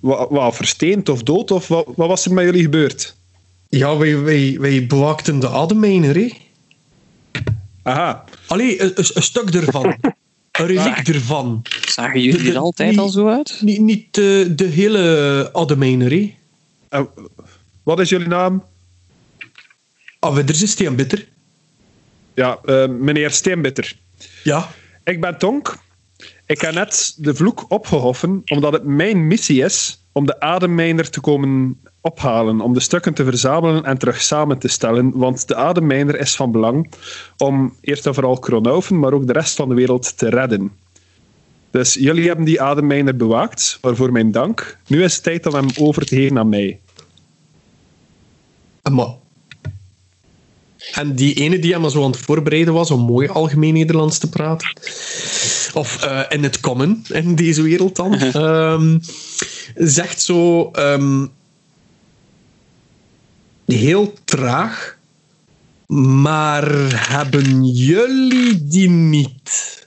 wat, 0.00 0.30
wat, 0.30 0.56
versteend 0.56 1.08
of 1.08 1.22
dood? 1.22 1.50
Of 1.50 1.68
wat, 1.68 1.86
wat 1.96 2.08
was 2.08 2.24
er 2.26 2.32
met 2.32 2.44
jullie 2.44 2.62
gebeurd? 2.62 3.16
Ja, 3.68 3.96
wij, 3.96 4.18
wij, 4.18 4.56
wij 4.60 4.86
bewaakten 4.86 5.38
de 5.40 5.48
ademmijner, 5.48 6.14
hè. 6.14 6.28
Aha. 7.82 8.24
Allee, 8.46 8.82
een, 8.82 8.92
een, 8.94 9.04
een 9.14 9.22
stuk 9.22 9.54
ervan. 9.54 9.94
Een 10.56 10.66
reliek 10.66 11.08
ervan. 11.08 11.62
Zagen 11.88 12.20
jullie 12.20 12.42
De- 12.42 12.50
er 12.50 12.58
altijd 12.58 12.98
al 12.98 13.08
zo 13.08 13.28
uit? 13.28 13.58
Niet, 13.60 13.80
niet 13.80 14.14
de, 14.14 14.52
de 14.56 14.64
hele 14.64 15.50
ademmijner, 15.52 16.10
hè. 16.10 16.34
En 16.88 17.08
wat 17.82 18.00
is 18.00 18.08
jullie 18.08 18.26
naam? 18.28 18.64
Ah, 20.18 20.36
er 20.38 20.50
is 20.50 20.78
een 20.78 20.96
bitter. 20.96 21.28
Ja, 22.34 22.58
eh, 22.64 22.88
meneer 22.88 23.30
Steenbitter. 23.30 23.96
Ja. 24.44 24.70
Ik 25.06 25.20
ben 25.20 25.38
Tonk. 25.38 25.76
Ik 26.46 26.60
heb 26.60 26.74
net 26.74 27.14
de 27.16 27.34
vloek 27.34 27.64
opgehoffen 27.68 28.42
omdat 28.44 28.72
het 28.72 28.84
mijn 28.84 29.26
missie 29.26 29.64
is 29.64 30.04
om 30.12 30.26
de 30.26 30.40
ademmijner 30.40 31.10
te 31.10 31.20
komen 31.20 31.80
ophalen, 32.00 32.60
om 32.60 32.72
de 32.72 32.80
stukken 32.80 33.14
te 33.14 33.24
verzamelen 33.24 33.84
en 33.84 33.98
terug 33.98 34.22
samen 34.22 34.58
te 34.58 34.68
stellen, 34.68 35.18
want 35.18 35.48
de 35.48 35.54
ademmijner 35.54 36.18
is 36.18 36.36
van 36.36 36.52
belang 36.52 36.92
om 37.36 37.76
eerst 37.80 38.06
en 38.06 38.14
vooral 38.14 38.38
Kronaufen, 38.38 38.98
maar 38.98 39.12
ook 39.12 39.26
de 39.26 39.32
rest 39.32 39.56
van 39.56 39.68
de 39.68 39.74
wereld 39.74 40.18
te 40.18 40.28
redden. 40.28 40.72
Dus 41.70 41.94
jullie 41.94 42.26
hebben 42.26 42.44
die 42.44 42.62
ademmijner 42.62 43.16
bewaakt, 43.16 43.78
waarvoor 43.80 44.12
mijn 44.12 44.32
dank. 44.32 44.78
Nu 44.86 45.04
is 45.04 45.14
het 45.14 45.22
tijd 45.22 45.46
om 45.46 45.54
hem 45.54 45.68
over 45.78 46.06
te 46.06 46.14
geven 46.14 46.38
aan 46.38 46.48
mij. 46.48 46.80
En 50.92 51.14
die 51.14 51.34
ene 51.34 51.58
die 51.58 51.72
hem 51.72 51.90
zo 51.90 52.04
aan 52.04 52.10
het 52.10 52.20
voorbereiden 52.20 52.74
was 52.74 52.90
om 52.90 53.00
mooi 53.00 53.28
algemeen 53.28 53.74
Nederlands 53.74 54.18
te 54.18 54.28
praten. 54.28 54.72
Of 55.74 56.02
eh, 56.02 56.20
in 56.28 56.42
het 56.42 56.60
common, 56.60 57.04
in 57.08 57.34
deze 57.34 57.62
wereld 57.62 57.96
dan. 57.96 58.14
ehm, 58.14 58.98
zegt 59.74 60.22
zo... 60.22 60.70
ehm, 60.70 61.26
heel 63.66 64.14
traag. 64.24 64.96
Maar 65.86 66.68
hebben 67.10 67.64
jullie 67.64 68.66
die 68.66 68.88
niet? 68.88 69.84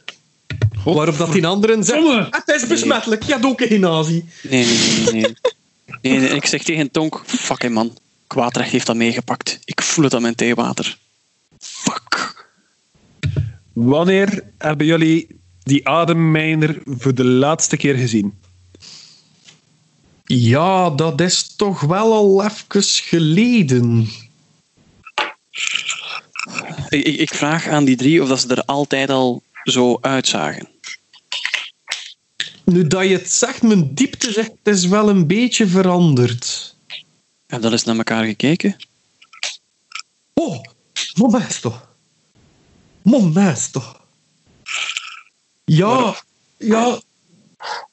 Waarop 0.84 1.18
dat 1.18 1.32
die 1.32 1.48
anderen 1.48 1.84
zegt... 1.84 2.04
Het 2.30 2.62
is 2.62 2.68
besmettelijk, 2.68 3.24
je 3.24 3.32
hebt 3.32 3.46
ook 3.46 3.62
een 3.62 3.80
nazi. 3.80 4.26
Nee, 4.42 4.66
nee, 4.66 4.78
nee. 4.78 5.12
nee. 5.12 5.36
nee, 6.02 6.20
nee. 6.20 6.30
Ik 6.30 6.46
zeg 6.46 6.64
tegen 6.64 6.92
Tonk, 6.92 7.22
fuck 7.26 7.62
hé 7.62 7.70
man. 7.70 7.98
Kwaadrecht 8.30 8.72
heeft 8.72 8.86
dat 8.86 8.96
meegepakt. 8.96 9.60
Ik 9.64 9.82
voel 9.82 10.04
het 10.04 10.14
aan 10.14 10.22
mijn 10.22 10.36
theewater. 10.36 10.98
Fuck. 11.60 12.46
Wanneer 13.74 14.44
hebben 14.58 14.86
jullie 14.86 15.40
die 15.64 15.88
ademmijner 15.88 16.82
voor 16.86 17.16
de 17.16 17.24
laatste 17.26 17.78
keer 17.78 17.96
gezien? 17.96 18.40
Ja, 20.24 20.90
dat 20.90 21.22
is 21.22 21.56
toch 21.56 21.82
wel 21.82 22.14
al 22.14 22.44
even 22.44 22.84
geleden. 22.84 24.10
Ik, 26.90 27.06
ik, 27.06 27.20
ik 27.20 27.34
vraag 27.34 27.68
aan 27.68 27.86
die 27.86 27.96
drie 27.96 28.22
of 28.22 28.28
dat 28.28 28.40
ze 28.40 28.48
er 28.48 28.66
altijd 28.66 29.10
al 29.10 29.44
zo 29.64 29.98
uitzagen. 30.02 30.68
Nu 32.66 32.88
dat 32.88 33.04
je 33.04 33.10
het 33.10 33.32
zegt, 33.32 33.62
mijn 33.62 33.94
diepte 33.94 34.32
zegt, 34.32 34.52
het 34.64 34.76
is 34.76 34.86
wel 34.86 35.10
een 35.10 35.28
beetje 35.28 35.68
veranderd. 35.68 36.69
Heb 37.50 37.62
dat 37.62 37.72
eens 37.72 37.84
naar 37.84 37.98
elkaar 37.98 38.26
gekeken? 38.26 38.76
Oh, 40.34 40.64
momento. 41.16 41.82
Momento. 43.02 43.82
Ja, 45.66 46.16
ja. 46.58 47.00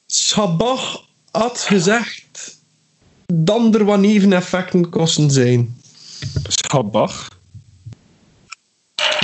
Sabah 0.05 0.95
had 1.31 1.59
gezegd 1.59 2.57
dat 3.25 3.75
er 3.75 3.85
wat 3.85 3.99
neveneffecten 3.99 4.89
kosten 4.89 5.31
zijn. 5.31 5.81
Schabach. 6.47 7.27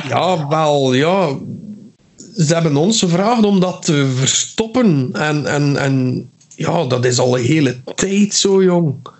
Ja, 0.07 0.47
wel, 0.47 0.93
ja. 0.93 1.37
Ze 2.35 2.53
hebben 2.53 2.75
ons 2.75 2.99
gevraagd 2.99 3.43
om 3.43 3.59
dat 3.59 3.85
te 3.85 4.13
verstoppen. 4.15 5.09
En, 5.13 5.45
en, 5.45 5.77
en 5.77 6.29
ja, 6.55 6.85
dat 6.85 7.05
is 7.05 7.19
al 7.19 7.37
een 7.37 7.45
hele 7.45 7.83
tijd 7.95 8.33
zo, 8.33 8.63
jong. 8.63 9.12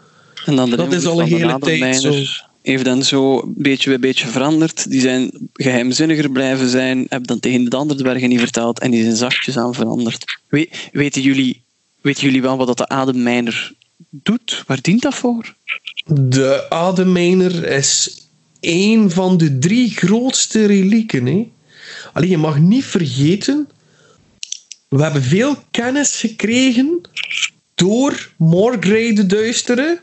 En 0.46 0.56
dan 0.56 0.70
de 0.70 0.76
Dat 0.76 0.94
is 0.94 1.06
al 1.06 1.20
een 1.22 1.28
hele 1.28 1.40
tijd 1.40 1.52
ademmijner 1.52 2.48
Heeft 2.62 2.86
dan 2.86 3.04
zo 3.04 3.54
beetje 3.56 3.90
bij 3.90 4.00
beetje 4.00 4.28
veranderd. 4.28 4.90
Die 4.90 5.02
zijn 5.02 5.32
geheimzinniger 5.54 6.32
blijven 6.32 6.70
zijn. 6.70 6.98
Hebben 6.98 7.28
dan 7.28 7.40
tegen 7.40 7.70
de 7.70 7.76
andere 7.76 8.00
dwergen 8.00 8.30
niet 8.30 8.40
verteld. 8.40 8.80
En 8.80 8.92
die 8.92 9.04
zijn 9.04 9.16
zachtjes 9.16 9.58
aan 9.58 9.74
veranderd. 9.74 10.40
We- 10.48 10.70
weten, 10.92 11.22
jullie, 11.22 11.62
weten 12.02 12.24
jullie 12.24 12.42
wel 12.42 12.58
wat 12.58 12.68
dat 12.68 12.78
de 12.78 12.88
ademmijner 12.88 13.74
doet? 14.10 14.64
Waar 14.68 14.82
dient 14.82 15.02
dat 15.02 15.16
voor? 15.16 15.56
De 16.06 16.66
Ademijner 16.70 17.68
is 17.68 18.22
een 18.60 19.12
van 19.12 19.38
de 19.38 19.58
drie 19.60 19.90
grootste 19.90 20.66
relieken. 20.66 21.26
Hè? 21.26 21.52
Alleen 22.14 22.30
je 22.30 22.38
mag 22.38 22.60
niet 22.60 22.86
vergeten, 22.86 23.68
we 24.90 25.04
hebben 25.04 25.24
veel 25.24 25.56
kennis 25.72 26.16
gekregen 26.16 27.02
door 27.76 28.32
Morgrey 28.38 29.14
de 29.14 29.26
Duistere. 29.26 30.02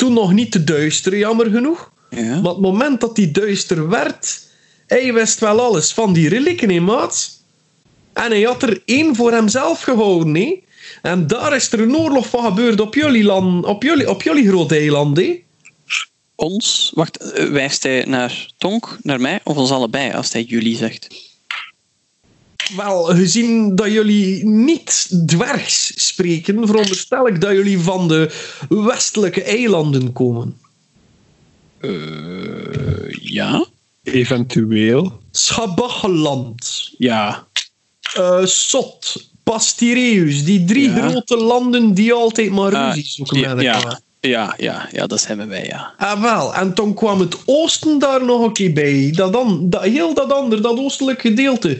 Toen 0.00 0.12
nog 0.12 0.32
niet 0.32 0.52
de 0.52 0.64
Duistere, 0.64 1.18
jammer 1.18 1.50
genoeg. 1.50 1.92
Ja. 2.10 2.40
Maar 2.40 2.50
het 2.52 2.60
moment 2.60 3.00
dat 3.00 3.16
die 3.16 3.30
duister 3.30 3.88
werd, 3.88 4.40
hij 4.86 5.12
wist 5.12 5.40
wel 5.40 5.60
alles 5.60 5.92
van 5.92 6.12
die 6.12 6.28
relieken, 6.28 6.70
hè, 6.70 6.80
maat. 6.80 7.30
En 8.12 8.30
hij 8.30 8.42
had 8.42 8.62
er 8.62 8.82
één 8.84 9.16
voor 9.16 9.32
hemzelf 9.32 9.82
gehouden, 9.82 10.34
hè. 10.34 10.62
En 11.02 11.26
daar 11.26 11.54
is 11.54 11.72
er 11.72 11.80
een 11.80 11.96
oorlog 11.96 12.28
van 12.28 12.44
gebeurd 12.44 12.80
op 12.80 12.94
jullie, 12.94 13.24
land, 13.24 13.64
op 13.64 13.82
jullie, 13.82 14.10
op 14.10 14.22
jullie 14.22 14.48
grote 14.48 14.76
eiland, 14.76 15.16
hè. 15.16 15.42
Ons? 16.34 16.92
Wacht, 16.94 17.16
eh, 17.16 17.50
wijst 17.50 17.82
hij 17.82 18.04
naar 18.04 18.52
Tonk, 18.58 18.98
naar 19.02 19.20
mij 19.20 19.40
of 19.44 19.56
ons 19.56 19.70
allebei 19.70 20.12
als 20.12 20.32
hij 20.32 20.42
jullie 20.42 20.76
zegt? 20.76 21.29
Wel, 22.76 23.04
gezien 23.04 23.74
dat 23.76 23.92
jullie 23.92 24.44
niet 24.46 25.08
dwergs 25.26 25.92
spreken, 26.06 26.66
veronderstel 26.66 27.26
ik 27.28 27.40
dat 27.40 27.50
jullie 27.52 27.78
van 27.78 28.08
de 28.08 28.30
westelijke 28.68 29.42
eilanden 29.42 30.12
komen. 30.12 30.56
Eh, 31.80 31.90
ja? 33.20 33.66
Eventueel. 34.02 35.20
Schabacheland, 35.30 36.90
Ja. 36.98 37.46
eh 38.14 38.44
Sot, 38.44 39.28
Pastireus, 39.44 40.44
die 40.44 40.64
drie 40.64 40.90
Ja. 40.90 41.08
grote 41.08 41.36
landen 41.36 41.94
die 41.94 42.12
altijd 42.12 42.50
maar 42.50 42.74
Ah, 42.76 42.86
ruzie 42.94 43.10
zoeken 43.10 43.38
ja, 43.38 43.54
met 43.54 43.64
elkaar. 43.66 43.82
ja, 43.90 44.00
ja, 44.20 44.54
ja, 44.58 44.88
ja, 44.92 45.06
dat 45.06 45.20
zijn 45.20 45.48
wij, 45.48 45.64
ja. 45.66 45.94
Ah, 45.98 46.22
wel, 46.22 46.54
en 46.54 46.74
toen 46.74 46.94
kwam 46.94 47.20
het 47.20 47.36
oosten 47.46 47.98
daar 47.98 48.24
nog 48.24 48.42
een 48.42 48.52
keer 48.52 48.72
bij. 48.72 49.10
Dat, 49.14 49.32
dan, 49.32 49.70
dat, 49.70 49.82
heel 49.82 50.14
dat 50.14 50.32
andere, 50.32 50.62
dat 50.62 50.78
oostelijk 50.78 51.20
gedeelte. 51.20 51.78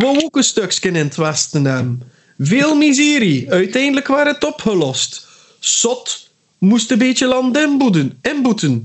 Wou 0.00 0.24
ook 0.24 0.36
een 0.36 0.44
stukje 0.44 0.88
in 0.88 0.94
het 0.94 1.16
westen. 1.16 2.02
Veel 2.38 2.74
miserie. 2.74 3.50
Uiteindelijk 3.50 4.08
werd 4.08 4.34
het 4.34 4.44
opgelost. 4.44 5.26
Sot 5.58 6.30
moest 6.58 6.90
een 6.90 6.98
beetje 6.98 7.26
land 7.26 7.56
inboeten. 7.56 8.18
inboeten. 8.22 8.84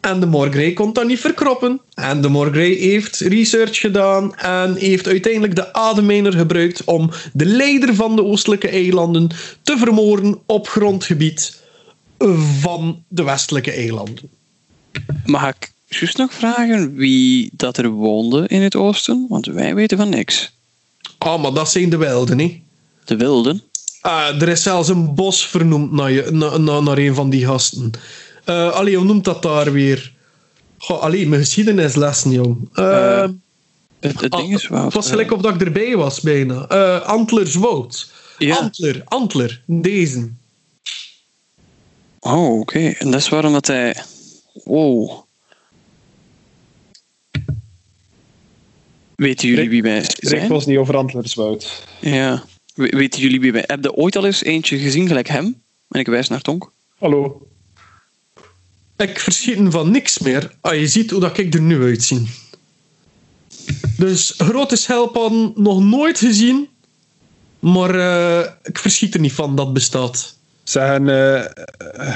En 0.00 0.20
de 0.20 0.26
Morgrey 0.26 0.72
kon 0.72 0.92
dat 0.92 1.06
niet 1.06 1.20
verkroppen. 1.20 1.80
En 1.94 2.20
de 2.20 2.28
Morgrey 2.28 2.70
heeft 2.70 3.20
research 3.20 3.78
gedaan 3.78 4.36
en 4.36 4.74
heeft 4.74 5.06
uiteindelijk 5.06 5.54
de 5.54 5.72
Ademijner 5.72 6.32
gebruikt 6.32 6.84
om 6.84 7.10
de 7.32 7.46
leider 7.46 7.94
van 7.94 8.16
de 8.16 8.24
oostelijke 8.24 8.68
eilanden 8.68 9.28
te 9.62 9.78
vermoorden 9.78 10.38
op 10.46 10.68
grondgebied 10.68 11.62
van 12.60 13.04
de 13.08 13.24
westelijke 13.24 13.72
eilanden. 13.72 14.30
Mag 15.24 15.52
juist 15.88 16.16
nog 16.16 16.32
vragen 16.34 16.94
wie 16.94 17.50
dat 17.52 17.76
er 17.76 17.88
woonde 17.88 18.44
in 18.48 18.62
het 18.62 18.76
oosten? 18.76 19.26
Want 19.28 19.46
wij 19.46 19.74
weten 19.74 19.96
van 19.98 20.08
niks. 20.08 20.52
Ah, 21.18 21.42
maar 21.42 21.52
dat 21.52 21.70
zijn 21.70 21.90
de 21.90 21.96
wilden, 21.96 22.38
hè? 22.38 22.62
De 23.04 23.16
wilden? 23.16 23.62
Ah, 24.00 24.42
er 24.42 24.48
is 24.48 24.62
zelfs 24.62 24.88
een 24.88 25.14
bos 25.14 25.46
vernoemd 25.46 25.92
naar, 25.92 26.10
je, 26.12 26.28
na, 26.30 26.56
na- 26.56 26.80
naar 26.80 26.98
een 26.98 27.14
van 27.14 27.30
die 27.30 27.46
gasten. 27.46 27.90
Eh 28.44 28.70
allee, 28.72 28.96
hoe 28.96 29.04
noemt 29.06 29.24
dat 29.24 29.42
daar 29.42 29.72
weer? 29.72 30.12
Goh, 30.78 31.00
allee, 31.02 31.28
mijn 31.28 31.40
geschiedenislessen, 31.40 32.30
jong. 32.30 32.68
Eh, 32.72 33.22
Eh, 33.22 33.28
Het, 34.00 34.20
het 34.20 34.32
ah, 34.32 34.40
ding 34.40 34.54
is 34.54 34.68
wel... 34.68 34.84
het 34.84 34.94
was 34.94 35.08
gelijk 35.08 35.32
of 35.32 35.40
dat 35.40 35.54
ik 35.54 35.60
erbij 35.60 35.96
was, 35.96 36.20
bijna. 36.20 36.54
Antlerswoud. 36.98 38.10
Ja. 38.38 38.56
Antler, 38.56 39.02
Antler, 39.04 39.62
deze. 39.66 40.28
Oh, 42.20 42.58
oké. 42.60 42.78
En 42.98 43.10
dat 43.10 43.20
is 43.20 43.28
waarom 43.28 43.52
dat 43.52 43.66
hij... 43.66 43.96
Wow. 44.64 45.24
Weten 49.16 49.48
jullie 49.48 49.68
wie 49.68 49.82
wij 49.82 49.98
Rick 49.98 50.16
zijn? 50.16 50.48
was 50.48 50.66
niet 50.66 50.78
over 50.78 50.96
Antlerswoud. 50.96 51.84
Ja. 52.00 52.44
We- 52.74 52.96
Weten 52.96 53.20
jullie 53.20 53.40
wie 53.40 53.52
wij... 53.52 53.64
Heb 53.66 53.82
je 53.84 53.92
ooit 53.92 54.16
al 54.16 54.26
eens 54.26 54.42
eentje 54.42 54.78
gezien 54.78 55.06
gelijk 55.06 55.28
hem? 55.28 55.62
En 55.88 56.00
ik 56.00 56.06
wijs 56.06 56.28
naar 56.28 56.40
Tonk. 56.40 56.72
Hallo. 56.98 57.46
Ik 58.96 59.18
verschiet 59.18 59.58
van 59.68 59.90
niks 59.90 60.18
meer 60.18 60.50
als 60.60 60.74
je 60.74 60.86
ziet 60.86 61.10
hoe 61.10 61.20
dat 61.20 61.38
ik 61.38 61.54
er 61.54 61.60
nu 61.60 61.82
uitzie. 61.82 62.26
Dus 63.96 64.34
grote 64.38 64.76
schelpadden 64.76 65.52
nog 65.54 65.82
nooit 65.82 66.18
gezien, 66.18 66.68
maar 67.58 67.94
eh, 67.94 68.50
ik 68.62 68.78
verschiet 68.78 69.14
er 69.14 69.20
niet 69.20 69.32
van 69.32 69.56
dat 69.56 69.72
bestaat. 69.72 70.38
Zeggen, 70.64 71.08
eh 71.08 71.44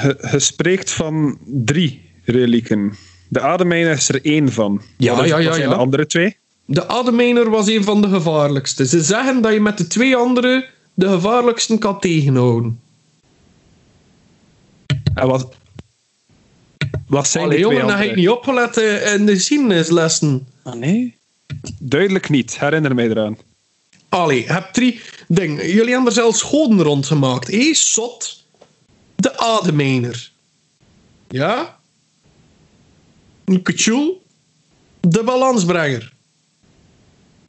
je, 0.03 0.17
je 0.31 0.39
spreekt 0.39 0.91
van 0.91 1.37
drie 1.45 2.09
relieken. 2.23 2.93
De 3.27 3.39
ademijner 3.39 3.91
is 3.91 4.09
er 4.09 4.25
één 4.25 4.51
van. 4.51 4.81
Ja, 4.97 5.13
ja, 5.15 5.25
ja, 5.25 5.43
wat 5.43 5.55
zijn 5.55 5.67
ja. 5.67 5.73
de 5.75 5.79
andere 5.81 6.05
twee? 6.05 6.37
De 6.71 6.87
Ademijner 6.87 7.49
was 7.49 7.67
een 7.67 7.83
van 7.83 8.01
de 8.01 8.09
gevaarlijkste. 8.09 8.87
Ze 8.87 9.03
zeggen 9.03 9.41
dat 9.41 9.53
je 9.53 9.59
met 9.59 9.77
de 9.77 9.87
twee 9.87 10.15
andere 10.15 10.69
de 10.93 11.07
gevaarlijkste 11.07 11.77
kan 11.77 11.99
tegenhouden. 11.99 12.81
En 15.13 15.27
wat, 15.27 15.53
wat 17.07 17.27
zijn 17.27 17.43
Allee, 17.43 17.57
die 17.57 17.65
twee 17.65 17.77
jongen, 17.77 17.91
dat 17.93 18.01
heb 18.01 18.09
ik 18.09 18.15
niet 18.15 18.29
opgelet 18.29 18.77
eh, 18.77 19.13
in 19.13 19.25
de 19.25 19.33
geschiedenislessen. 19.33 20.47
Ah, 20.63 20.73
nee? 20.73 21.17
Duidelijk 21.79 22.29
niet. 22.29 22.59
Herinner 22.59 22.95
mij 22.95 23.09
eraan. 23.09 23.37
Allee, 24.09 24.51
heb 24.51 24.73
drie 24.73 25.01
dingen. 25.27 25.67
Jullie 25.67 25.91
hebben 25.91 26.07
er 26.07 26.11
zelfs 26.11 26.41
goden 26.41 26.81
rondgemaakt. 26.81 27.47
Hé, 27.47 27.73
Sot. 27.73 28.43
De 29.15 29.37
Ademijner. 29.37 30.31
Ja? 31.27 31.79
Een 33.45 33.61
Kutjoel. 33.61 34.23
De 34.99 35.23
Balansbrenger. 35.23 36.13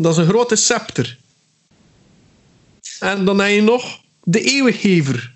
Dat 0.03 0.12
is 0.12 0.18
een 0.18 0.28
grote 0.28 0.57
scepter. 0.57 1.18
En 3.00 3.24
dan 3.24 3.40
heb 3.40 3.50
je 3.50 3.62
nog 3.62 4.00
de 4.22 4.40
Eeuwiggever. 4.40 5.34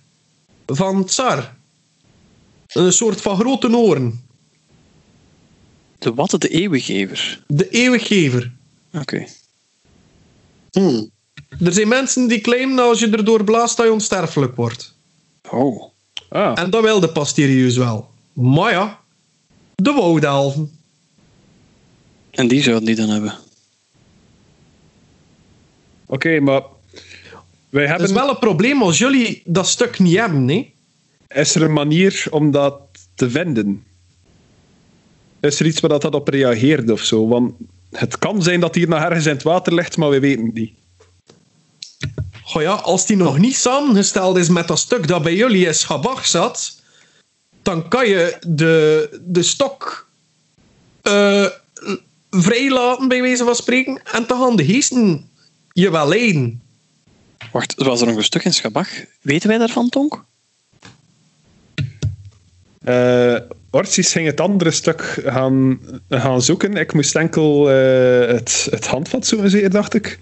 Van 0.66 1.04
Tsar. 1.04 1.54
Een 2.66 2.92
soort 2.92 3.20
van 3.20 3.36
grote 3.36 3.76
oren. 3.76 4.24
De 5.98 6.14
wat? 6.14 6.30
De 6.30 6.48
eeuwiggever. 6.48 7.42
De 7.46 7.68
Eeuwiggever. 7.68 8.52
Oké. 8.92 9.26
Hmm. 10.70 11.10
Er 11.60 11.72
zijn 11.72 11.88
mensen 11.88 12.28
die 12.28 12.40
claimen 12.40 12.76
dat 12.76 12.88
als 12.88 12.98
je 13.00 13.08
erdoor 13.10 13.44
blaast 13.44 13.76
dat 13.76 13.86
je 13.86 13.92
onsterfelijk 13.92 14.56
wordt. 14.56 14.94
Oh. 15.50 15.92
Ah, 16.28 16.58
En 16.58 16.70
dat 16.70 16.82
wilde 16.82 17.08
Pastirieus 17.08 17.76
wel. 17.76 18.10
Maar 18.32 18.72
ja, 18.72 19.00
de 19.74 19.92
woudelfen. 19.92 20.78
En 22.30 22.48
die 22.48 22.62
zouden 22.62 22.84
die 22.86 22.94
dan 22.94 23.08
hebben. 23.08 23.34
Oké, 26.06 26.40
maar 26.40 26.62
wij 27.68 27.86
hebben... 27.86 28.06
is 28.06 28.12
wel 28.12 28.28
een 28.28 28.38
probleem 28.38 28.82
als 28.82 28.98
jullie 28.98 29.42
dat 29.44 29.68
stuk 29.68 29.98
niet 29.98 30.16
hebben, 30.16 30.44
nee? 30.44 30.74
Is 31.28 31.54
er 31.54 31.62
een 31.62 31.72
manier 31.72 32.26
om 32.30 32.50
dat 32.50 32.78
te 33.14 33.30
vinden? 33.30 33.84
Is 35.40 35.60
er 35.60 35.66
iets 35.66 35.80
waar 35.80 35.98
dat, 35.98 36.14
op 36.14 36.28
reageert 36.28 36.90
of 36.90 37.00
zo? 37.00 37.28
Want 37.28 37.52
het 37.90 38.18
kan 38.18 38.42
zijn 38.42 38.60
dat 38.60 38.74
hier 38.74 38.88
nog 38.88 39.02
ergens 39.02 39.26
in 39.26 39.32
het 39.32 39.42
water 39.42 39.74
ligt, 39.74 39.96
maar 39.96 40.10
we 40.10 40.20
weten 40.20 40.44
het 40.44 40.54
niet. 40.54 40.72
Goh 42.42 42.62
ja, 42.62 42.72
als 42.72 43.06
die 43.06 43.16
nog 43.16 43.38
niet 43.38 43.56
samengesteld 43.56 44.36
is 44.36 44.48
met 44.48 44.68
dat 44.68 44.78
stuk 44.78 45.08
dat 45.08 45.22
bij 45.22 45.34
jullie 45.34 45.66
in 45.66 45.74
Schabach 45.74 46.26
zat, 46.26 46.82
dan 47.62 47.88
kan 47.88 48.08
je 48.08 48.36
de, 48.46 49.20
de 49.22 49.42
stok 49.42 50.08
eh 51.02 51.46
vrijlaten, 52.30 53.08
bij 53.08 53.20
wijze 53.20 53.44
van 53.44 53.54
spreken, 53.54 54.00
en 54.12 54.24
dan 54.26 54.40
gaan 54.40 54.56
de 54.56 54.64
geesten 54.64 55.30
je 55.82 55.90
wel 55.90 56.08
leiden. 56.08 56.62
Wacht, 57.52 57.74
was 57.76 58.00
er 58.00 58.06
nog 58.06 58.16
een 58.16 58.24
stuk 58.24 58.44
in 58.44 58.54
Schabach? 58.54 58.88
Weten 59.20 59.48
wij 59.48 59.58
daarvan, 59.58 59.88
Tonk? 59.88 60.24
Eh 62.84 63.36
Orsis 63.70 64.12
ging 64.12 64.26
het 64.26 64.40
andere 64.40 64.70
stuk 64.70 65.22
gaan, 65.26 65.80
gaan 66.08 66.42
zoeken. 66.42 66.76
Ik 66.76 66.92
moest 66.92 67.16
enkel 67.16 67.70
eh, 67.70 68.26
het, 68.28 68.68
het 68.70 68.86
handvat 68.86 69.26
zoeken, 69.26 69.70
dacht 69.70 69.94
ik. 69.94 70.18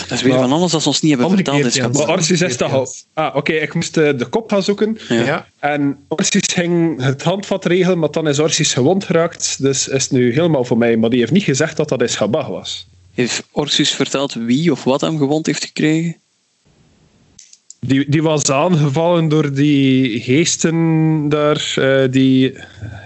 Dat 0.00 0.10
is 0.10 0.22
weer 0.22 0.32
Maar- 0.32 0.42
van 0.42 0.52
alles 0.52 0.70
dat 0.70 0.82
ze 0.82 0.88
ons 0.88 1.00
niet 1.00 1.18
hebben 1.18 1.30
verteld. 1.30 1.92
Maar 1.92 2.08
Orsis 2.08 2.40
is 2.42 2.56
dat 2.56 2.72
al... 2.72 2.88
Ah, 3.14 3.36
oké, 3.36 3.52
ik 3.52 3.74
moest 3.74 3.96
eh, 3.96 4.18
de 4.18 4.26
kop 4.26 4.50
gaan 4.50 4.62
zoeken. 4.62 4.98
Ja. 5.08 5.24
Ja. 5.24 5.46
En 5.58 5.98
Orsis 6.08 6.52
ging 6.52 7.02
het 7.02 7.22
handvat 7.22 7.64
regelen, 7.64 7.98
maar 7.98 8.10
dan 8.10 8.28
is 8.28 8.38
Orsis 8.38 8.74
gewond 8.74 9.04
geraakt. 9.04 9.62
Dus 9.62 9.88
is 9.88 10.02
het 10.02 10.12
nu 10.12 10.32
helemaal 10.32 10.64
voor 10.64 10.78
mij. 10.78 10.96
Maar 10.96 11.10
die 11.10 11.18
heeft 11.18 11.32
niet 11.32 11.42
gezegd 11.42 11.76
dat 11.76 11.88
dat 11.88 12.02
in 12.02 12.08
Schabach 12.08 12.48
was. 12.48 12.86
Heeft 13.14 13.42
Orsus 13.50 13.90
verteld 13.90 14.34
wie 14.34 14.72
of 14.72 14.84
wat 14.84 15.00
hem 15.00 15.18
gewond 15.18 15.46
heeft 15.46 15.64
gekregen? 15.64 16.16
Die, 17.80 18.10
die 18.10 18.22
was 18.22 18.50
aangevallen 18.50 19.28
door 19.28 19.52
die 19.52 20.20
geesten 20.20 21.28
daar. 21.28 21.74
eh, 21.76 22.10
die, 22.12 22.58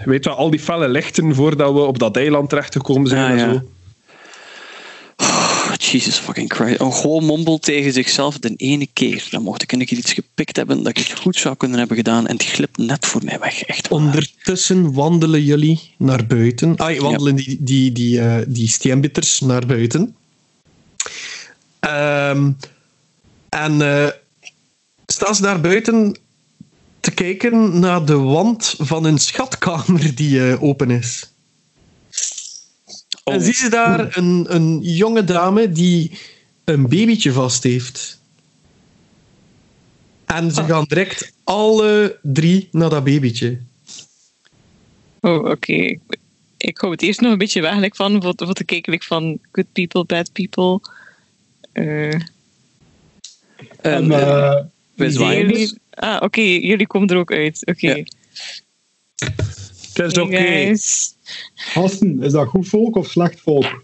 weet 0.05 0.25
wel, 0.25 0.35
al 0.35 0.49
die 0.49 0.59
felle 0.59 0.89
lichten 0.89 1.35
voordat 1.35 1.73
we 1.73 1.79
op 1.79 1.99
dat 1.99 2.15
eiland 2.15 2.49
terechtgekomen 2.49 3.07
zijn 3.07 3.23
Ah, 3.23 3.29
en 3.31 3.37
ja. 3.37 3.53
zo. 3.53 3.61
Jesus 5.91 6.17
fucking 6.17 6.53
Christ. 6.53 6.79
Een 6.79 6.93
gewoon 6.93 7.25
mombel 7.25 7.59
tegen 7.59 7.93
zichzelf 7.93 8.39
de 8.39 8.53
ene 8.55 8.87
keer. 8.93 9.27
Dan 9.31 9.43
mocht 9.43 9.61
ik 9.61 9.69
keer 9.69 9.97
iets 9.97 10.13
gepikt 10.13 10.55
hebben 10.55 10.83
dat 10.83 10.97
ik 10.97 11.07
het 11.07 11.19
goed 11.19 11.35
zou 11.35 11.55
kunnen 11.55 11.79
hebben 11.79 11.97
gedaan. 11.97 12.27
En 12.27 12.33
het 12.33 12.45
glipt 12.45 12.77
net 12.77 13.05
voor 13.05 13.23
mij 13.23 13.39
weg. 13.39 13.63
Echt 13.63 13.87
waar. 13.87 13.99
Ondertussen 13.99 14.93
wandelen 14.93 15.43
jullie 15.43 15.93
naar 15.97 16.25
buiten. 16.25 16.75
Ah, 16.75 16.99
wandelen 16.99 17.35
die, 17.35 17.57
die, 17.59 17.91
die, 17.91 18.21
eh, 18.21 18.37
die 18.47 18.67
steenbitters 18.67 19.39
naar 19.39 19.65
buiten. 19.65 20.15
Ehm, 21.79 22.51
en 23.49 23.81
staan 25.05 25.35
ze 25.35 25.41
daar 25.41 25.61
buiten 25.61 26.17
te 26.99 27.11
kijken 27.11 27.79
naar 27.79 28.05
de 28.05 28.17
wand 28.17 28.75
van 28.77 29.05
een 29.05 29.17
schatkamer 29.17 30.15
die 30.15 30.49
eh, 30.49 30.63
open 30.63 30.91
is. 30.91 31.31
Oh. 33.29 33.35
En 33.35 33.41
zie 33.41 33.63
je 33.63 33.69
daar 33.69 34.17
een, 34.17 34.45
een 34.55 34.79
jonge 34.81 35.23
dame 35.23 35.71
die 35.71 36.11
een 36.63 36.87
babytje 36.87 37.31
vast 37.31 37.63
heeft. 37.63 38.21
En 40.25 40.51
ze 40.51 40.63
gaan 40.63 40.83
direct 40.83 41.31
alle 41.43 42.19
drie 42.21 42.67
naar 42.71 42.89
dat 42.89 43.03
babytje. 43.03 43.59
Oh, 45.19 45.45
oké. 45.45 45.73
Ik, 45.73 45.99
ik 46.57 46.77
hou 46.77 46.91
het 46.91 47.01
eerst 47.01 47.21
nog 47.21 47.31
een 47.31 47.37
beetje 47.37 47.61
weg 47.61 47.77
like, 47.77 47.95
van, 47.95 48.19
te 48.53 48.63
kijken 48.65 48.91
like, 48.91 49.05
van 49.05 49.39
good 49.51 49.71
people, 49.71 50.03
bad 50.05 50.31
people. 50.31 50.79
Eh, 51.71 52.13
En, 53.81 54.05
zwaaien 54.95 55.47
dus. 55.47 55.57
jullie, 55.57 55.79
ah, 55.89 56.21
oké, 56.21 56.41
jullie 56.41 56.87
komen 56.87 57.07
er 57.07 57.17
ook 57.17 57.31
uit. 57.31 57.65
Oké. 57.65 57.87
Ja. 57.87 58.03
Het 59.93 60.11
is 60.11 60.17
oké. 60.17 60.75
Gasten, 61.55 62.23
is 62.23 62.31
dat 62.31 62.47
goed 62.47 62.67
volk 62.67 62.95
of 62.95 63.09
slecht 63.09 63.39
volk? 63.39 63.83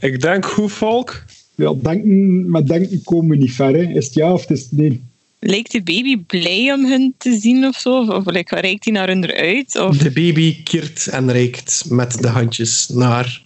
Ik 0.00 0.20
denk 0.20 0.46
goed 0.46 0.72
volk. 0.72 1.24
Ja, 1.54 1.74
denken, 1.82 2.50
met 2.50 2.66
denken 2.66 3.02
komen 3.02 3.28
we 3.28 3.36
niet 3.36 3.52
ver. 3.52 3.74
Hè. 3.74 3.82
Is 3.82 4.04
het 4.04 4.14
ja 4.14 4.32
of 4.32 4.40
het 4.40 4.50
is 4.50 4.60
het 4.62 4.72
nee? 4.72 5.02
Lijkt 5.38 5.72
de 5.72 5.82
baby 5.82 6.18
blij 6.18 6.72
om 6.72 6.84
hun 6.86 7.14
te 7.18 7.38
zien 7.38 7.64
of 7.64 7.76
zo? 7.76 8.00
Of, 8.00 8.08
of 8.08 8.26
like, 8.26 8.60
reikt 8.60 8.84
hij 8.84 8.92
naar 8.92 9.08
hun 9.08 9.24
eruit? 9.24 9.76
Of... 9.76 9.96
De 9.96 10.10
baby 10.10 10.62
keert 10.62 11.06
en 11.06 11.32
reikt 11.32 11.84
met 11.88 12.12
de 12.22 12.28
handjes 12.28 12.88
naar 12.88 13.42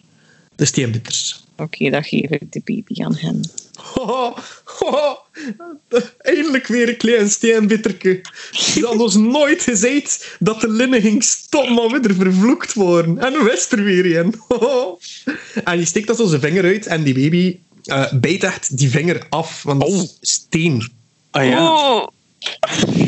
de 0.56 0.64
steenbitters. 0.64 1.46
Oké, 1.60 1.90
dan 1.90 2.04
geef 2.04 2.30
ik 2.30 2.52
de 2.52 2.60
baby 2.64 3.02
aan 3.02 3.16
haha. 3.78 4.34
Eindelijk 6.18 6.66
weer 6.66 6.88
een 6.88 6.96
klein 6.96 7.30
steenbitterke. 7.30 8.20
Ze 8.52 8.86
had 8.86 8.98
ons 8.98 9.14
nooit 9.14 9.62
gezegd 9.62 10.36
dat 10.38 10.60
de 10.60 10.70
linnen 10.70 11.00
ging 11.00 11.24
stoppen, 11.24 11.74
maar 11.74 11.88
we 11.88 12.08
er 12.08 12.14
vervloekt 12.14 12.74
worden. 12.74 13.18
En 13.18 13.44
wist 13.44 13.72
er 13.72 13.82
weer. 13.82 14.34
Haha. 14.48 14.96
En 15.64 15.76
die 15.76 15.86
steekt 15.86 16.06
dat 16.06 16.16
zo 16.16 16.26
zijn 16.26 16.40
vinger 16.40 16.64
uit 16.64 16.86
en 16.86 17.02
die 17.02 17.14
baby 17.14 17.58
eh 17.84 18.12
bijt 18.12 18.42
echt 18.42 18.76
die 18.78 18.90
vinger 18.90 19.26
af, 19.28 19.62
want 19.62 19.84
is 19.84 20.18
steen. 20.20 20.92
Ah 21.30 21.44
ja. 21.44 21.72
Oh, 21.72 22.06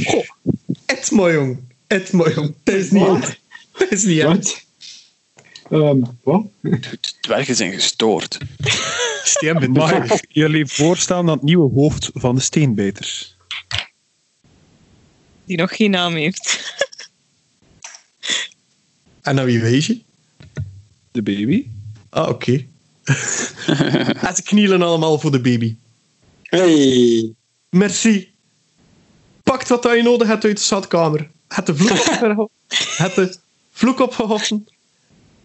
Goh, 0.04 0.24
et 0.86 1.10
maar 1.10 1.32
jong. 1.32 1.58
Et 1.86 2.12
maar 2.12 2.34
jong. 2.34 2.54
Dat 2.62 2.74
is 2.74 2.90
niet 2.90 3.06
het. 3.06 3.38
Dat 3.78 3.90
is 3.90 4.04
niet 4.04 4.68
het. 5.70 5.80
Wat? 5.80 5.82
Ehm, 5.82 6.00
wat? 6.22 6.46
De 6.60 6.98
dwergen 7.20 7.56
zijn 7.56 7.72
gestoord. 7.72 8.38
Mag 9.68 9.92
ik 9.92 10.26
jullie 10.28 10.66
voorstellen 10.66 11.22
aan 11.22 11.36
het 11.36 11.42
nieuwe 11.42 11.72
hoofd 11.72 12.10
van 12.12 12.34
de 12.34 12.40
steenbeters? 12.40 13.38
die 15.50 15.58
nog 15.58 15.76
geen 15.76 15.90
naam 15.90 16.14
heeft. 16.14 16.74
En 19.22 19.34
naar 19.34 19.44
wie 19.44 19.60
wees 19.60 19.86
je? 19.86 20.00
De 21.10 21.22
baby? 21.22 21.66
Ah, 22.08 22.28
oké. 22.28 22.52
en 24.26 24.34
ze 24.36 24.42
knielen 24.44 24.82
allemaal 24.82 25.18
voor 25.18 25.30
de 25.30 25.40
baby. 25.40 25.76
Hey. 26.42 27.34
Merci. 27.70 28.34
Pakt 29.42 29.68
wat 29.68 29.82
dat 29.82 29.96
je 29.96 30.02
nodig 30.02 30.28
hebt 30.28 30.44
uit 30.44 30.56
de 30.56 30.62
schatkamer. 30.62 31.30
Het 31.48 31.66
de 31.66 31.76
vloek 31.76 31.90
opgehouden. 31.90 32.48
Het 33.04 33.14
de 33.14 33.36
vloek 33.70 34.00
opgehouden. 34.00 34.68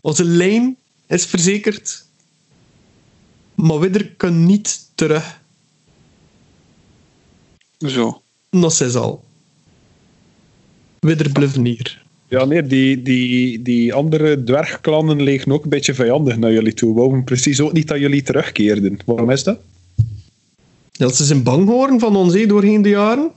Onze 0.06 0.24
lijn 0.24 0.78
is 1.08 1.26
verzekerd. 1.26 2.06
Maar 3.56 3.80
we 3.80 4.16
kunnen 4.18 4.46
niet 4.46 4.80
terug 4.96 5.42
Zo. 7.78 8.22
naar 8.50 8.72
Cezal. 8.72 9.24
We 11.00 11.30
blijven 11.34 11.66
hier. 11.66 12.04
Ja, 12.28 12.46
nee, 12.46 12.68
die, 12.68 13.02
die, 13.02 13.62
die 13.62 13.94
andere 13.94 14.44
dwergklannen 14.44 15.22
liggen 15.22 15.52
ook 15.52 15.64
een 15.64 15.70
beetje 15.70 15.94
vijandig 15.94 16.38
naar 16.38 16.52
jullie 16.52 16.74
toe. 16.74 16.96
Wouden 16.96 17.24
precies 17.24 17.62
ook 17.62 17.74
niet 17.74 17.88
dat 17.88 18.00
jullie 18.00 18.22
terugkeerden. 18.22 19.00
Waarom 19.06 19.30
is 19.30 19.44
dat? 19.44 19.60
Dat 20.92 21.16
ze 21.16 21.24
zijn 21.24 21.44
bang 21.44 21.68
horen 21.68 22.00
van 22.00 22.16
ons 22.16 22.34
hé, 22.34 22.46
doorheen 22.46 22.82
de 22.82 22.90
jaren. 22.90 23.32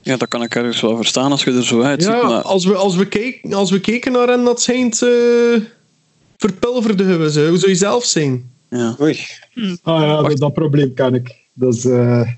Ja, 0.00 0.16
dat 0.16 0.28
kan 0.28 0.42
ik 0.42 0.54
ergens 0.54 0.80
wel 0.80 0.96
verstaan 0.96 1.30
als 1.30 1.44
je 1.44 1.52
er 1.52 1.64
zo 1.64 1.82
uitziet. 1.82 2.12
Ja, 2.12 2.26
maar 2.26 2.42
als 2.42 2.64
we, 2.64 2.74
als, 2.74 2.96
we 2.96 3.08
keken, 3.08 3.52
als 3.52 3.70
we 3.70 3.80
keken 3.80 4.12
naar 4.12 4.28
hen, 4.28 4.44
dat 4.44 4.62
zijn 4.62 4.92
uh, 5.02 5.62
verpulverden 6.36 7.20
we 7.20 7.30
ze. 7.30 7.46
Hoe 7.48 7.58
zou 7.58 7.70
je 7.70 7.76
zelf 7.76 8.04
zijn? 8.04 8.50
ja. 8.70 8.96
Oei. 9.00 9.18
Ah 9.82 10.00
ja, 10.02 10.22
dat, 10.22 10.38
dat 10.38 10.52
probleem 10.52 10.94
ken 10.94 11.14
ik. 11.14 11.36
Dat 11.52 11.74
is, 11.74 11.84
eh, 11.84 12.28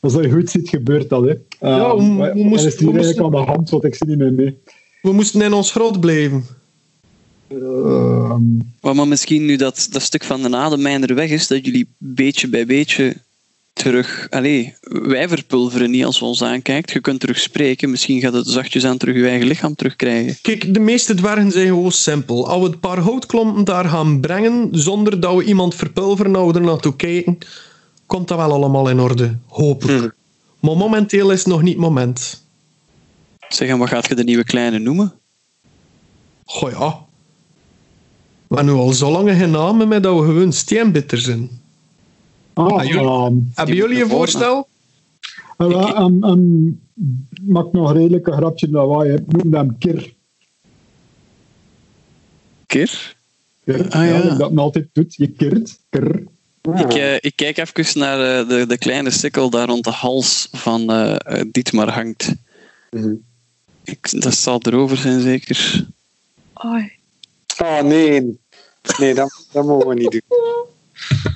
als 0.00 0.12
je 0.14 0.30
goed 0.30 0.50
ziet, 0.50 0.68
gebeurt 0.68 1.08
dat. 1.08 1.22
Hè. 1.24 1.28
Uh, 1.30 1.36
Ja, 1.60 1.96
we- 1.96 2.02
we 2.02 2.44
moesten- 2.44 2.68
is 2.72 2.78
hier 2.78 2.92
we 2.92 2.98
eigenlijk 2.98 3.04
moesten- 3.04 3.24
aan 3.24 3.30
de 3.30 3.50
hand, 3.52 3.70
want 3.70 3.84
ik 3.84 3.94
zie 3.94 4.06
niet 4.06 4.18
meer 4.18 4.32
mee. 4.32 4.58
We 5.02 5.12
moesten 5.12 5.42
in 5.42 5.52
ons 5.52 5.70
grot 5.70 6.00
blijven. 6.00 6.44
Ehm, 7.48 8.42
Maar, 8.80 9.08
misschien 9.08 9.44
nu 9.44 9.56
dat, 9.56 9.88
dat 9.90 10.02
stuk 10.02 10.24
van 10.24 10.42
de 10.42 10.56
ademmijner 10.56 11.14
weg 11.14 11.30
is, 11.30 11.46
dat 11.46 11.64
jullie 11.64 11.88
beetje 11.98 12.48
bij 12.48 12.66
beetje 12.66 13.16
terug... 13.78 14.26
Allee, 14.30 14.74
wij 14.80 15.28
verpulveren 15.28 15.90
niet 15.90 16.04
als 16.04 16.18
we 16.18 16.24
ons 16.24 16.42
aankijkt. 16.42 16.90
Je 16.90 17.00
kunt 17.00 17.20
terug 17.20 17.38
spreken. 17.38 17.90
Misschien 17.90 18.20
gaat 18.20 18.32
het 18.32 18.46
zachtjes 18.48 18.84
aan 18.84 18.96
terug 18.96 19.16
je 19.16 19.28
eigen 19.28 19.46
lichaam 19.46 19.74
terugkrijgen. 19.74 20.36
Kijk, 20.42 20.74
de 20.74 20.80
meeste 20.80 21.14
dwergen 21.14 21.52
zijn 21.52 21.66
gewoon 21.66 21.92
simpel. 21.92 22.48
Als 22.48 22.62
we 22.62 22.72
een 22.72 22.80
paar 22.80 22.98
houtklompen 22.98 23.64
daar 23.64 23.84
gaan 23.84 24.20
brengen, 24.20 24.68
zonder 24.70 25.20
dat 25.20 25.36
we 25.36 25.44
iemand 25.44 25.74
verpulveren, 25.74 26.32
nou 26.32 26.52
we 26.52 26.58
er 26.58 26.64
naartoe 26.64 26.96
kijken, 26.96 27.38
komt 28.06 28.28
dat 28.28 28.36
wel 28.38 28.52
allemaal 28.52 28.88
in 28.88 29.00
orde. 29.00 29.36
Hopelijk. 29.46 30.14
Hm. 30.60 30.66
Maar 30.66 30.76
momenteel 30.76 31.30
is 31.30 31.38
het 31.38 31.48
nog 31.48 31.62
niet 31.62 31.74
het 31.74 31.82
moment. 31.82 32.42
Zeg, 33.48 33.68
en 33.68 33.78
wat 33.78 33.88
gaat 33.88 34.08
je 34.08 34.14
de 34.14 34.24
nieuwe 34.24 34.44
kleine 34.44 34.78
noemen? 34.78 35.12
Goh 36.44 36.70
ja. 36.70 37.06
We 38.46 38.54
hebben 38.54 38.74
nu 38.74 38.80
al 38.80 38.92
zo 38.92 39.10
lang 39.10 39.30
geen 39.30 39.50
namen 39.50 39.88
met 39.88 40.02
dat 40.02 40.18
we 40.18 40.24
gewoon 40.24 40.52
steenbitter 40.52 41.18
zijn. 41.18 41.60
Ah, 42.58 42.84
jullie- 42.84 43.00
ehm, 43.08 43.34
Hebben 43.54 43.74
jullie 43.76 44.02
een 44.02 44.08
voor- 44.08 44.16
voorstel? 44.18 44.68
en 45.56 45.68
wel, 45.68 45.94
en- 45.96 46.18
en 46.22 46.80
maak 47.42 47.72
nog 47.72 47.92
redelijk 47.92 48.26
een 48.26 48.32
grapje 48.32 48.68
naar 48.68 48.86
wat 48.86 49.06
je 49.06 49.22
noemt 49.26 49.54
hem 49.54 49.78
Kir. 49.78 50.14
Kir? 52.66 53.16
Kir. 53.64 53.88
Ah, 53.90 54.06
ja. 54.06 54.34
dat 54.34 54.52
men 54.52 54.62
altijd 54.64 54.88
doet. 54.92 55.14
Je 55.14 55.28
kirt. 55.28 55.78
Kir. 55.90 56.24
Ik, 56.74 56.94
eh, 56.94 57.14
ik 57.14 57.32
kijk 57.36 57.56
even 57.56 57.98
naar 57.98 58.40
eh, 58.40 58.48
de, 58.48 58.66
de 58.66 58.78
kleine 58.78 59.10
sikkel 59.10 59.50
daar 59.50 59.66
rond 59.68 59.84
de 59.84 59.90
hals 59.90 60.48
van 60.52 60.90
eh 60.92 61.40
Dietmar 61.52 61.90
hangt. 61.90 62.34
Mhm. 62.90 63.14
Ik, 63.84 64.20
dat 64.20 64.34
zal 64.34 64.60
erover 64.62 64.96
zijn, 64.96 65.20
zeker. 65.20 65.86
Oh, 66.54 66.82
Oh 67.62 67.80
nee. 67.82 68.38
Nee, 68.98 69.14
dat, 69.14 69.46
dat 69.52 69.64
mogen 69.64 69.88
we 69.88 69.94
niet 69.94 70.10
doen. 70.10 70.22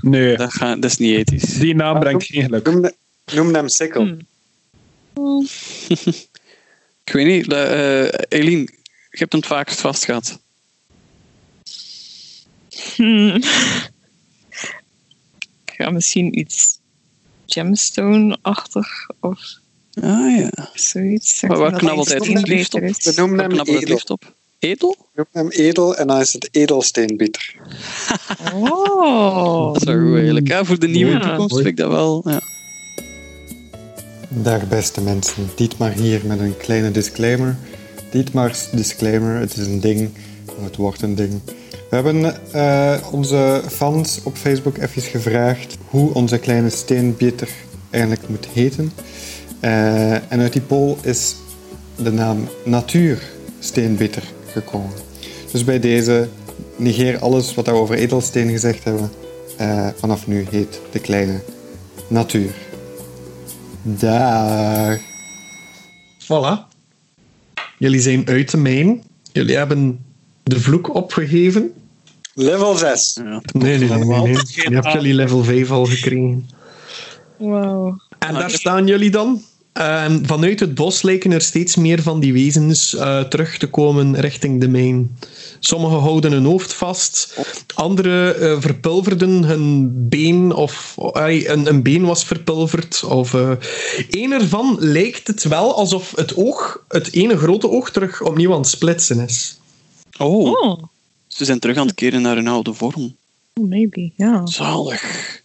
Nee, 0.01 0.37
Dat, 0.37 0.53
ga, 0.53 0.75
dat 0.77 0.91
is 0.91 0.97
niet 0.97 1.17
ethisch. 1.17 1.55
die 1.59 1.75
naam 1.75 2.01
brengt 2.01 2.25
geen 2.25 2.43
geluk. 2.43 2.65
Noem, 2.67 2.91
noem 3.35 3.55
hem 3.55 3.69
Sikkel. 3.69 4.17
Hm. 5.15 5.45
Ik 7.05 7.13
weet 7.13 7.27
niet, 7.27 7.53
eh 7.53 8.03
eh, 8.05 8.13
Eline, 8.29 8.61
je 9.11 9.19
hebt 9.19 9.33
hem 9.33 9.41
het 9.41 9.51
vaakst 9.51 9.81
vast 9.81 10.05
gehad. 10.05 10.41
Hmm. 12.97 13.35
Ik 15.65 15.73
ga 15.77 15.91
misschien 15.91 16.39
iets 16.39 16.79
gemstone-achtig 17.47 19.09
of 19.21 19.61
Ah 20.01 20.37
ja. 20.39 20.71
zoiets. 20.75 21.43
Maar 21.43 21.59
waar 21.59 21.79
knabbelt 21.79 22.09
hij 22.09 22.17
het 22.17 22.49
liefst 22.49 22.75
op? 22.75 22.81
We 22.81 23.13
noemen 23.17 23.39
hem 23.39 23.61
edel. 23.61 23.75
liefst 23.89 24.11
op? 24.11 24.35
Edel? 24.63 24.97
Noem 25.15 25.27
hem 25.33 25.49
edel 25.49 25.97
en 25.97 26.07
dan 26.07 26.21
is 26.21 26.33
het 26.33 26.49
edelsteenbieter. 26.53 27.55
Oh. 28.55 29.73
Dat 29.73 29.77
is 29.77 29.85
wel 29.85 30.01
goed 30.01 30.15
eigenlijk. 30.17 30.49
Ja, 30.49 30.65
voor 30.65 30.79
de 30.79 30.89
nieuwe 30.89 31.13
Ja. 31.13 31.21
toekomst 31.21 31.55
vind 31.55 31.67
ik 31.67 31.77
dat 31.77 31.91
wel. 31.91 32.23
Ja. 32.25 32.41
Dag 34.29 34.69
beste 34.69 35.01
mensen, 35.01 35.51
Dietmar 35.55 35.91
hier 35.91 36.21
met 36.27 36.41
een 36.41 36.57
kleine 36.57 36.91
disclaimer. 36.91 37.57
Dietmar's 38.11 38.71
disclaimer, 38.71 39.41
het 39.41 39.57
is 39.57 39.67
een 39.67 39.81
ding, 39.81 40.11
of 40.59 40.65
het 40.65 40.77
wordt 40.77 41.03
een 41.03 41.15
ding. 41.15 41.41
We 41.91 41.95
hebben 41.97 42.53
eh, 42.53 42.95
onze 43.13 43.63
fans 43.69 44.21
op 44.25 44.37
Facebook 44.37 44.79
even 44.79 45.03
gevraagd 45.03 45.77
hoe 45.89 46.15
onze 46.15 46.39
kleine 46.39 46.71
steenbieter 46.71 47.49
eigenlijk 47.91 48.29
moet 48.29 48.47
heten. 48.53 48.93
Eh, 49.61 50.13
en 50.33 50.41
uit 50.41 50.53
die 50.53 50.63
poll 50.63 50.97
is 51.03 51.35
de 51.97 52.13
naam 52.13 52.49
Natuur 52.65 53.23
Steenbieter 53.59 54.23
gekomen. 54.53 54.90
Dus 55.53 55.64
bij 55.64 55.80
deze 55.80 56.28
negeer 56.76 57.18
alles 57.18 57.55
wat 57.55 57.66
we 57.66 57.72
over 57.72 57.94
edelsteen 57.94 58.50
gezegd 58.50 58.84
hebben. 58.84 59.11
eh, 59.57 59.88
vanaf 59.96 60.26
nu 60.26 60.46
heet 60.50 60.80
De 60.90 60.98
Kleine 60.98 61.40
Natuur. 62.09 62.50
Daar. 63.82 65.00
Voilà. 66.22 66.70
Jullie 67.78 68.00
zijn 68.00 68.28
uit 68.28 68.50
de 68.50 68.57
mijn. 68.57 69.03
Jullie 69.32 69.57
hebben 69.57 70.05
de 70.42 70.61
vloek 70.61 70.94
opgegeven. 70.94 71.72
Level 72.34 72.74
6. 72.76 73.20
Ja, 73.24 73.42
Nee, 73.53 73.78
nee, 73.78 73.88
nee. 73.88 74.05
nee, 74.22 74.32
Je 74.44 74.68
hebt 74.74 74.92
jullie 74.92 75.14
level 75.14 75.44
5 75.44 75.70
al 75.70 75.84
gekregen. 75.86 76.48
Wauw. 77.36 77.96
En 78.18 78.34
daar 78.34 78.50
staan 78.50 78.86
jullie 78.86 79.11
dan. 79.11 79.42
Ehm, 79.73 80.25
vanuit 80.25 80.61
het 80.61 80.75
bos 80.75 81.03
lijken 81.03 81.33
er 81.33 81.41
steeds 81.41 81.77
meer 81.77 82.03
van 82.03 82.20
die 82.20 82.33
wezens 82.33 82.95
eh, 82.95 83.20
terug 83.20 83.59
te 83.59 83.68
komen 83.68 84.20
richting 84.20 84.61
de 84.61 84.68
mijn. 84.68 85.16
Sommigen 85.59 85.99
houden 85.99 86.33
hun 86.33 86.45
hoofd 86.45 86.73
vast, 86.73 87.39
anderen 87.75 88.41
eh, 88.41 88.61
verpulverden 88.61 89.45
hun 89.45 89.91
been, 90.09 90.53
of 90.53 90.95
een, 91.12 91.66
een 91.66 91.83
been 91.83 92.05
was 92.05 92.25
verpulverd. 92.25 93.05
Of, 93.05 93.35
eh, 93.35 93.51
een 94.11 94.33
ervan 94.33 94.77
lijkt 94.79 95.27
het 95.27 95.43
wel 95.45 95.75
alsof 95.75 96.12
het 96.16 96.37
oog, 96.37 96.85
het 96.89 97.12
ene 97.12 97.37
grote 97.37 97.68
oog, 97.70 97.91
terug 97.91 98.23
opnieuw 98.23 98.53
aan 98.53 98.61
het 98.61 98.68
splitsen 98.68 99.20
is. 99.20 99.59
Oh, 100.18 100.62
Oh, 100.62 100.83
ze 101.27 101.45
zijn 101.45 101.59
terug 101.59 101.77
aan 101.77 101.87
het 101.87 101.95
keren 101.95 102.23
naar 102.23 102.37
hun 102.37 102.49
oude 102.49 102.75
vorm. 102.75 103.16
maybe, 103.61 104.11
ja. 104.16 104.47
Zalig. 104.47 105.41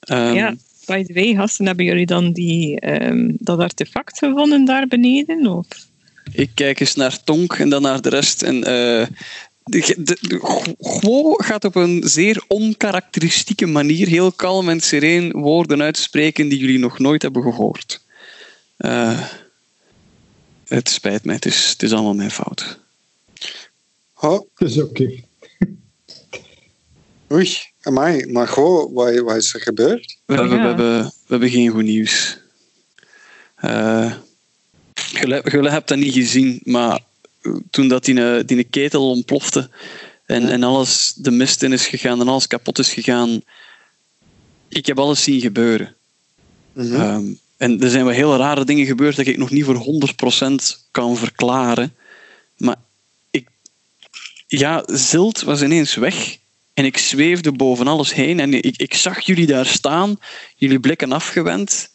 Ehm, 0.00 0.34
ja, 0.34 0.54
by 0.88 1.02
the 1.04 1.12
way, 1.12 1.34
gasten, 1.34 1.66
hebben 1.66 1.84
jullie 1.84 2.06
dan 2.06 2.32
die, 2.32 2.80
ehm, 2.80 3.30
dat 3.38 3.58
artefact 3.58 4.18
gevonden 4.18 4.64
daar 4.64 4.86
beneden? 4.86 5.46
Of? 5.46 5.66
Ik 6.32 6.50
kijk 6.54 6.80
eens 6.80 6.94
naar 6.94 7.24
Tonk 7.24 7.52
en 7.52 7.68
dan 7.68 7.82
naar 7.82 8.00
de 8.00 8.08
rest. 8.08 8.42
En 8.42 8.56
eh, 8.64 9.06
de, 9.64 9.94
de, 9.98 10.18
de- 10.20 10.74
Gwo 10.80 11.32
gaat 11.34 11.64
op 11.64 11.74
een 11.74 12.02
zeer 12.04 12.42
onkarakteristieke 12.48 13.66
manier 13.66 14.06
heel 14.06 14.32
kalm 14.32 14.68
en 14.68 14.80
sereen 14.80 15.32
woorden 15.32 15.82
uitspreken 15.82 16.48
die 16.48 16.58
jullie 16.58 16.78
nog 16.78 16.98
nooit 16.98 17.22
hebben 17.22 17.42
gehoord. 17.42 18.00
Eh, 18.76 19.20
het 20.68 20.88
spijt 20.88 21.24
mij, 21.24 21.34
het 21.34 21.46
is, 21.46 21.68
het 21.68 21.82
is 21.82 21.92
allemaal 21.92 22.14
mijn 22.14 22.30
fout. 22.30 22.78
Oh, 24.20 24.48
Dus 24.54 24.82
oké. 24.82 25.10
oei, 27.32 27.56
amai. 27.88 28.26
Maar 28.26 28.48
goh, 28.48 28.94
wat, 28.94 29.18
wat 29.18 29.36
is 29.36 29.54
er 29.54 29.60
gebeurd? 29.60 30.16
We, 30.24 30.34
hebben- 30.34 30.60
we, 30.60 30.66
hebben, 30.66 31.02
we 31.04 31.12
hebben 31.26 31.50
geen 31.50 31.68
goed 31.68 31.82
nieuws. 31.82 32.38
Eh 33.56 34.12
jullie, 35.10 35.40
jullie 35.50 35.70
hebben 35.70 35.86
dat 35.86 35.98
niet 35.98 36.14
gezien, 36.14 36.60
maar 36.64 37.00
toen 37.70 37.88
dat 37.88 38.04
die, 38.04 38.36
eh, 38.36 38.46
die 38.46 38.64
ketel 38.64 39.10
ontplofte 39.10 39.70
en, 40.26 40.48
en 40.48 40.62
alles 40.62 41.12
de 41.16 41.30
mist 41.30 41.62
in 41.62 41.72
is 41.72 41.86
gegaan 41.86 42.20
en 42.20 42.28
alles 42.28 42.46
kapot 42.46 42.78
is 42.78 42.92
gegaan, 42.92 43.42
ik 44.68 44.86
heb 44.86 44.98
alles 44.98 45.22
zien 45.22 45.40
gebeuren. 45.40 45.94
Mhm. 46.72 46.94
Ehm, 46.94 47.24
en 47.56 47.80
er 47.82 47.90
zijn 47.90 48.04
wel 48.04 48.14
hele 48.14 48.36
rare 48.36 48.64
dingen 48.64 48.86
gebeurd 48.86 49.16
dat 49.16 49.26
ik 49.26 49.36
nog 49.36 49.50
niet 49.50 49.64
voor 49.64 49.74
100% 49.74 50.86
kan 50.90 51.16
verklaren. 51.16 51.94
Maar 52.56 52.76
ik, 53.30 53.48
ja, 54.46 54.82
Zilt 54.86 55.42
was 55.42 55.62
ineens 55.62 55.94
weg. 55.94 56.38
En 56.78 56.84
ik 56.84 56.98
zweefde 56.98 57.52
boven 57.52 57.86
alles 57.86 58.14
heen. 58.14 58.40
En 58.40 58.54
ik, 58.54 58.76
ik 58.76 58.94
zag 58.94 59.20
jullie 59.20 59.46
daar 59.46 59.66
staan, 59.66 60.18
jullie 60.56 60.80
blikken 60.80 61.12
afgewend. 61.12 61.94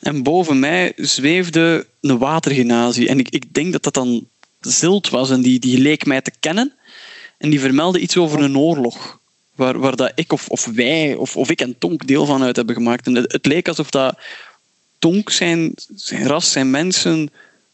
En 0.00 0.22
boven 0.22 0.58
mij 0.58 0.92
zweefde 0.96 1.86
een 2.00 2.18
watergenazie. 2.18 3.08
En 3.08 3.18
ik, 3.18 3.28
ik 3.28 3.54
denk 3.54 3.72
dat 3.72 3.82
dat 3.82 3.94
dan 3.94 4.28
Zilt 4.60 5.08
was. 5.08 5.30
En 5.30 5.42
die, 5.42 5.58
die 5.58 5.78
leek 5.78 6.06
mij 6.06 6.20
te 6.20 6.32
kennen. 6.40 6.72
En 7.38 7.50
die 7.50 7.60
vermeldde 7.60 7.98
iets 7.98 8.16
over 8.16 8.40
een 8.40 8.58
oorlog. 8.58 9.18
Waar, 9.54 9.78
waar 9.78 9.96
dat 9.96 10.12
ik 10.14 10.32
of, 10.32 10.48
of 10.48 10.64
wij, 10.64 11.14
of, 11.14 11.36
of 11.36 11.50
ik 11.50 11.60
en 11.60 11.78
Tonk 11.78 12.06
deel 12.06 12.26
van 12.26 12.42
uit 12.42 12.56
hebben 12.56 12.74
gemaakt. 12.74 13.06
En 13.06 13.14
het, 13.14 13.46
leek 13.46 13.68
alsof 13.68 13.90
dat 13.90 14.18
Tonk 14.98 15.30
zijn, 15.30 15.72
zijn 15.94 16.26
ras, 16.26 16.52
zijn 16.52 16.70
mensen 16.70 17.30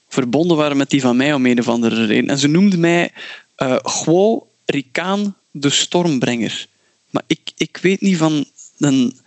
verbonden 0.08 0.56
waren 0.56 0.76
met 0.76 0.90
die 0.90 1.00
van 1.00 1.16
mij 1.16 1.34
om 1.34 1.46
een 1.46 1.58
of 1.58 1.68
andere 1.68 2.06
reden. 2.06 2.30
En 2.30 2.38
ze 2.38 2.48
noemde 2.48 2.78
mij 2.78 3.12
eh 3.54 3.76
Gwo 3.82 4.46
Rikaan 4.64 5.36
de 5.60 5.70
Stormbrenger. 5.70 6.66
Maar 7.10 7.22
ik, 7.26 7.40
ik 7.56 7.78
weet 7.82 8.00
niet 8.00 8.16
van... 8.16 8.44
Een, 8.78 9.18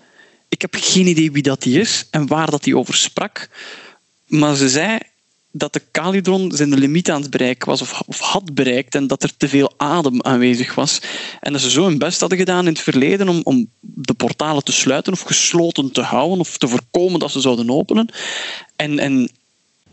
ik 0.49 0.61
heb 0.61 0.75
geen 0.79 1.07
idee 1.07 1.31
wie 1.31 1.43
dat 1.43 1.61
die 1.61 1.79
is 1.79 2.07
en 2.09 2.27
waar 2.27 2.51
dat 2.51 2.63
die 2.63 2.77
over 2.77 2.93
sprak. 2.93 3.49
Maar 4.27 4.55
ze 4.55 4.69
zei 4.69 4.99
dat 5.51 5.73
de 5.73 5.81
Calidron 5.91 6.51
zijn 6.51 6.73
limiet 6.73 7.11
aan 7.11 7.21
het 7.21 7.29
bereiken 7.29 7.67
was, 7.67 7.81
of, 7.81 8.01
of 8.05 8.19
had 8.19 8.53
bereikt, 8.53 8.95
en 8.95 9.07
dat 9.07 9.23
er 9.23 9.37
te 9.37 9.47
veel 9.49 9.73
adem 9.77 10.21
aanwezig 10.21 10.75
was. 10.75 10.99
En 11.39 11.51
dat 11.51 11.61
ze 11.61 11.69
zo 11.69 11.83
hun 11.85 11.97
best 11.97 12.19
hadden 12.19 12.37
gedaan 12.37 12.65
in 12.65 12.73
het 12.73 12.81
verleden 12.81 13.29
om, 13.29 13.41
om 13.43 13.69
de 13.79 14.13
portalen 14.13 14.63
te 14.63 14.71
sluiten 14.71 15.13
of 15.13 15.21
gesloten 15.21 15.91
te 15.91 16.01
houden, 16.01 16.39
of 16.39 16.57
te 16.57 16.67
voorkomen 16.67 17.19
dat 17.19 17.31
ze 17.31 17.39
zouden 17.39 17.69
openen. 17.69 18.09
En, 18.75 18.99
en 18.99 19.31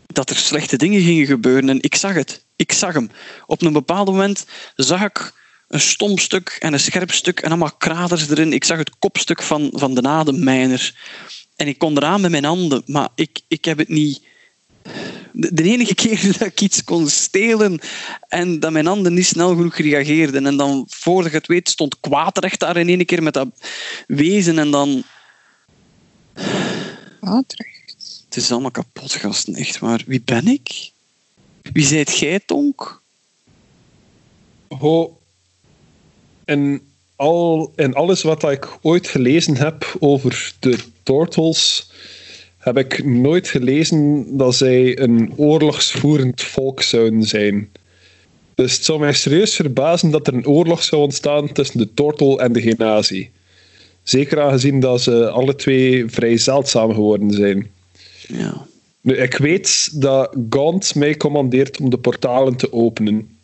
dat 0.07 0.29
er 0.29 0.37
slechte 0.37 0.77
dingen 0.77 1.01
gingen 1.01 1.25
gebeuren. 1.25 1.69
En 1.69 1.81
ik 1.81 1.95
zag 1.95 2.13
het. 2.13 2.43
Ik 2.55 2.71
zag 2.71 2.93
hem. 2.93 3.09
Op 3.45 3.61
een 3.61 3.73
bepaald 3.73 4.07
moment 4.07 4.45
zag 4.75 5.03
ik 5.03 5.33
een 5.69 5.79
stom 5.79 6.17
stuk 6.17 6.57
en 6.59 6.73
een 6.73 6.79
scherp 6.79 7.11
stuk 7.11 7.39
en 7.39 7.49
allemaal 7.49 7.75
kraters 7.77 8.29
erin. 8.29 8.53
Ik 8.53 8.63
zag 8.63 8.77
het 8.77 8.99
kopstuk 8.99 9.41
van, 9.41 9.71
van 9.73 9.93
de 9.93 10.01
ademmijner. 10.01 10.95
En 11.55 11.67
ik 11.67 11.77
kon 11.77 11.97
eraan 11.97 12.21
met 12.21 12.31
mijn 12.31 12.43
handen, 12.43 12.83
maar 12.85 13.09
ik, 13.15 13.41
ik 13.47 13.65
heb 13.65 13.77
het 13.77 13.87
niet... 13.87 14.21
De, 15.31 15.53
de 15.53 15.63
enige 15.63 15.95
keer 15.95 16.23
dat 16.37 16.47
ik 16.47 16.61
iets 16.61 16.83
kon 16.83 17.09
stelen 17.09 17.79
en 18.27 18.59
dat 18.59 18.71
mijn 18.71 18.85
handen 18.85 19.13
niet 19.13 19.25
snel 19.25 19.49
genoeg 19.55 19.77
reageerden. 19.77 20.45
En 20.45 20.57
dan, 20.57 20.85
voordat 20.89 21.31
je 21.31 21.37
het 21.37 21.47
weet, 21.47 21.69
stond 21.69 21.99
kwaadrecht 21.99 22.59
daar 22.59 22.77
in 22.77 22.89
één 22.89 23.05
keer 23.05 23.23
met 23.23 23.33
dat 23.33 23.47
wezen. 24.07 24.59
En 24.59 24.71
dan... 24.71 25.03
Waterrecht. 27.19 28.23
Het 28.25 28.35
is 28.35 28.51
allemaal 28.51 28.71
kapot, 28.71 29.13
gasten. 29.13 29.55
Echt 29.55 29.79
waar. 29.79 30.03
Wie 30.05 30.21
ben 30.21 30.47
ik? 30.47 30.91
Wie 31.61 31.85
zijt 31.85 32.17
jij, 32.17 32.39
Tonk? 32.39 33.01
Ho, 34.67 35.18
in, 36.49 36.81
al, 37.15 37.73
in 37.75 37.93
alles 37.93 38.21
wat 38.21 38.51
ik 38.51 38.77
ooit 38.81 39.07
gelezen 39.07 39.57
heb 39.57 39.95
over 39.99 40.53
de 40.59 40.77
Tortles, 41.03 41.91
heb 42.57 42.77
ik 42.77 43.05
nooit 43.05 43.47
gelezen 43.47 44.25
dat 44.37 44.55
zij 44.55 44.99
een 44.99 45.33
oorlogsvoerend 45.35 46.41
volk 46.41 46.81
zouden 46.81 47.23
zijn. 47.23 47.69
Dus 48.55 48.73
het 48.73 48.85
zou 48.85 48.99
mij 48.99 49.13
serieus 49.13 49.55
verbazen 49.55 50.11
dat 50.11 50.27
er 50.27 50.33
een 50.33 50.47
oorlog 50.47 50.83
zou 50.83 51.01
ontstaan 51.01 51.51
tussen 51.51 51.77
de 51.77 51.93
Tortel 51.93 52.41
en 52.41 52.53
de 52.53 52.61
Genazi. 52.61 53.29
Zeker 54.03 54.41
aangezien 54.41 54.79
dat 54.79 55.01
ze 55.01 55.29
alle 55.29 55.55
twee 55.55 56.09
vrij 56.09 56.37
zeldzaam 56.37 56.93
geworden 56.93 57.31
zijn. 57.31 57.71
Ja. 58.27 58.67
Nu, 59.01 59.17
ik 59.17 59.37
weet 59.37 60.01
dat 60.01 60.35
Gaunt 60.49 60.95
mij 60.95 61.17
commandeert 61.17 61.79
om 61.79 61.89
de 61.89 61.97
portalen 61.97 62.55
te 62.55 62.73
openen. 62.73 63.37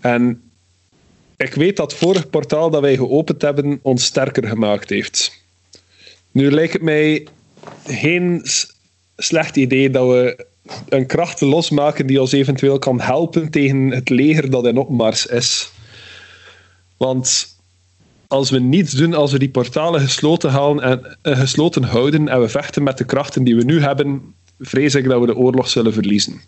En 0.00 0.42
ik 1.36 1.54
weet 1.54 1.76
dat 1.76 1.90
het 1.90 2.00
vorige 2.00 2.26
portaal 2.26 2.70
dat 2.70 2.80
wij 2.80 2.96
geopend 2.96 3.42
hebben 3.42 3.78
ons 3.82 4.04
sterker 4.04 4.48
gemaakt 4.48 4.90
heeft. 4.90 5.42
Nu 6.30 6.50
lijkt 6.50 6.72
het 6.72 6.82
mij 6.82 7.26
geen 7.86 8.42
slecht 9.16 9.56
idee 9.56 9.90
dat 9.90 10.06
we 10.06 10.46
een 10.88 11.06
kracht 11.06 11.40
losmaken 11.40 12.06
die 12.06 12.20
ons 12.20 12.32
eventueel 12.32 12.78
kan 12.78 13.00
helpen 13.00 13.50
tegen 13.50 13.90
het 13.90 14.08
leger 14.08 14.50
dat 14.50 14.66
in 14.66 14.76
opmars 14.76 15.26
is. 15.26 15.72
Want 16.96 17.56
als 18.26 18.50
we 18.50 18.58
niets 18.58 18.92
doen, 18.92 19.14
als 19.14 19.32
we 19.32 19.38
die 19.38 19.48
portalen 19.48 20.00
gesloten, 20.00 20.50
halen 20.50 20.82
en, 20.82 21.18
eh, 21.22 21.38
gesloten 21.38 21.82
houden 21.82 22.28
en 22.28 22.40
we 22.40 22.48
vechten 22.48 22.82
met 22.82 22.98
de 22.98 23.04
krachten 23.04 23.44
die 23.44 23.56
we 23.56 23.64
nu 23.64 23.80
hebben, 23.80 24.34
vrees 24.60 24.94
ik 24.94 25.08
dat 25.08 25.20
we 25.20 25.26
de 25.26 25.36
oorlog 25.36 25.68
zullen 25.68 25.92
verliezen. 25.92 26.40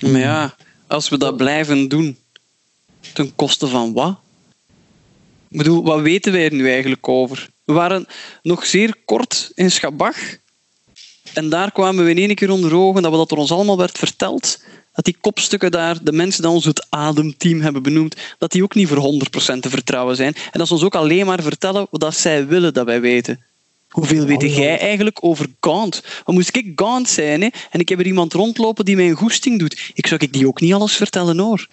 Maar 0.00 0.20
ja, 0.20 0.54
als 0.86 1.08
we 1.08 1.18
dat 1.18 1.36
blijven 1.36 1.88
doen, 1.88 2.16
ten 3.12 3.34
koste 3.34 3.66
van 3.66 3.92
wat? 3.92 4.16
Ik 5.48 5.58
bedoel, 5.58 5.84
wat 5.84 6.00
weten 6.00 6.32
wij 6.32 6.44
er 6.44 6.54
nu 6.54 6.70
eigenlijk 6.70 7.08
over? 7.08 7.48
We 7.64 7.72
waren 7.72 8.06
nog 8.42 8.66
zeer 8.66 8.94
kort 9.04 9.52
in 9.54 9.70
Schabach. 9.70 10.36
En 11.34 11.48
daar 11.48 11.72
kwamen 11.72 12.04
we 12.04 12.10
in 12.10 12.18
één 12.18 12.34
keer 12.34 12.50
onder 12.50 12.74
ogen 12.74 13.02
dat 13.02 13.10
we 13.10 13.16
dat 13.16 13.30
er 13.30 13.36
ons 13.36 13.52
allemaal 13.52 13.76
werd 13.76 13.98
verteld. 13.98 14.62
Dat 14.92 15.04
die 15.04 15.16
kopstukken 15.20 15.70
daar, 15.70 16.04
de 16.04 16.12
mensen 16.12 16.42
die 16.42 16.50
ons 16.50 16.64
het 16.64 16.86
ademteam 16.88 17.60
hebben 17.60 17.82
benoemd, 17.82 18.16
dat 18.38 18.52
die 18.52 18.62
ook 18.62 18.74
niet 18.74 18.88
voor 18.88 19.12
100% 19.56 19.58
te 19.60 19.70
vertrouwen 19.70 20.16
zijn. 20.16 20.34
En 20.34 20.58
dat 20.58 20.66
ze 20.66 20.74
ons 20.74 20.82
ook 20.82 20.94
alleen 20.94 21.26
maar 21.26 21.42
vertellen 21.42 21.86
wat 21.90 22.16
zij 22.16 22.46
willen 22.46 22.74
dat 22.74 22.86
wij 22.86 23.00
weten. 23.00 23.44
Hoeveel 23.88 24.24
weet 24.24 24.54
jij 24.54 24.78
eigenlijk 24.78 25.18
over 25.24 25.46
Gaunt? 25.60 26.02
Wat 26.24 26.34
moest 26.34 26.56
ik 26.56 26.72
Gaunt 26.74 27.08
zijn 27.08 27.42
hè? 27.42 27.48
en 27.70 27.80
ik 27.80 27.88
heb 27.88 27.98
er 27.98 28.06
iemand 28.06 28.32
rondlopen 28.32 28.84
die 28.84 28.96
mij 28.96 29.08
een 29.08 29.16
goesting 29.16 29.58
doet? 29.58 29.90
Ik 29.94 30.06
zou 30.06 30.20
ik 30.24 30.32
die 30.32 30.46
ook 30.46 30.60
niet 30.60 30.72
alles 30.72 30.96
vertellen 30.96 31.38
hoor. 31.38 31.68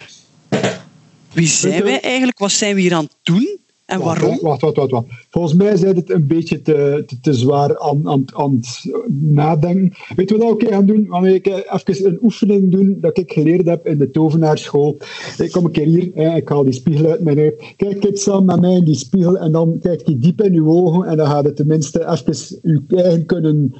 Wie 1.32 1.46
zijn 1.46 1.82
wij 1.82 2.00
eigenlijk? 2.00 2.38
Wat 2.38 2.50
zijn 2.50 2.74
we 2.74 2.80
hier 2.80 2.94
aan 2.94 3.04
het 3.04 3.16
doen? 3.22 3.58
En 3.90 4.00
waarom? 4.00 4.38
Wacht, 4.40 4.60
wacht, 4.60 4.76
wacht, 4.76 4.90
wacht. 4.90 5.06
Volgens 5.30 5.54
mij 5.54 5.76
zijn 5.76 5.96
het 5.96 6.10
een 6.10 6.26
beetje 6.26 6.62
te, 6.62 7.02
te, 7.06 7.20
te 7.20 7.34
zwaar 7.34 7.78
aan, 7.78 8.08
aan, 8.08 8.24
aan 8.32 8.54
het 8.54 8.94
nadenken. 9.10 9.92
Weet 10.16 10.28
je 10.28 10.36
wat 10.36 10.46
we 10.46 10.52
ook 10.52 10.72
gaan 10.72 10.86
doen? 10.86 11.06
Wanneer 11.06 11.34
ik 11.34 11.46
eh, 11.46 11.78
even 11.86 12.06
een 12.06 12.18
oefening 12.22 12.70
doen 12.70 12.96
dat 13.00 13.18
ik 13.18 13.32
geleerd 13.32 13.66
heb 13.66 13.86
in 13.86 13.98
de 13.98 14.10
tovenaarschool. 14.10 14.98
Ik 15.38 15.52
kom 15.52 15.64
een 15.64 15.70
keer 15.70 15.86
hier, 15.86 16.10
hè, 16.14 16.36
ik 16.36 16.48
haal 16.48 16.64
die 16.64 16.72
spiegel 16.72 17.10
uit 17.10 17.20
mijn 17.20 17.36
neus. 17.36 17.52
Kijk, 17.76 18.00
kijk 18.00 18.18
samen 18.18 18.44
met 18.44 18.60
mij 18.60 18.74
in 18.74 18.84
die 18.84 18.94
spiegel 18.94 19.38
en 19.38 19.52
dan 19.52 19.78
kijk 19.82 20.08
je 20.08 20.18
diep 20.18 20.42
in 20.42 20.52
je 20.52 20.64
ogen 20.64 21.04
en 21.04 21.16
dan 21.16 21.26
gaat 21.26 21.44
het 21.44 21.56
tenminste 21.56 22.08
even 22.08 22.60
je 22.88 23.02
eigen 23.02 23.26
kunnen 23.26 23.74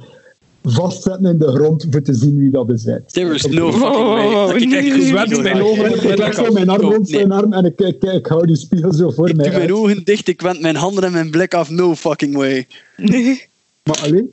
vastzetten 0.62 1.24
in 1.30 1.38
de 1.38 1.46
grond 1.46 1.86
voor 1.90 2.02
te 2.02 2.14
zien 2.14 2.38
wie 2.38 2.50
dat 2.50 2.70
is. 2.70 2.84
hè. 2.84 3.00
There 3.02 3.34
is 3.34 3.46
no 3.46 3.72
fucking 3.72 4.04
way. 4.08 4.56
ik 4.56 4.68
nee. 4.68 4.90
goed 5.18 5.30
in 5.36 5.42
mijn 5.42 5.62
ogen. 5.62 6.10
Ik 6.10 6.18
leg 6.18 6.34
zo 6.34 6.52
mijn 6.52 6.68
arm 6.68 6.80
rond 6.80 7.08
Nee. 7.10 7.18
zijn 7.20 7.32
arm 7.32 7.52
en 7.52 7.64
ik, 7.64 7.80
ik, 7.80 8.02
ik 8.02 8.26
hou 8.26 8.46
die 8.46 8.56
spiegel 8.56 8.92
zo 8.92 9.10
voor 9.10 9.28
Ik 9.28 9.36
mij 9.36 9.44
doe 9.44 9.52
mijn 9.58 9.70
uit. 9.70 9.78
ogen 9.78 10.04
dicht, 10.04 10.28
ik 10.28 10.40
wend 10.40 10.60
mijn 10.60 10.76
handen 10.76 11.04
en 11.04 11.12
mijn 11.12 11.30
blik 11.30 11.54
af. 11.54 11.70
No 11.70 11.94
fucking 11.94 12.34
way. 12.36 12.66
Maar 13.84 13.98
alleen, 14.02 14.32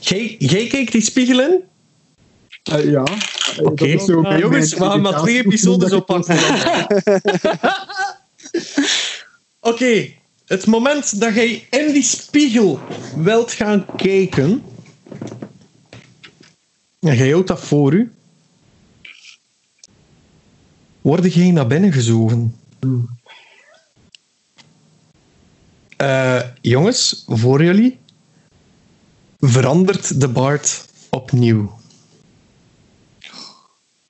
Jij, 0.00 0.36
jij 0.38 0.66
kijkt 0.66 0.92
die 0.92 1.00
spiegel 1.02 1.40
in? 1.40 1.60
eh, 2.62 2.90
ja. 2.90 3.04
Oké. 3.62 3.84
Jongens, 4.38 4.74
we 4.74 4.84
gaan 4.84 5.00
maar 5.00 5.20
twee 5.20 5.36
episodes 5.38 5.92
oppakken. 5.92 6.36
Oké, 9.60 10.06
het 10.46 10.66
moment 10.66 11.20
dat 11.20 11.34
jij 11.34 11.66
in 11.70 11.92
die 11.92 12.02
spiegel 12.02 12.78
wilt 13.16 13.52
gaan 13.52 13.86
kijken. 13.96 14.62
En 17.00 17.16
jij 17.16 17.30
houdt 17.30 17.48
dat 17.48 17.60
voor 17.60 17.92
u. 17.92 18.12
Word 21.00 21.34
jij 21.34 21.50
naar 21.50 21.66
binnen 21.66 21.92
gezogen? 21.92 22.56
Eh, 25.96 26.40
jongens, 26.60 27.24
voor 27.26 27.64
jullie 27.64 27.98
verandert 29.38 30.20
de 30.20 30.28
Bart 30.28 30.88
opnieuw. 31.10 31.78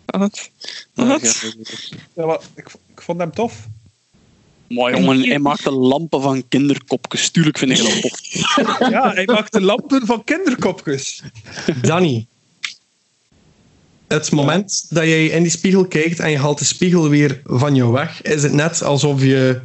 Wat? 0.04 0.50
Wat? 0.94 1.54
Ja, 2.14 2.26
maar 2.26 2.40
ik, 2.54 2.70
ik 2.86 3.02
vond 3.02 3.18
hem 3.18 3.32
tof. 3.32 3.66
Maar 4.74 4.98
jongen, 4.98 5.28
hij 5.28 5.38
maakte 5.38 5.70
lampen 5.70 6.22
van 6.22 6.48
kinderkopjes. 6.48 7.30
Tuurlijk 7.30 7.58
vind 7.58 7.70
ik 7.70 7.78
dat 7.78 8.00
tof. 8.02 8.20
Ja, 8.90 9.12
hij 9.12 9.24
maakte 9.24 9.60
lampen 9.60 10.06
van 10.06 10.24
kinderkopjes. 10.24 11.22
Danny. 11.82 12.26
Het 14.08 14.30
moment 14.30 14.86
dat 14.88 15.04
jij 15.04 15.26
in 15.26 15.42
die 15.42 15.50
spiegel 15.50 15.86
kijkt 15.86 16.18
en 16.18 16.30
je 16.30 16.38
haalt 16.38 16.58
de 16.58 16.64
spiegel 16.64 17.08
weer 17.08 17.40
van 17.44 17.74
je 17.74 17.90
weg, 17.90 18.22
is 18.22 18.42
het 18.42 18.52
net 18.52 18.82
alsof 18.82 19.22
je 19.22 19.60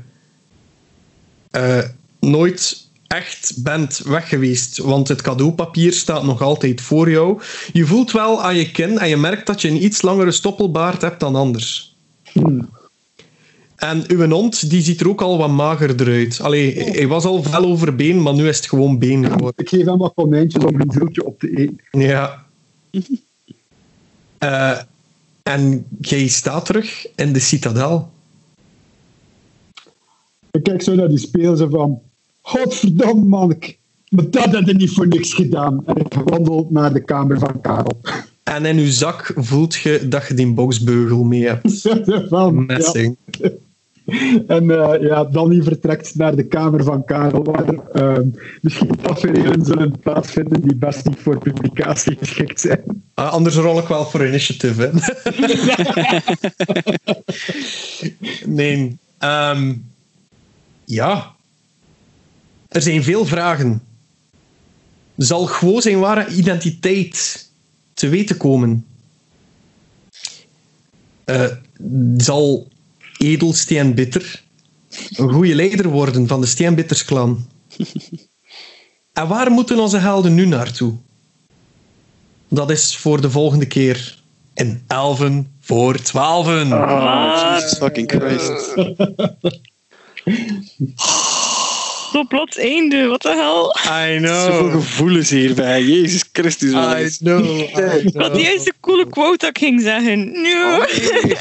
eh, 1.52 1.82
nooit 2.20 2.88
echt 3.08 3.64
bent 3.64 3.98
weg 3.98 4.30
geweest. 4.30 4.78
Want 4.78 5.08
het 5.08 5.22
cadeaupapier 5.22 5.94
staat 5.94 6.24
nog 6.24 6.42
altijd 6.42 6.82
voor 6.82 7.10
jou. 7.10 7.42
Je 7.74 7.86
voelt 7.86 8.12
wel 8.12 8.44
aan 8.44 8.56
je 8.56 8.72
kin 8.72 9.00
en 9.00 9.10
je 9.10 9.18
merkt 9.18 9.48
dat 9.48 9.62
je 9.62 9.68
een 9.68 9.84
iets 9.84 10.02
langere 10.02 10.32
stoppelbaard 10.32 11.02
hebt 11.02 11.20
dan 11.20 11.36
anders. 11.36 11.96
En 13.76 14.04
uw 14.08 14.30
hond 14.30 14.70
die 14.70 14.82
ziet 14.82 15.00
er 15.02 15.10
ook 15.10 15.22
al 15.22 15.38
wat 15.38 15.50
magerder 15.50 16.08
uit. 16.08 16.40
Allee, 16.42 16.74
hij 16.84 17.08
was 17.08 17.26
al 17.26 17.44
vel 17.44 17.66
over 17.66 17.96
been, 17.96 18.22
maar 18.22 18.34
nu 18.34 18.48
is 18.48 18.58
het 18.58 18.66
gewoon 18.68 19.00
been 19.00 19.24
geworden. 19.26 19.54
Ik 19.58 19.70
geef 19.70 19.86
hem 19.86 19.98
wat 19.98 20.14
konijntjes 20.16 20.64
om 20.64 20.80
een 20.82 20.92
zieltje 20.92 21.26
op 21.26 21.40
te 21.40 21.50
eten. 21.58 21.78
Ja. 21.92 22.46
Eh, 24.38 24.78
en 25.44 25.86
jij 26.02 26.28
staat 26.28 26.66
terug 26.66 27.08
in 27.16 27.34
de 27.34 27.40
citadel. 27.40 28.10
Ik 30.52 30.64
kijk 30.64 30.82
zo 30.82 30.96
naar 30.96 31.08
die 31.08 31.18
speel 31.18 31.56
zo 31.56 31.68
van... 31.70 32.00
Godverdamme, 32.42 33.24
man. 33.26 33.52
ik- 33.52 33.78
Maar 34.10 34.30
dat 34.30 34.46
had 34.46 34.66
je 34.66 34.74
niet 34.74 34.92
voor 34.92 35.08
niks 35.08 35.34
gedaan. 35.34 35.86
En 35.86 35.96
ik 35.96 36.14
wandel 36.14 36.68
naar 36.70 36.94
de 36.94 37.04
kamer 37.04 37.40
van 37.40 37.62
Karel. 37.62 38.00
En 38.44 38.66
in 38.66 38.78
uw 38.78 38.92
zak 38.92 39.34
voelt 39.36 39.76
je 39.76 40.08
dat 40.08 40.28
je 40.28 40.34
die 40.34 40.52
boksbeugel 40.54 41.24
mee 41.24 41.46
hebt. 41.48 41.82
Ja. 42.30 42.86
En 44.48 44.72
eh, 44.72 45.02
ja, 45.02 45.24
Danny 45.24 45.62
vertrekt 45.62 46.16
naar 46.16 46.36
de 46.36 46.48
kamer 46.48 46.84
van 46.84 47.06
Karel, 47.06 47.44
waar 47.44 47.74
ehm, 47.94 48.30
misschien 48.62 48.96
tafereelen 49.02 49.66
zullen 49.66 50.00
plaatsvinden 50.00 50.62
die 50.62 50.76
best 50.76 51.06
niet 51.06 51.20
voor 51.20 51.38
publicatie 51.38 52.18
geschikt 52.18 52.60
zijn. 52.60 53.04
Ah, 53.14 53.32
anders 53.32 53.56
rol 53.56 53.80
ik 53.80 53.88
wel 53.88 54.06
voor 54.06 54.28
initiative. 54.28 54.92
Hè. 54.94 55.00
nee. 58.46 58.98
ehm, 59.18 59.74
ja. 60.86 61.34
Er 62.68 62.82
zijn 62.82 63.04
veel 63.04 63.26
vragen. 63.26 63.82
Zal 65.18 65.46
gewoon 65.46 65.82
zijn 65.82 66.00
ware 66.00 66.28
identiteit 66.28 67.50
te 67.94 68.10
weten 68.10 68.38
komen? 68.38 68.86
Eh, 71.24 71.46
zal 72.18 72.68
Edelsteen 73.30 73.94
Bitter 73.94 74.44
een 75.16 75.32
goede 75.34 75.56
leider 75.56 75.88
worden 75.90 76.28
van 76.28 76.42
de 76.42 76.48
Steenbitters 76.48 77.06
clan? 77.06 77.48
en 79.14 79.28
waar 79.28 79.52
moeten 79.52 79.80
onze 79.80 79.98
helden 79.98 80.34
nu 80.36 80.46
naartoe? 80.46 80.94
Dat 82.50 82.72
is 82.72 82.96
voor 82.98 83.22
de 83.22 83.30
volgende 83.30 83.66
keer 83.66 84.18
in 84.54 84.84
11 84.88 85.22
voor 85.62 85.96
12. 86.02 86.48
Jesus 86.48 87.78
fucking 87.78 88.12
Christ. 88.12 88.74
Zo 92.12 92.24
plots 92.28 92.58
einde, 92.58 93.06
wat 93.08 93.22
de 93.22 93.30
hel? 93.36 93.76
I 94.10 94.20
Zoveel 94.20 94.60
know. 94.60 94.72
gevoelens 94.72 95.30
hierbij. 95.30 95.84
Jezus 95.84 96.24
Christus. 96.32 96.72
man. 96.72 96.98
I 97.00 97.10
know. 97.18 97.46
I 97.60 98.04
Wat 98.04 98.12
know. 98.14 98.34
die 98.34 98.46
is 98.46 98.64
de 98.64 98.74
coole 98.80 99.10
quote 99.10 99.38
dat 99.38 99.50
ik 99.50 99.58
ging 99.58 99.82
zeggen. 99.82 100.32
Nee. 100.32 100.52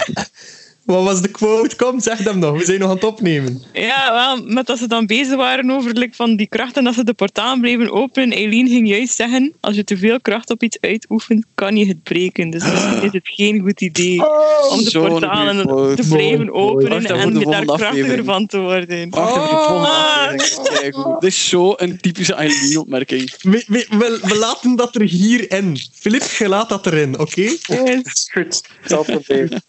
Wat 0.84 1.04
was 1.04 1.22
de 1.22 1.28
quote? 1.28 1.76
Kom, 1.76 2.00
zeg 2.00 2.18
hem 2.18 2.38
nog. 2.38 2.58
We 2.58 2.64
zijn 2.64 2.78
nog 2.78 2.88
aan 2.88 2.94
het 2.94 3.04
opnemen. 3.04 3.62
Ja, 3.72 4.12
wel, 4.12 4.46
met 4.46 4.66
dat 4.66 4.78
ze 4.78 4.86
dan 4.86 5.06
bezig 5.06 5.36
waren 5.36 5.70
over 5.70 5.92
like, 5.92 6.14
van 6.14 6.36
die 6.36 6.46
kracht 6.46 6.76
en 6.76 6.84
dat 6.84 6.94
ze 6.94 7.04
de 7.04 7.12
portaal 7.14 7.58
bleven 7.60 7.92
openen. 7.92 8.36
Eileen 8.36 8.68
ging 8.68 8.88
juist 8.88 9.14
zeggen, 9.14 9.52
als 9.60 9.76
je 9.76 9.84
te 9.84 9.96
veel 9.96 10.20
kracht 10.20 10.50
op 10.50 10.62
iets 10.62 10.78
uitoefent, 10.80 11.44
kan 11.54 11.76
je 11.76 11.86
het 11.86 12.02
breken. 12.02 12.50
Dus 12.50 12.62
misschien 12.62 13.02
is 13.02 13.12
het 13.12 13.22
geen 13.28 13.60
goed 13.60 13.80
idee 13.80 14.22
om 14.72 14.84
de 14.84 14.90
Zo'n 14.90 15.08
portalen 15.08 15.66
te 15.96 16.06
blijven 16.08 16.52
openen 16.52 17.02
Wacht, 17.02 17.10
en 17.10 17.34
de 17.34 17.44
daar 17.44 17.64
krachtiger 17.64 17.88
aflevering. 17.88 18.26
van 18.26 18.46
te 18.46 18.58
worden. 18.58 19.10
Wacht 19.10 19.36
even, 19.36 19.42
de 19.42 19.56
volgende 19.56 19.88
aflevering. 19.88 20.78
Kijk, 20.80 20.94
goed. 20.94 21.20
Dit 21.20 21.30
is 21.30 21.48
zo 21.48 21.72
een 21.76 22.00
typische 22.00 22.34
Eileen-opmerking. 22.34 23.34
We, 23.40 23.64
we, 23.66 23.86
we, 23.90 24.18
we 24.22 24.36
laten 24.36 24.76
dat 24.76 24.94
er 24.94 25.02
hierin. 25.02 25.78
Filip, 25.94 26.22
je 26.22 26.48
laat 26.48 26.68
dat 26.68 26.86
erin, 26.86 27.18
oké? 27.18 27.40
Yes. 27.40 27.58
is 28.02 28.30
goed. 28.32 28.62
Ik 28.82 28.88
zal 28.88 29.04
het 29.06 29.24
proberen. 29.24 29.62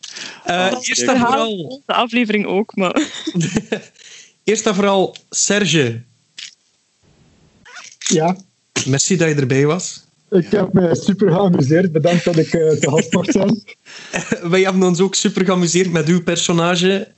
Eh, 0.43 0.71
eerst, 1.09 1.21
en 1.21 1.27
vooral, 1.27 1.81
De 1.85 1.93
aflevering 1.93 2.45
ook, 2.45 2.75
maar... 2.75 3.01
eerst 4.43 4.65
en 4.65 4.75
vooral, 4.75 5.15
Serge, 5.29 6.01
Ja, 8.07 8.37
merci 8.87 9.17
dat 9.17 9.27
je 9.29 9.35
erbij 9.35 9.65
was. 9.65 10.03
ik 10.29 10.51
heb 10.51 10.73
me 10.73 10.95
super 10.95 11.31
geamuseerd. 11.31 11.91
Bedankt 11.91 12.23
dat 12.23 12.37
ik 12.37 12.53
eh, 12.53 12.69
te 12.69 12.89
gast 12.89 13.13
mocht 13.13 13.31
zijn. 13.31 13.63
Wij 14.51 14.61
hebben 14.61 14.83
ons 14.83 14.99
ook 14.99 15.15
super 15.15 15.45
geamuseerd 15.45 15.91
met 15.91 16.07
uw 16.07 16.23
personage. 16.23 17.13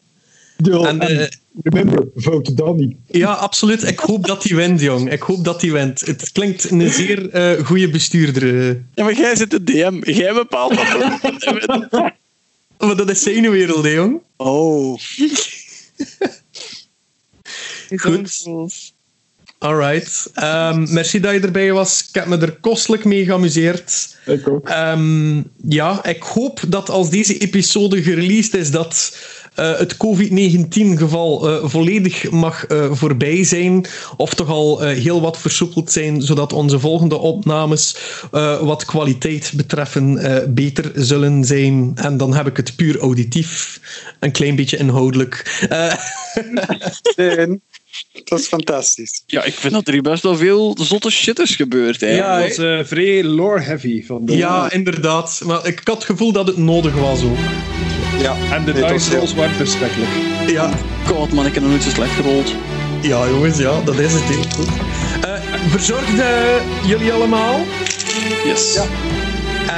En, 0.58 1.00
en, 1.00 1.02
eh, 1.02 1.28
remember, 1.64 2.08
vote 2.16 2.54
Danny. 2.54 2.96
Ja, 3.08 3.34
absoluut. 3.34 3.84
Ik 3.84 4.00
hoop 4.00 4.28
dat 4.28 4.44
hij 4.44 4.56
wint, 4.56 4.82
jong. 4.82 5.12
Ik 5.12 5.22
hoop 5.22 5.44
dat 5.44 5.62
hij 5.62 5.72
wint. 5.72 6.00
Het 6.00 6.32
klinkt 6.32 6.72
een 6.72 6.90
zeer 6.90 7.30
eh 7.30 7.66
goede 7.66 7.90
bestuurder. 7.90 8.68
Ja, 8.96 9.04
maar 9.04 9.14
jij 9.14 9.36
zit 9.36 9.52
de 9.52 9.64
DM. 9.64 10.00
Jij 10.02 10.34
bepaalt 10.34 10.76
wat. 10.76 12.12
Maar 12.78 12.96
dat 12.96 13.10
is 13.10 13.22
zijn 13.22 13.52
wereld, 13.52 13.84
hè, 13.84 13.90
jong. 13.90 14.22
Oh. 14.36 15.00
Goed. 17.96 18.46
Alright. 19.60 20.30
Ehm, 20.34 20.94
merci 20.94 21.20
dat 21.20 21.34
je 21.34 21.40
erbij 21.40 21.74
was. 21.74 22.06
Ik 22.08 22.16
heb 22.16 22.26
me 22.26 22.38
er 22.38 22.60
kostelijk 22.60 23.06
mee 23.06 23.26
geamuseerd. 23.26 24.18
Ik 24.26 24.48
ook. 24.50 24.70
Ehm, 24.70 25.42
ja, 25.68 26.06
ik 26.06 26.24
hoop 26.24 26.60
dat 26.68 26.90
als 26.90 27.10
deze 27.10 27.38
episode 27.38 28.04
gereleased 28.04 28.54
is, 28.54 28.72
dat 28.72 29.18
eh, 29.58 29.78
het 29.78 29.98
COVID-19-geval 29.98 31.50
eh, 31.50 31.70
volledig 31.70 32.32
mag 32.32 32.66
eh, 32.66 32.92
voorbij 32.92 33.44
zijn. 33.44 33.86
Of 34.18 34.34
toch 34.34 34.50
al 34.50 34.84
eh, 34.84 34.98
heel 34.98 35.22
wat 35.22 35.38
versoepeld 35.38 35.92
zijn, 35.92 36.22
zodat 36.22 36.54
onze 36.54 36.80
volgende 36.80 37.18
opnames 37.18 37.96
eh, 38.32 38.60
wat 38.60 38.86
kwaliteit 38.86 39.52
betreffen 39.56 40.18
eh, 40.18 40.44
beter 40.50 40.92
zullen 40.96 41.46
zijn. 41.46 41.92
En 41.96 42.18
dan 42.18 42.34
heb 42.34 42.48
ik 42.48 42.58
het 42.58 42.76
puur 42.76 43.00
auditief, 43.00 43.80
een 44.20 44.32
klein 44.32 44.56
beetje 44.56 44.78
inhoudelijk. 44.78 45.66
Eh, 45.70 45.94
Nee, 47.16 47.60
dat 48.24 48.40
is 48.40 48.48
fantastisch. 48.48 49.24
Ja, 49.26 49.44
ik 49.44 49.54
vind 49.54 49.74
dat 49.74 49.88
er 49.88 49.94
hier 49.94 50.02
best 50.02 50.24
wel 50.24 50.38
veel 50.38 50.78
zotte 50.82 51.10
shit 51.12 51.40
is 51.40 51.56
gebeurd. 51.56 52.02
Hè. 52.02 52.16
Ja, 52.16 52.40
Dat 52.40 52.48
was 52.48 52.58
eh, 52.66 52.80
vrij 52.84 53.24
lore-heavy. 53.24 54.04
Ja, 54.26 54.72
inderdaad. 54.72 55.42
Maar 55.46 55.68
ik 55.68 55.82
had 55.84 55.96
het 55.96 56.04
gevoel 56.06 56.32
dat 56.32 56.48
het 56.48 56.58
nodig 56.58 56.94
was 56.96 57.24
ook. 57.24 57.38
Ja, 58.22 58.36
En 58.52 58.66
de 58.66 58.74
dice 58.74 59.16
rolls 59.18 59.34
waren 59.34 59.56
verschrikkelijk. 59.56 60.10
Ja, 60.48 60.70
God 61.06 61.34
man, 61.34 61.46
ik 61.46 61.54
heb 61.54 61.62
nog 61.64 61.72
nooit 61.72 61.84
zo 61.84 61.90
slecht 61.90 62.12
gerold. 62.12 62.54
ja 63.02 63.28
jongens, 63.28 63.58
ja, 63.58 63.82
dat 63.84 64.00
is 64.00 64.14
het. 64.14 64.24
heel 64.24 64.44
goed. 64.56 64.68
Eh, 65.22 65.32
verzorgde 65.70 66.58
jullie 66.86 67.14
allemaal? 67.14 67.60
Yes. 68.46 68.74
Ja. 68.74 68.84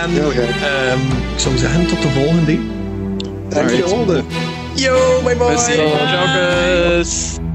En 0.03 0.09
heel 0.09 0.31
ehm, 0.31 0.99
ik 1.33 1.39
zou 1.39 1.57
zeggen, 1.57 1.87
tot 1.87 2.01
de 2.01 2.09
volgende. 2.09 2.59
Dank 3.49 3.69
je, 3.69 3.75
Alright. 3.75 3.91
Olde. 3.91 4.23
Yo, 4.75 5.21
bye 5.23 5.35
bye. 5.35 7.48